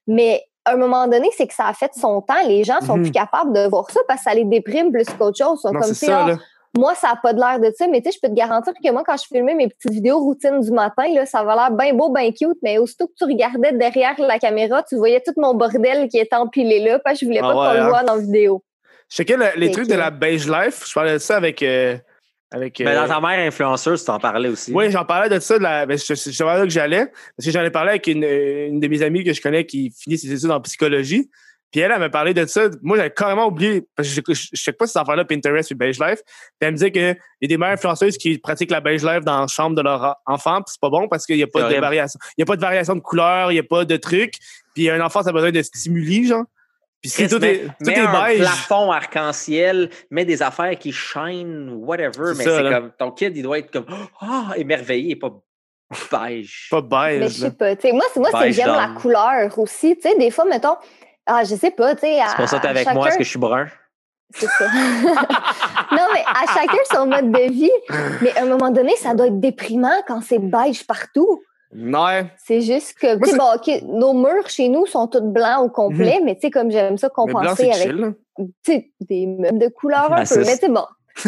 [0.07, 2.95] mais à un moment donné c'est que ça a fait son temps les gens sont
[3.01, 5.73] plus capables de voir ça parce que ça les déprime plus qu'autre chose Ils sont
[5.73, 6.35] Non, comme ça, Ah,
[6.77, 8.71] moi ça a pas de l'air de ça mais tu sais je peux te garantir
[8.73, 11.71] que moi quand je filmais mes petites vidéos routines du matin là ça avait l'air
[11.71, 15.33] bien beau bien cute mais aussitôt que tu regardais derrière la caméra tu voyais tout
[15.37, 17.89] mon bordel qui était empilé là parce que je voulais Ah pas qu'on le hein?
[17.89, 18.63] voit dans la vidéo
[19.09, 20.83] Je checkais le- les trucs de la beige life.
[20.87, 21.61] Je parlais de ça avec.
[21.63, 21.97] euh,
[22.51, 24.73] avec Mais euh, dans ta mère influenceuse, tu t'en parlais aussi.
[24.73, 25.57] Oui, j'en parlais de ça.
[25.57, 27.05] De la, ben, je, je, je là que j'allais.
[27.37, 29.93] Parce que j'en ai parlé avec une, une de mes amies que je connais qui
[29.97, 31.29] finit ses études en psychologie.
[31.71, 32.69] Puis elle, elle m'a parlé de ça.
[32.81, 33.87] Moi, j'avais carrément oublié.
[33.95, 36.19] Parce que je ne sais pas si ces affaires-là, Pinterest et Beige Life.
[36.25, 39.23] Puis elle me disait qu'il y a des mères influenceuses qui pratiquent la Beige Life
[39.23, 40.57] dans la chambre de leur enfant.
[40.57, 42.19] Puis c'est pas bon parce qu'il n'y a pas de variation.
[42.37, 44.33] Il n'y a pas de variation de couleur, il n'y a pas de truc.
[44.75, 46.43] Puis un enfant, ça a besoin de stimuli, genre.
[47.01, 48.39] Puis si tout est, tout mets est un beige.
[48.39, 53.57] plafond arc-en-ciel, mets des affaires qui shine, whatever, mais c'est comme ton kid, il doit
[53.57, 53.85] être comme
[54.19, 55.31] ah émerveillé et pas
[56.11, 56.67] beige.
[56.69, 57.19] Pas beige.
[57.19, 57.75] Mais je sais pas.
[57.75, 59.95] Tu sais, moi, c'est moi, c'est j'aime la couleur aussi.
[59.95, 60.75] Tu sais, des fois, mettons,
[61.25, 62.19] ah, je sais pas, tu sais.
[62.27, 63.67] C'est pour ça que t'es avec moi, parce que je suis brun?
[64.33, 64.65] C'est ça.
[65.91, 67.71] non, mais à chacun son mode de vie.
[68.21, 71.41] Mais à un moment donné, ça doit être déprimant quand c'est beige partout.
[71.73, 72.25] Ouais.
[72.45, 76.19] C'est juste que, tu sais, bon, nos murs chez nous sont tous blancs au complet,
[76.23, 78.13] mais tu sais, comme j'aime ça blanc, compenser c'est avec chill.
[79.01, 80.25] des meubles de couleur un Ah, peu.
[80.25, 80.85] c'est- Mais tu sais, bon.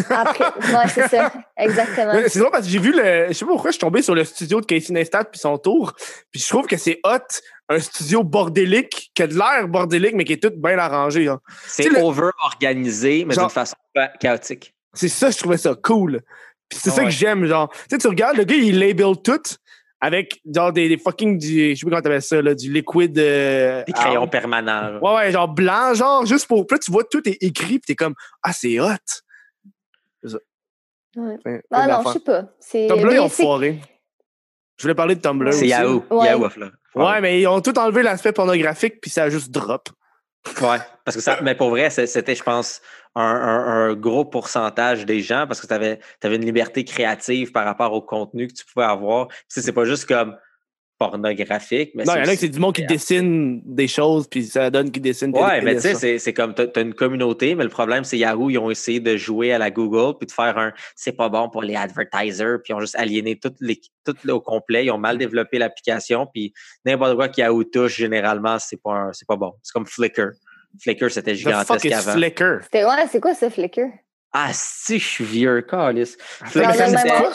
[0.10, 0.46] Après,
[0.78, 1.32] ouais, c'est ça.
[1.58, 2.14] Exactement.
[2.28, 3.28] C'est drôle parce que j'ai vu le.
[3.28, 5.58] Je sais pas pourquoi je suis tombé sur le studio de Casey Neistat puis son
[5.58, 5.94] tour.
[6.32, 7.18] Puis je trouve que c'est hot,
[7.70, 11.28] un studio bordélique, qui a de l'air bordélique, mais qui est tout bien arrangé.
[11.28, 11.40] hein.
[11.68, 14.74] C'est le- over-organisé, mais Genre- d'une façon pas chaotique.
[14.94, 16.22] C'est ça, je trouvais ça cool.
[16.70, 17.08] Puis c'est Ah ça ouais.
[17.08, 17.70] que j'aime, genre.
[17.72, 19.42] Tu sais, tu regardes, le gars, il label tout
[20.06, 21.70] avec genre des, des fucking du.
[21.70, 23.18] Je sais pas comment t'appelles ça, là, du liquide.
[23.18, 25.00] euh, Des crayons ah, permanents.
[25.00, 26.68] Ouais, ouais, genre blanc, genre, juste pour.
[26.68, 28.14] Puis là, tu vois, tout est écrit, puis t'es comme,
[28.44, 28.88] ah, c'est hot.
[30.26, 30.40] Ouais.
[31.16, 32.46] Plein- plein Ah non, je sais pas.
[32.60, 33.80] C'est Tumblr, ils ont foiré.
[34.78, 35.68] Je voulais parler de Tumblr C'est.
[35.68, 36.04] Yahoo.
[36.10, 36.26] Ouais.
[36.26, 36.72] Yahoo, là.
[36.96, 39.88] Ouais, mais ils ont tout enlevé l'aspect pornographique, puis ça a juste drop.
[40.62, 42.82] Ouais, parce que ça, mais pour vrai, c'était, je pense,
[43.16, 47.66] un, un- un gros pourcentage des gens parce que tu avais, une liberté créative par
[47.66, 49.28] rapport au contenu que tu pouvais avoir.
[49.48, 50.36] C'est pas juste comme
[51.00, 54.28] pornographique, mais non, il y en a qui c'est du monde qui dessine des choses,
[54.28, 55.36] puis ça donne qu'ils dessinent.
[55.36, 58.50] Ouais, mais tu sais, c'est- comme, tu as une communauté, mais le problème, c'est Yahoo,
[58.50, 61.50] ils ont essayé de jouer à la Google, puis de faire un c'est pas bon
[61.50, 64.98] pour les advertisers, puis ils ont juste aliéné tout, les, tout au complet, ils ont
[64.98, 66.54] mal développé l'application, puis
[66.86, 69.54] n'importe quoi que Yahoo touche, généralement, c'est pas, un- pas bon.
[69.62, 70.30] C'est comme Flickr.
[70.82, 72.14] Flickr, c'était The fuck gigantesque avant.
[72.14, 72.64] Flickr?
[72.64, 73.82] C'était ouais, c'est quoi ça, Flickr?
[74.36, 76.18] Ah, si, je suis vieux, calice.
[76.42, 76.74] Dans Flickr,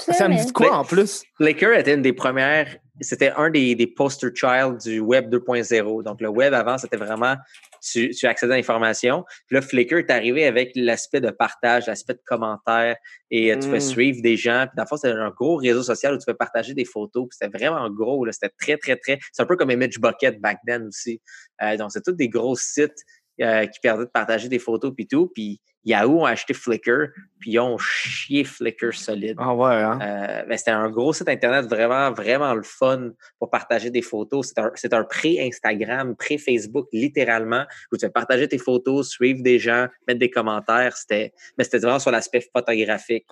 [0.00, 1.22] ça, me dit quoi, en plus?
[1.36, 6.02] Flickr était une des premières, c'était un des, des poster child du Web 2.0.
[6.02, 7.36] Donc, le Web avant, c'était vraiment,
[7.80, 9.24] tu, tu accédais à l'information.
[9.46, 12.96] Puis là, Flickr est arrivé avec l'aspect de partage, l'aspect de commentaire,
[13.30, 13.80] et euh, tu peux Mm.
[13.80, 14.66] suivre des gens.
[14.66, 17.28] Puis dans le fond, c'était un gros réseau social où tu peux partager des photos.
[17.30, 18.26] Puis c'était vraiment gros.
[18.32, 21.22] C'était très, très, très, c'est un peu comme Image Bucket back then aussi.
[21.62, 22.98] Euh, donc, c'est tous des gros sites
[23.40, 25.30] euh, qui permettaient de partager des photos puis tout.
[25.34, 29.36] Puis Yahoo ont acheté Flickr, puis ils ont chié Flickr solide.
[29.38, 29.98] Ah ouais, hein?
[30.02, 34.52] Euh, mais c'était un gros site internet vraiment, vraiment le fun pour partager des photos.
[34.74, 39.86] C'est un, un pré-Instagram, pré-Facebook, littéralement, où tu peux partager tes photos, suivre des gens,
[40.06, 40.96] mettre des commentaires.
[40.96, 43.26] C'était, mais c'était vraiment sur l'aspect photographique.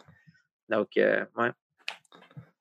[0.68, 1.50] Donc, euh, ouais.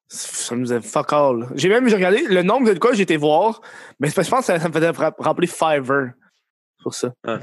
[0.07, 1.47] Ça nous a fuck all.
[1.55, 3.61] J'ai même regardé le nombre de quoi j'ai été voir,
[3.99, 6.11] mais je pense que ça, ça me faisait ra- rappeler Fiverr.
[6.85, 7.11] Pour ça.
[7.27, 7.39] Ouais.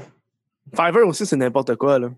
[0.73, 2.11] Fiverr aussi, c'est n'importe quoi, là.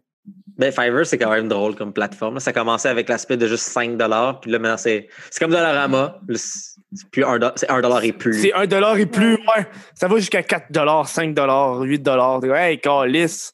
[0.60, 2.40] Ben, Fiverr, c'est quand même drôle comme plateforme.
[2.40, 3.98] Ça commençait avec l'aspect de juste 5
[4.40, 6.20] puis là, maintenant, c'est, c'est comme Dollarama.
[6.36, 8.44] C'est c'est plus 1 c'est 1 et plus.
[8.44, 9.68] C'est 1 dollar et plus, ouais.
[9.96, 12.46] Ça va jusqu'à 4 dollars, 5 dollars, 8 dollars.
[12.46, 13.54] Hey, calice.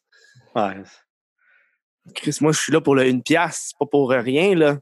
[0.54, 0.84] Ouais.
[2.14, 4.76] Chris, moi, je suis là pour le une pièce, pas pour rien, là.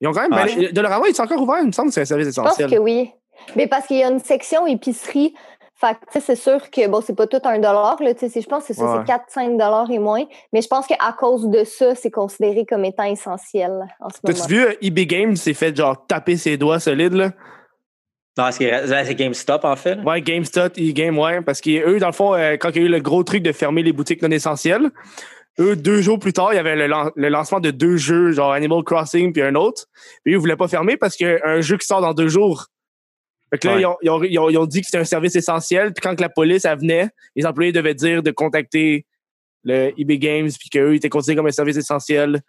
[0.00, 0.32] Ils ont quand même.
[0.32, 0.56] Ouais.
[0.56, 2.58] ben, Dollarama, ils sont encore ouverts, il me semble que c'est un service Je pense
[2.58, 2.70] essentiel.
[2.70, 3.12] que oui.
[3.54, 5.32] Mais parce qu'il y a une section épicerie.
[5.80, 8.12] Fait que, tu sais, c'est sûr que, bon, c'est pas tout un dollar, là.
[8.14, 8.98] Tu sais, je pense que c'est ça, Ouais.
[9.06, 10.24] c'est 4-5 dollars et moins.
[10.52, 13.70] Mais je pense qu'à cause de ça, c'est considéré comme étant essentiel
[14.00, 14.36] en ce moment.
[14.38, 17.30] T'as-tu vu, euh, eBay Games s'est fait genre taper ses doigts solides, là?
[18.38, 19.98] Non, c'est, GameStop, en fait.
[20.00, 21.40] Ouais, GameStop, e-game, ouais.
[21.42, 23.52] Parce qu'eux, dans le fond, euh, quand il y a eu le gros truc de
[23.52, 24.90] fermer les boutiques non essentielles,
[25.58, 28.32] eux, deux jours plus tard, il y avait le, lan- le lancement de deux jeux,
[28.32, 29.86] genre Animal Crossing puis un autre.
[30.24, 32.14] Puis eux, ils voulaient pas fermer parce qu'il y a un jeu qui sort dans
[32.14, 32.66] deux jours.
[33.50, 33.80] Fait que là, Ouais.
[33.80, 35.92] ils, ont, ils ont- ils ont- ils ont dit que c'était un service essentiel.
[35.92, 39.06] Puis quand que la police elle venait, les employés devaient dire de contacter
[39.64, 42.40] le eBay Games puis qu'eux, ils étaient considérés comme un service essentiel.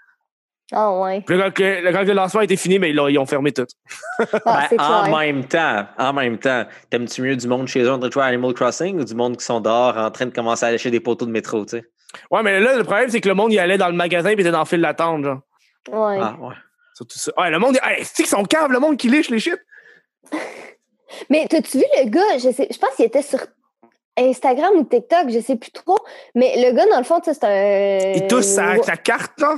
[0.73, 1.19] Ah, ouais.
[1.27, 3.51] Puis là, quand, le, quand le lancement était fini, mais ils, l'ont- ils ont fermé
[3.51, 3.65] tout.
[4.45, 5.17] Ah, Ben, en clair.
[5.19, 8.23] même temps, en même temps, t'aimes-tu mieux du monde chez eux en train de jouer
[8.23, 10.89] à Animal Crossing ou du monde qui sont dehors en train de commencer à lâcher
[10.89, 11.83] des poteaux de métro, tu sais?
[12.29, 14.41] Ouais, mais là, le problème, c'est que le monde y allait dans le magasin puis
[14.41, 15.41] était dans le fil d'attente, genre.
[15.89, 16.19] Ouais.
[16.21, 16.55] Ah, ouais.
[16.93, 17.31] Surtout ça.
[17.37, 19.57] Ouais, le monde, hey, c'est qu'ils sont caves, le monde qui liche les shit?
[21.29, 22.37] Mais t'as-tu vu le gars?
[22.37, 23.39] Je, sais, je pense qu'il était sur
[24.17, 25.97] Instagram ou TikTok, je sais plus trop.
[26.35, 28.13] Mais le gars, dans le fond, c'est un.
[28.15, 29.55] Il touche sa, sa carte, là.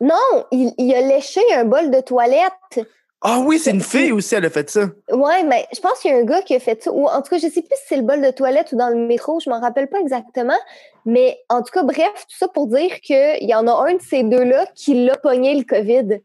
[0.00, 2.86] Non, il, il a léché un bol de toilette.
[3.24, 4.88] Ah oui, c'est une fille aussi, elle a fait ça.
[5.12, 6.90] Ouais, mais je pense qu'il y a un gars qui a fait ça.
[6.90, 8.88] Ou en tout cas, je sais plus si c'est le bol de toilette ou dans
[8.88, 10.58] le métro, je m'en rappelle pas exactement.
[11.06, 14.02] Mais en tout cas, bref, tout ça pour dire qu'il y en a un de
[14.02, 16.20] ces deux-là qui l'a pogné le COVID.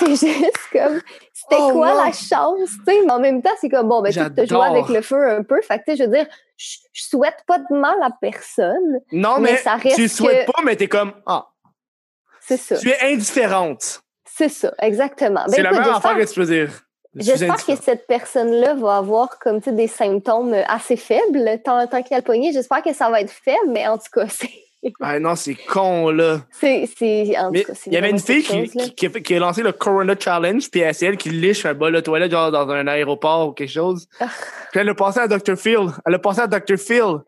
[0.00, 1.00] C'est juste comme,
[1.32, 2.04] c'était Oh, quoi wow.
[2.06, 3.00] la chance, tu sais?
[3.04, 4.64] Mais en même temps, c'est comme, bon, ben, tu joué J'adore.
[4.64, 5.60] avec le feu un peu.
[5.62, 6.26] Fait que, tu sais, je veux dire,
[6.56, 9.00] je je souhaite pas de mal à personne.
[9.12, 11.48] non, Mais mais, ça reste tu le souhaites que- pas, mais t'es comme, ah,
[12.40, 12.76] C'est ça.
[12.78, 14.00] tu es indifférente.
[14.26, 15.44] C'est ça, exactement.
[15.46, 16.70] Ben, c'est la écoute, meilleure affaire que tu peux dire.
[17.16, 22.02] J'espère que cette personne-là va avoir comme tu sais, des symptômes assez faibles tant, tant
[22.02, 22.52] qu'elle pognée.
[22.52, 24.50] J'espère que ça va être faible, mais en tout cas, c'est.
[25.00, 26.40] Ah non, c'est con, là.
[26.50, 29.62] c'est, il y avait une fille qui, chose, qui, qui a, fait- qui a lancé
[29.62, 32.86] le Corona Challenge, puis c'est elle qui liche un bol de toilette, genre dans un
[32.86, 34.06] aéroport ou quelque chose.
[34.20, 34.28] Ah.
[34.72, 35.56] Puis elle a passé à Dr.
[35.56, 35.88] Phil.
[36.06, 36.76] Elle a passé à Dr.
[36.78, 37.18] Phil.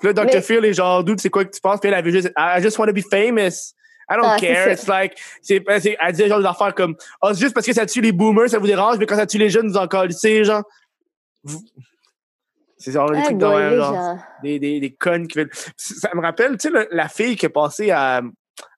[0.00, 0.24] Puis là, Dr.
[0.34, 1.78] Mais- Phil est genre, dude, c'est quoi que tu penses?
[1.80, 3.74] Puis elle avait juste, I just want to be famous.
[4.10, 4.72] I don't Ah, care.
[4.72, 7.72] It's like, c'est, c'est- elle disait genre des affaires comme, ah, c'est juste parce que
[7.72, 9.86] ça tue les boomers, ça vous dérange, mais quand ça tue les jeunes, vous en
[9.86, 10.64] calissez, genre.
[11.44, 11.62] Vous-
[12.82, 15.50] C'est genre des Ah, trucs de même, genre des, des, des connes qui veulent.
[15.76, 18.20] Ça me rappelle, tu sais, la fille qui est passée à,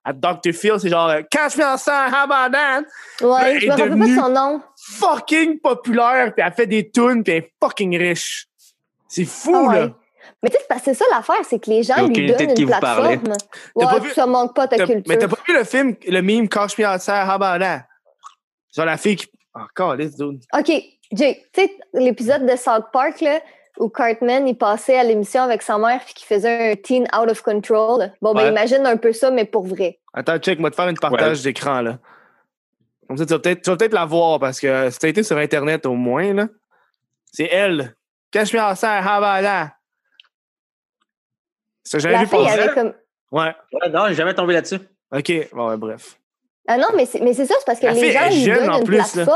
[0.04, 0.52] à Dr.
[0.52, 2.82] Phil, c'est genre, euh, Catch me outside, how about that?
[3.26, 4.60] Ouais, je me rappelle pas son nom.
[4.76, 8.46] Fucking populaire, puis elle fait des tunes, puis elle est fucking riche.
[9.08, 9.80] C'est fou, Ah ouais.
[9.80, 9.88] là.
[10.42, 13.22] Mais tu sais, c'est ça l'affaire, c'est que les gens lui donnent une plateforme.
[13.24, 15.02] T'as pas Ouais, vu- ça manque pas ta culture.
[15.08, 17.86] mais t'as pas vu le film, le meme Catch me outside, how about that?
[18.76, 19.26] Genre la fille qui.
[19.56, 20.42] Oh, calisse, dude.
[20.52, 20.66] OK,
[21.12, 23.40] Jay, tu sais, l'épisode de South Park, là,
[23.78, 27.30] où Cartman, il passait à l'émission avec sa mère puis qu'il faisait un teen out
[27.30, 28.12] of control.
[28.22, 29.98] Bon, ben imagine un peu ça, mais pour vrai.
[30.12, 31.98] Attends, check, moi te faire une partage d'écran, là.
[33.08, 35.94] Comme ça, tu vas peut-être la voir parce que si t'as été sur Internet au
[35.94, 36.48] moins, là.
[37.32, 37.96] C'est elle.
[38.30, 39.74] Cache-moi en serre, habala.
[41.82, 42.60] Ça, j'avais La vu fille passer?
[42.60, 42.94] avait comme.
[43.30, 43.52] Ouais.
[43.72, 44.78] Ouais, non, j'ai jamais tombé là-dessus.
[45.12, 45.32] OK.
[45.52, 46.18] Bon, ouais, bref.
[46.66, 48.58] Ah non, mais c'est, mais c'est ça, c'est parce que La les fille gens jeune,
[48.60, 49.26] donnent en une plus, là.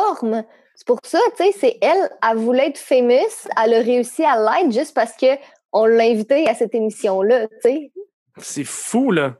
[0.81, 4.37] C'est pour ça, tu sais, c'est elle, elle voulait être famous, elle a réussi à
[4.39, 5.27] l'être juste parce que
[5.73, 7.93] on l'a invitée à cette émission-là, tu sais.
[8.37, 9.35] C'est fou, là.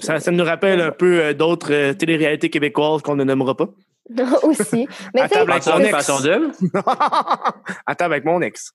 [0.00, 3.66] Ça, ça nous rappelle un peu euh, d'autres euh, téléréalités québécoises qu'on ne nommera pas.
[4.44, 4.86] Aussi.
[5.14, 6.22] Mais À tu sais, table avec son ex.
[6.22, 6.52] double.
[7.86, 8.70] Attends, avec mon ex.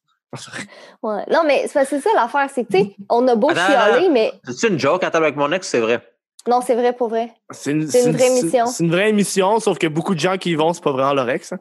[1.03, 1.23] ouais.
[1.31, 3.49] Non, mais c'est parce que c'est ça l'affaire, c'est que, tu sais, on a beau
[3.49, 6.01] Attends, chialer, mais C'est une joke à table avec mon ex, c'est vrai.
[6.47, 7.31] non, c'est vrai pour vrai.
[7.51, 8.65] C'est une, C'est une vraie émission.
[8.65, 11.13] C'est une vraie émission, sauf que beaucoup de gens qui y vont, c'est pas vraiment
[11.13, 11.53] leur ex.
[11.53, 11.59] hein.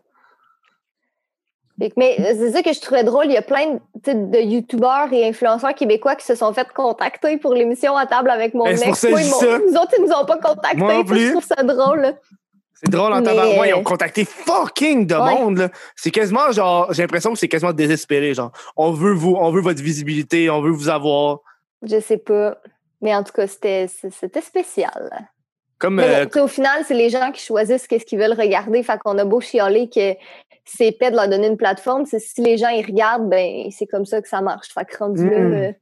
[1.79, 3.27] Mais euh, c'est ça que je trouvais drôle.
[3.27, 7.55] Il y a plein de, youtubeurs et influenceurs québécois qui se sont fait contacter pour
[7.55, 9.05] l'émission à table avec mon Ben, pour ex.
[9.05, 9.59] Moi, ça.
[9.59, 10.79] Nous autres, ils nous ont pas contactés.
[10.79, 11.31] Moi non Tu sais, Je plus.
[11.33, 12.15] trouve ça drôle.
[12.83, 13.71] C'est drôle en Mais- tabarouette.
[13.71, 15.35] Ils ont contacté fucking de Ouais.
[15.35, 15.71] monde.
[15.97, 18.33] C'est quasiment genre, j'ai l'impression que c'est quasiment désespéré.
[18.35, 21.41] Genre, on veut vous, on veut votre visibilité, on veut vous avoir.
[21.83, 22.57] Je sais pas.
[23.03, 23.89] Mais en tout cas, c'était
[24.41, 25.29] spécial.
[25.79, 28.83] Comme Mais euh, au final, c'est les gens qui choisissent qu'est-ce qu'ils veulent regarder.
[28.83, 30.15] Fait qu'on a beau chialer que
[30.67, 32.05] c'est épais de leur donner une plateforme.
[32.07, 34.69] c'est Si les gens ils regardent, ben c'est comme ça que ça marche.
[34.75, 35.31] Fait que rendu Mm.
[35.33, 35.73] euh,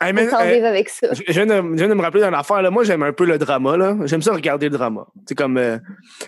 [0.00, 1.08] hey, euh, avec ça.
[1.12, 2.60] je viens, de, je viens de me rappeler d'une affaire.
[2.60, 2.70] Là.
[2.70, 3.76] Moi, j'aime un peu le drama.
[3.76, 3.96] là.
[4.04, 5.06] J'aime ça regarder le drama.
[5.28, 5.56] C'est comme.
[5.58, 5.78] Euh,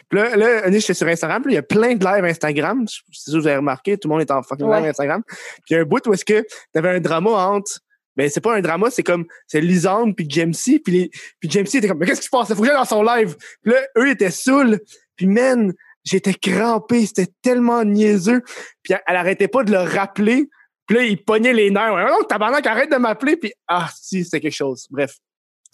[0.08, 1.42] puis là, là, j'étais sur Instagram.
[1.42, 2.84] Puis il y a plein de lives Instagram.
[3.12, 3.98] C'est sûr que vous avez remarqué.
[3.98, 4.78] Tout le monde est en fucking Ouais.
[4.80, 5.22] live Instagram.
[5.26, 5.36] Puis
[5.70, 7.80] il y a un bout où est-ce que tu avais un drama entre.
[8.16, 9.24] Ben, c'est pas un drama, c'est comme.
[9.48, 10.78] C'est Lisande puis Jamesy.
[10.78, 11.10] Puis, les,
[11.40, 11.98] puis Jamesy était comme.
[11.98, 12.48] Mais qu'est-ce qui se passe?
[12.50, 13.34] Il faut que j'aille dans son live.
[13.62, 14.78] Puis là, eux étaient saouls.
[15.16, 15.72] Puis, man,
[16.04, 17.06] j'étais crampé.
[17.06, 18.42] C'était tellement niaiseux.
[18.82, 20.48] Puis elle, arrêtait pas de le rappeler.
[20.86, 21.94] Puis là, il pognait les nerfs.
[21.94, 23.36] Ouais, non, tabarnak, arrête de m'appeler.
[23.36, 24.86] Puis, ah, si, c'était quelque chose.
[24.90, 25.16] Bref.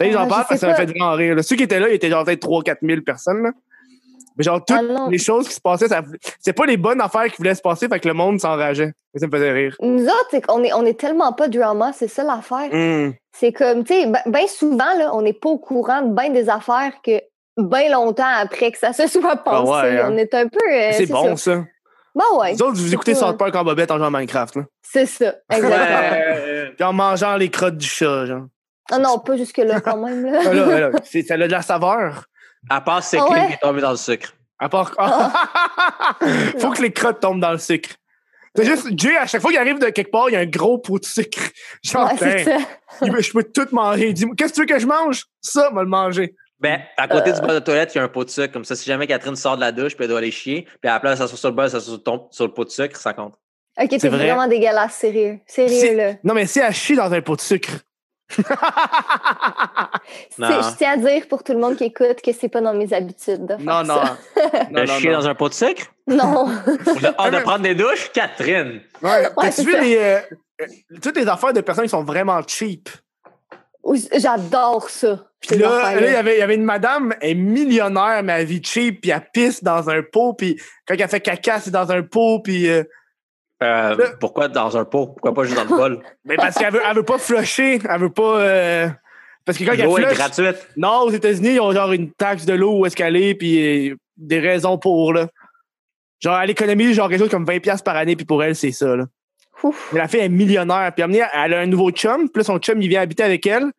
[0.01, 1.35] Ah, j'en je parle sais parce que ça m'a fait vraiment rire.
[1.35, 1.43] là.
[1.43, 3.43] Ceux qui étaient là, ils étaient genre peut-être 3-4 000 personnes.
[3.43, 3.51] Là.
[4.37, 6.03] Mais genre, toutes Ah les choses qui se passaient, ça...
[6.39, 8.93] c'est pas les bonnes affaires qui voulaient se passer, fait que le monde s'enrageait.
[9.15, 9.77] Et ça me faisait rire.
[9.81, 12.73] Nous autres, c'est qu'on est, on est tellement pas drama, c'est ça l'affaire.
[12.73, 13.13] Hum.
[13.33, 16.49] C'est comme, tu sais, bien souvent, là, on n'est pas au courant de bien des
[16.49, 17.21] affaires que
[17.69, 19.57] bien longtemps après que ça se soit passé.
[19.69, 20.09] Ah ouais, hein.
[20.13, 20.59] On est un peu.
[20.71, 21.55] euh, c'est bon, ça.
[21.57, 21.65] ça.
[22.15, 22.55] Bah ouais.
[22.55, 24.57] Vous autres, vous écoutez South Park en bobette en jouant à Minecraft.
[24.57, 24.63] Là.
[24.83, 25.79] C'est ça, exactement.
[25.79, 26.73] Ouais.
[26.77, 28.47] Puis en mangeant les crottes du chat, genre.
[28.91, 30.25] Ah non, pas jusque-là quand même.
[30.27, 30.41] Là.
[30.47, 32.25] Ah, là, là, là, c'est- ça a de la saveur.
[32.69, 33.47] À part c'est Ah clé ouais?
[33.47, 34.33] qui est tombé dans le sucre.
[34.59, 34.93] À part.
[36.59, 37.91] Faut que les crottes tombent dans le sucre.
[38.57, 40.47] C'est juste, Jay, à chaque fois qu'il arrive de quelque part, il y a un
[40.47, 41.41] gros pot de sucre.
[41.85, 42.43] Genre, Ouais,
[43.03, 44.13] veut- je peux tout manger.
[44.13, 45.25] Dis-moi, qu'est-ce que tu veux que je mange?
[45.41, 46.35] Ça, va le manger.
[46.61, 47.35] Ben, à côté Euh.
[47.35, 48.53] du bol de toilette, il y a un pot de sucre.
[48.53, 50.91] Comme ça, si jamais Catherine sort de la douche puis elle doit aller chier, puis
[50.91, 52.97] à la place, ça sur le bol, ça sur, ton- sur le pot de sucre,
[52.97, 53.35] ça compte.
[53.81, 54.19] Ok, C'est t'es vrai.
[54.27, 55.39] vraiment dégueulasse, sérieux.
[55.47, 56.13] Sérieux, là.
[56.25, 57.71] Non, mais si elle chie dans un pot de sucre.
[60.39, 62.93] Je tiens à dire pour tout le monde qui écoute que c'est pas dans mes
[62.93, 64.03] habitudes de faire Non, non.
[64.05, 64.17] ça.
[64.71, 65.19] non, De non, chier non.
[65.19, 65.87] dans un pot de sucre?
[66.07, 66.47] Non.
[67.19, 68.11] Ah, de prendre des douches?
[68.13, 68.81] Catherine!
[69.03, 70.19] Ouais, T'as-tu c'est vu les, euh,
[70.63, 70.67] euh,
[71.03, 72.89] toutes les affaires de personnes qui sont vraiment cheap?
[74.17, 75.30] J'adore ça.
[75.41, 78.63] Puis là, il y avait- y avait une madame, elle est millionnaire, mais elle vit
[78.63, 82.03] cheap, puis elle pisse dans un pot, puis quand elle fait caca, c'est dans un
[82.03, 82.69] pot, puis...
[82.69, 82.83] euh,
[83.63, 85.07] Euh, Là- pourquoi dans un pot?
[85.09, 86.03] Pourquoi pas juste dans le bol?
[86.25, 88.41] mais parce qu'elle veut, elle veut pas flusher, elle veut pas...
[88.41, 88.89] euh,
[89.45, 90.67] parce que quand elle L'eau est gratuite.
[90.77, 93.91] Non, aux États-Unis, ils ont genre une taxe de l'eau où est-ce qu'elle est, puis
[93.91, 95.29] euh, des raisons pour, là.
[96.21, 98.73] Genre, elle économise genre quelque chose comme 20$ piastres par année, puis pour elle, c'est
[98.73, 99.07] ça, là.
[99.63, 99.91] Ouf.
[99.93, 100.91] Mais la fille est millionnaire.
[100.95, 102.31] Puis elle, elle a un nouveau chum.
[102.31, 103.71] Puis là, son chum, il vient habiter avec elle.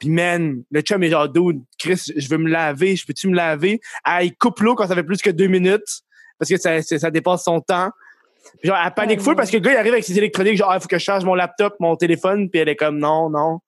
[0.00, 2.96] Puis man, le chum est genre, dude, Chris, je veux me laver.
[2.96, 3.80] Je peux-tu me laver?
[4.02, 6.00] Ah, il coupe l'eau quand ça fait plus que deux minutes.
[6.38, 7.90] Parce que ça, ça dépasse son temps.
[8.60, 10.56] Puis genre, elle panique full parce que le gars, il arrive avec ses électroniques.
[10.56, 12.48] Genre, il faut que je charge mon laptop, mon téléphone.
[12.48, 13.60] Puis elle est comme, non, non.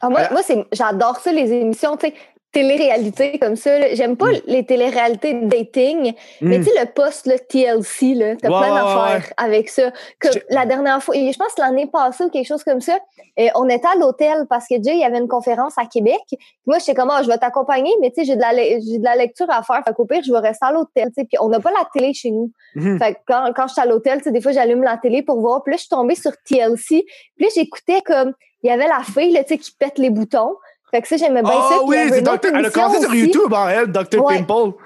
[0.00, 0.30] Ah, moi, Voilà.
[0.32, 2.14] moi c'est, j'adore ça, les émissions, tu sais,
[2.52, 3.78] télé-réalité comme ça.
[3.78, 3.94] là.
[3.94, 4.40] J'aime pas Mm.
[4.46, 6.64] les télé-réalités de dating, mais Mm.
[6.64, 9.90] tu sais, le post là, TLC, là, t'as plein ouais, d'affaires avec ça.
[10.20, 12.98] Comme la dernière fois, je pense que l'année passée ou quelque chose comme ça,
[13.38, 16.20] euh, on était à l'hôtel parce que Jay, il y avait une conférence à Québec.
[16.66, 19.04] Moi, j'étais comme, Ah, je vais t'accompagner, mais tu sais, j'ai de, la le- de
[19.04, 19.82] la lecture à faire.
[19.86, 21.24] Fait qu'au pire, je vais rester à l'hôtel, tu sais.
[21.24, 22.50] Puis on n'a pas la télé chez nous.
[22.74, 22.98] Mhm.
[22.98, 25.40] Fait que quand, quand j'étais à l'hôtel, tu sais, des fois, j'allume la télé pour
[25.40, 25.62] voir.
[25.62, 27.04] Puis là, je suis tombée sur TLC.
[27.36, 28.32] Puis là, j'écoutais comme,
[28.62, 30.54] il y avait la fille, là, tu sais, qui pète les boutons.
[30.90, 31.68] Fait que ça, j'aimais bien ça.
[31.72, 32.38] Ah oui, c'est Dr.
[32.54, 33.14] elle a commencé sur.
[33.14, 34.24] YouTube, hein, elle, Dr.
[34.24, 34.38] Ouais.
[34.42, 34.76] Pimple.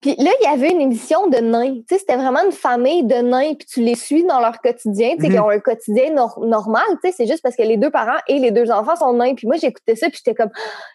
[0.00, 1.76] Puis là, il y avait une émission de nains.
[1.76, 5.14] Tu sais, c'était vraiment une famille de nains, puis tu les suis dans leur quotidien,
[5.16, 5.32] tu sais, Mhm.
[5.32, 8.18] qui ont un quotidien nor- normal, tu sais, c'est juste parce que les deux parents
[8.28, 9.34] et les deux enfants sont nains.
[9.34, 10.50] Puis moi, j'écoutais ça, puis j'étais comme,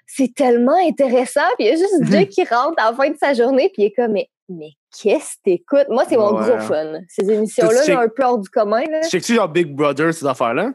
[0.06, 1.42] c'est tellement intéressant.
[1.58, 2.06] Puis il y a juste Mhm.
[2.08, 4.74] Dieu qui rentre à la fin de sa journée, puis il est comme, mais, mais
[5.02, 5.90] qu'est-ce que t'écoutes?
[5.90, 6.48] Moi, c'est mon Ouais.
[6.48, 7.00] gros fun.
[7.08, 8.84] Ces émissions-là, là, un peu hors du commun.
[8.92, 9.00] Là.
[9.00, 10.70] Tu sais genre Big Brother, ces affaires-là?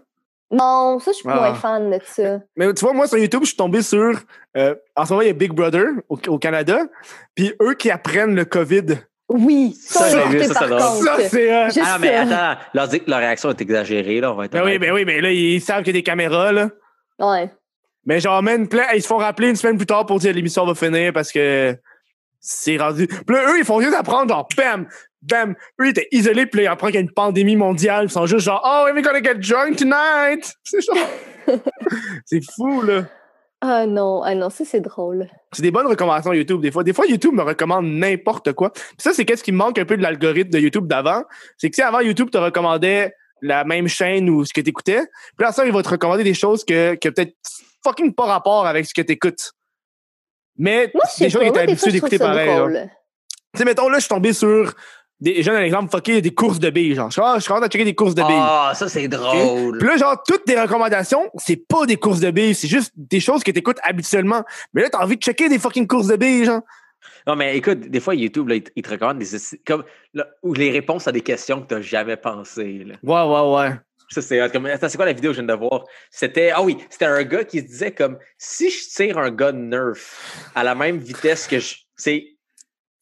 [0.50, 1.34] Non, ça, je suis Ah.
[1.36, 2.40] moins fan de ça.
[2.56, 4.12] Mais tu vois, moi, sur YouTube, je suis tombé sur.
[4.56, 6.80] euh, en ce moment, il y a Big Brother au, au Canada.
[7.34, 8.84] Puis eux qui apprennent le COVID.
[9.28, 10.54] Oui, Ça, ça, j'ai vu, ça.
[10.54, 11.50] Ça, c'est.
[11.52, 12.50] euh, Ah non, mais ça.
[12.50, 15.20] attends, leur leur réaction est exagérée, là, on va être Ben oui, ben oui, mais
[15.22, 16.68] là, ils savent qu'il y a des caméras, là.
[17.18, 17.50] Ouais.
[18.04, 20.66] Mais genre, man, plein, ils se font rappeler une semaine plus tard pour dire l'émission
[20.66, 21.74] va finir parce que
[22.38, 23.06] c'est rendu.
[23.06, 24.86] Puis là, eux, ils font juste apprendre, genre, bam,
[25.28, 25.54] bam.
[25.80, 28.06] Eux, ils étaient isolés, puis là, apprennent qu'il y a une pandémie mondiale.
[28.06, 30.54] Ils sont juste genre, oh, we're gonna get drunk tonight.
[30.64, 30.96] C'est genre.
[32.24, 33.04] c'est fou, là.
[33.60, 35.26] Ah non, ah non, ça, c'est drôle.
[35.52, 36.84] C'est des bonnes recommandations YouTube, des fois.
[36.84, 38.70] Des fois, YouTube me recommande n'importe quoi.
[38.70, 41.22] Puis ça, c'est qu'est-ce qui me manque un peu de l'algorithme de YouTube d'avant?
[41.56, 45.00] C'est que, si avant, YouTube te recommandait la même chaîne ou ce que tu écoutais,
[45.36, 47.34] puis là, ça, il va te recommander des choses que, que peut-être
[47.82, 49.52] fucking pas rapport avec ce que tu écoutes.
[50.58, 52.90] Mais Moi, des choses que t'es habitué d'écouter pareil.
[53.54, 54.74] Tu sais, mettons, là, je suis tombé sur
[55.24, 56.94] des, je donne un exemple, fucké, des courses de billes.
[56.94, 58.36] Genre, je suis ah, je suis rendu à checker des courses de billes.
[58.36, 59.78] Ah, ça, c'est drôle.
[59.78, 63.20] Puis là, genre, toutes tes recommandations, c'est pas des courses de billes, c'est juste des
[63.20, 64.44] choses que t'écoutes habituellement.
[64.74, 66.60] Mais là, t'as envie de checker des fucking courses de billes, genre.
[67.26, 69.26] Non, mais écoute, des fois, YouTube, là, il, te- recommande des.
[69.66, 72.84] Comme, là, ou les réponses à des questions que tu n'as jamais pensé.
[72.84, 72.96] Là.
[73.02, 73.76] Ouais, ouais, ouais.
[74.10, 74.40] Ça, c'est.
[74.40, 75.84] Attends, c'est quoi la vidéo que je viens de voir?
[76.10, 76.50] C'était.
[76.54, 79.96] Ah oui, c'était un gars qui se disait comme si je tire un gun Nerf
[80.54, 81.76] à la même vitesse que je.
[81.96, 82.33] C'est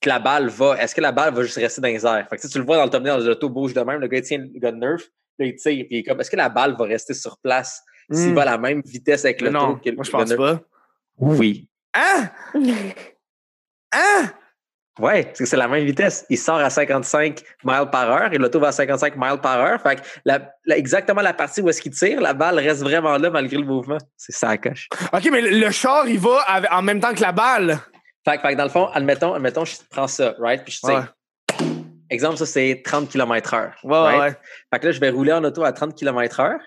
[0.03, 2.27] que la balle va, est-ce que la balle va juste rester dans les airs?
[2.29, 4.09] Fait que, tu sais, tu le vois dans le thumbnail, l'auto bouge de même, le
[4.09, 5.01] gars il tient le gun Nerf,
[5.39, 7.83] là il tire, puis il est comme, est-ce que la balle va rester sur place
[8.11, 8.35] s'il Hmm.
[8.35, 10.37] va à la même vitesse avec l'auto non, que le moi, je pense Nerf?
[10.39, 10.61] pas.
[11.19, 11.69] Oui.
[11.95, 12.31] Hein?
[13.95, 14.31] Hein?
[14.99, 16.27] Ouais, parce que c'est la même vitesse.
[16.29, 19.81] Il sort à 55 miles par heure et l'auto va à 55 miles par heure.
[19.81, 23.17] Fait que la- la- exactement la partie où est-ce qu'il tire, la balle reste vraiment
[23.17, 23.97] là malgré le mouvement.
[24.17, 24.89] C'est ça la coche.
[25.13, 27.79] OK, mais le, le char, il va avec- en même temps que la balle.
[28.25, 30.63] Fait, que- fait dans le fond, admettons, admettons, je prends ça, right?
[30.65, 30.87] Puis je.
[30.87, 31.03] Ouais.
[32.11, 33.75] Exemple, ça, c'est 30 km heure.
[33.85, 34.15] Ouais, right?
[34.21, 34.37] ouais, ouais.
[34.73, 36.61] Fait que là, je vais rouler en auto à 30 km heure.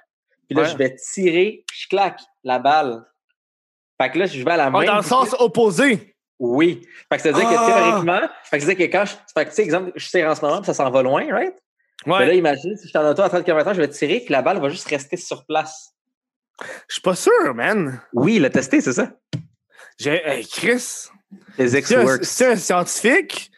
[0.48, 0.70] Puis là, Ouais.
[0.70, 3.04] je vais tirer, puis je claque la balle.
[4.02, 6.16] Fait que là, je vais à la Ah, même dans le sens opposé.
[6.40, 6.82] Oui.
[7.10, 7.54] Fait que ça veut dire Ah!
[7.56, 9.14] que théoriquement, fait que ça veut dire que quand je.
[9.34, 11.26] Fait que, tu sais, exemple, je tire en ce moment, puis ça s'en va loin,
[11.32, 11.56] right?
[12.06, 12.38] Mais là, Ouais.
[12.38, 14.60] imagine, si je suis en auto à 30 km/h, je vais tirer, puis la balle
[14.60, 15.94] va juste rester sur place.
[16.88, 18.02] Je suis pas sûr, man.
[18.14, 19.12] Oui, il l'a testé, c'est ça.
[20.00, 20.22] J'ai.
[20.28, 21.08] Hey, Chris.
[21.56, 22.24] Physics C'est un, works.
[22.26, 23.52] c'est un scientifique?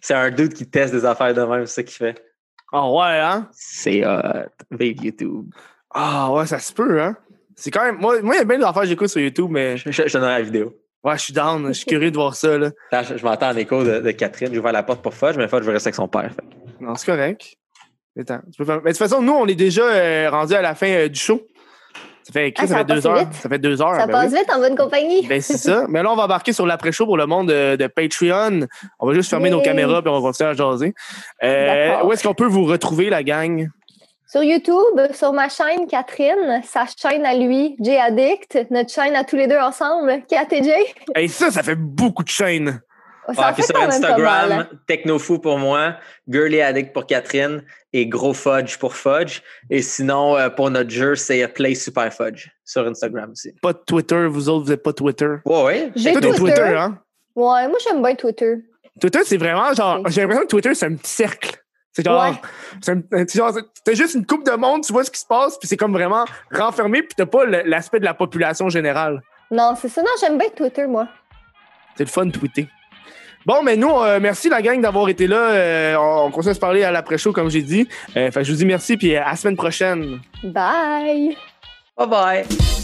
[0.00, 2.24] C'est un dude qui teste des affaires de même, c'est ça qu'il fait.
[2.72, 3.48] Ah, ouais, hein?
[3.52, 4.48] C'est hot.
[4.70, 5.46] Vive YouTube.
[5.92, 7.16] Ah, ouais, ça se peut, hein?
[7.56, 7.96] C'est quand même.
[7.98, 9.76] Moi, moi, il y a bien d'affaires que j'écoute sur YouTube, mais.
[9.76, 10.74] Je, je, je donnerai la vidéo.
[11.02, 11.66] Ouais, je suis down.
[11.68, 12.70] Je suis curieux de voir ça, là.
[12.92, 14.50] Attends, je, je m'entends en écho de, de Catherine.
[14.52, 16.30] J'ai ouvert la porte pour Fudge, mais Fudge veut rester avec son père.
[16.32, 16.44] fait
[16.80, 17.56] Non, c'est correct.
[18.18, 20.62] Attends, tu peux faire- Mais de toute façon, nous, on est déjà euh, rendu à
[20.62, 21.42] la fin euh, du show.
[22.22, 23.26] Ça fait, Ah, ça ça fait deux heures.
[23.32, 23.96] Ça fait deux heures.
[23.96, 24.38] Ça ben passe oui.
[24.38, 25.26] vite en bonne compagnie.
[25.26, 25.86] Ben, c'est ça.
[25.88, 28.66] Mais là, on va embarquer sur l'après-show pour le monde de, de Patreon.
[28.98, 30.94] On va juste fermer nos caméras puis on va continuer à jaser.
[31.42, 33.68] Euh, où est-ce qu'on peut vous retrouver, la gang?
[34.30, 39.24] Sur YouTube, sur ma chaîne Catherine, sa chaîne à lui, J Addict, notre chaîne à
[39.24, 40.86] tous les deux ensemble, Kat et Jay.
[41.16, 42.80] Et ça, ça fait beaucoup de chaînes.
[43.36, 43.80] Ah, sur.
[43.80, 45.96] Instagram, Technofou pour moi,
[46.28, 47.62] Girly Addict pour Catherine
[47.92, 49.40] et Gros Fudge pour Fudge.
[49.68, 53.52] Et sinon, euh, pour notre jeu, c'est Play Super Fudge sur Instagram aussi.
[53.62, 54.26] Pas de Twitter.
[54.26, 55.36] Vous autres, vous n'êtes pas Twitter.
[55.44, 55.92] Ouais, ouais.
[55.96, 56.34] J'ai Twitter.
[56.34, 56.98] Twitter, hein?
[57.34, 58.56] Ouais, moi j'aime bien Twitter.
[59.00, 60.02] Twitter, c'est vraiment genre.
[60.08, 61.56] J'ai l'impression que Twitter, c'est un petit cercle.
[61.92, 62.30] C'est genre.
[62.30, 62.94] Ouais.
[63.26, 63.52] c'est genre,
[63.84, 65.92] T'as juste une coupe de monde, tu vois ce qui se passe, puis c'est comme
[65.92, 69.20] vraiment renfermé, puis t'as pas l'aspect de la population générale.
[69.50, 70.02] Non, c'est ça.
[70.02, 71.08] Non, j'aime bien Twitter, moi.
[71.96, 72.68] C'est le fun de tweeter.
[73.46, 75.50] Bon, mais nous, euh, merci la gang d'avoir été là.
[75.52, 77.88] Euh, on, on continue à se parler à l'après-show, comme j'ai dit.
[78.16, 80.20] Euh, fait je vous dis merci, puis à la semaine prochaine.
[80.44, 81.36] Bye!
[81.96, 82.79] Bye bye.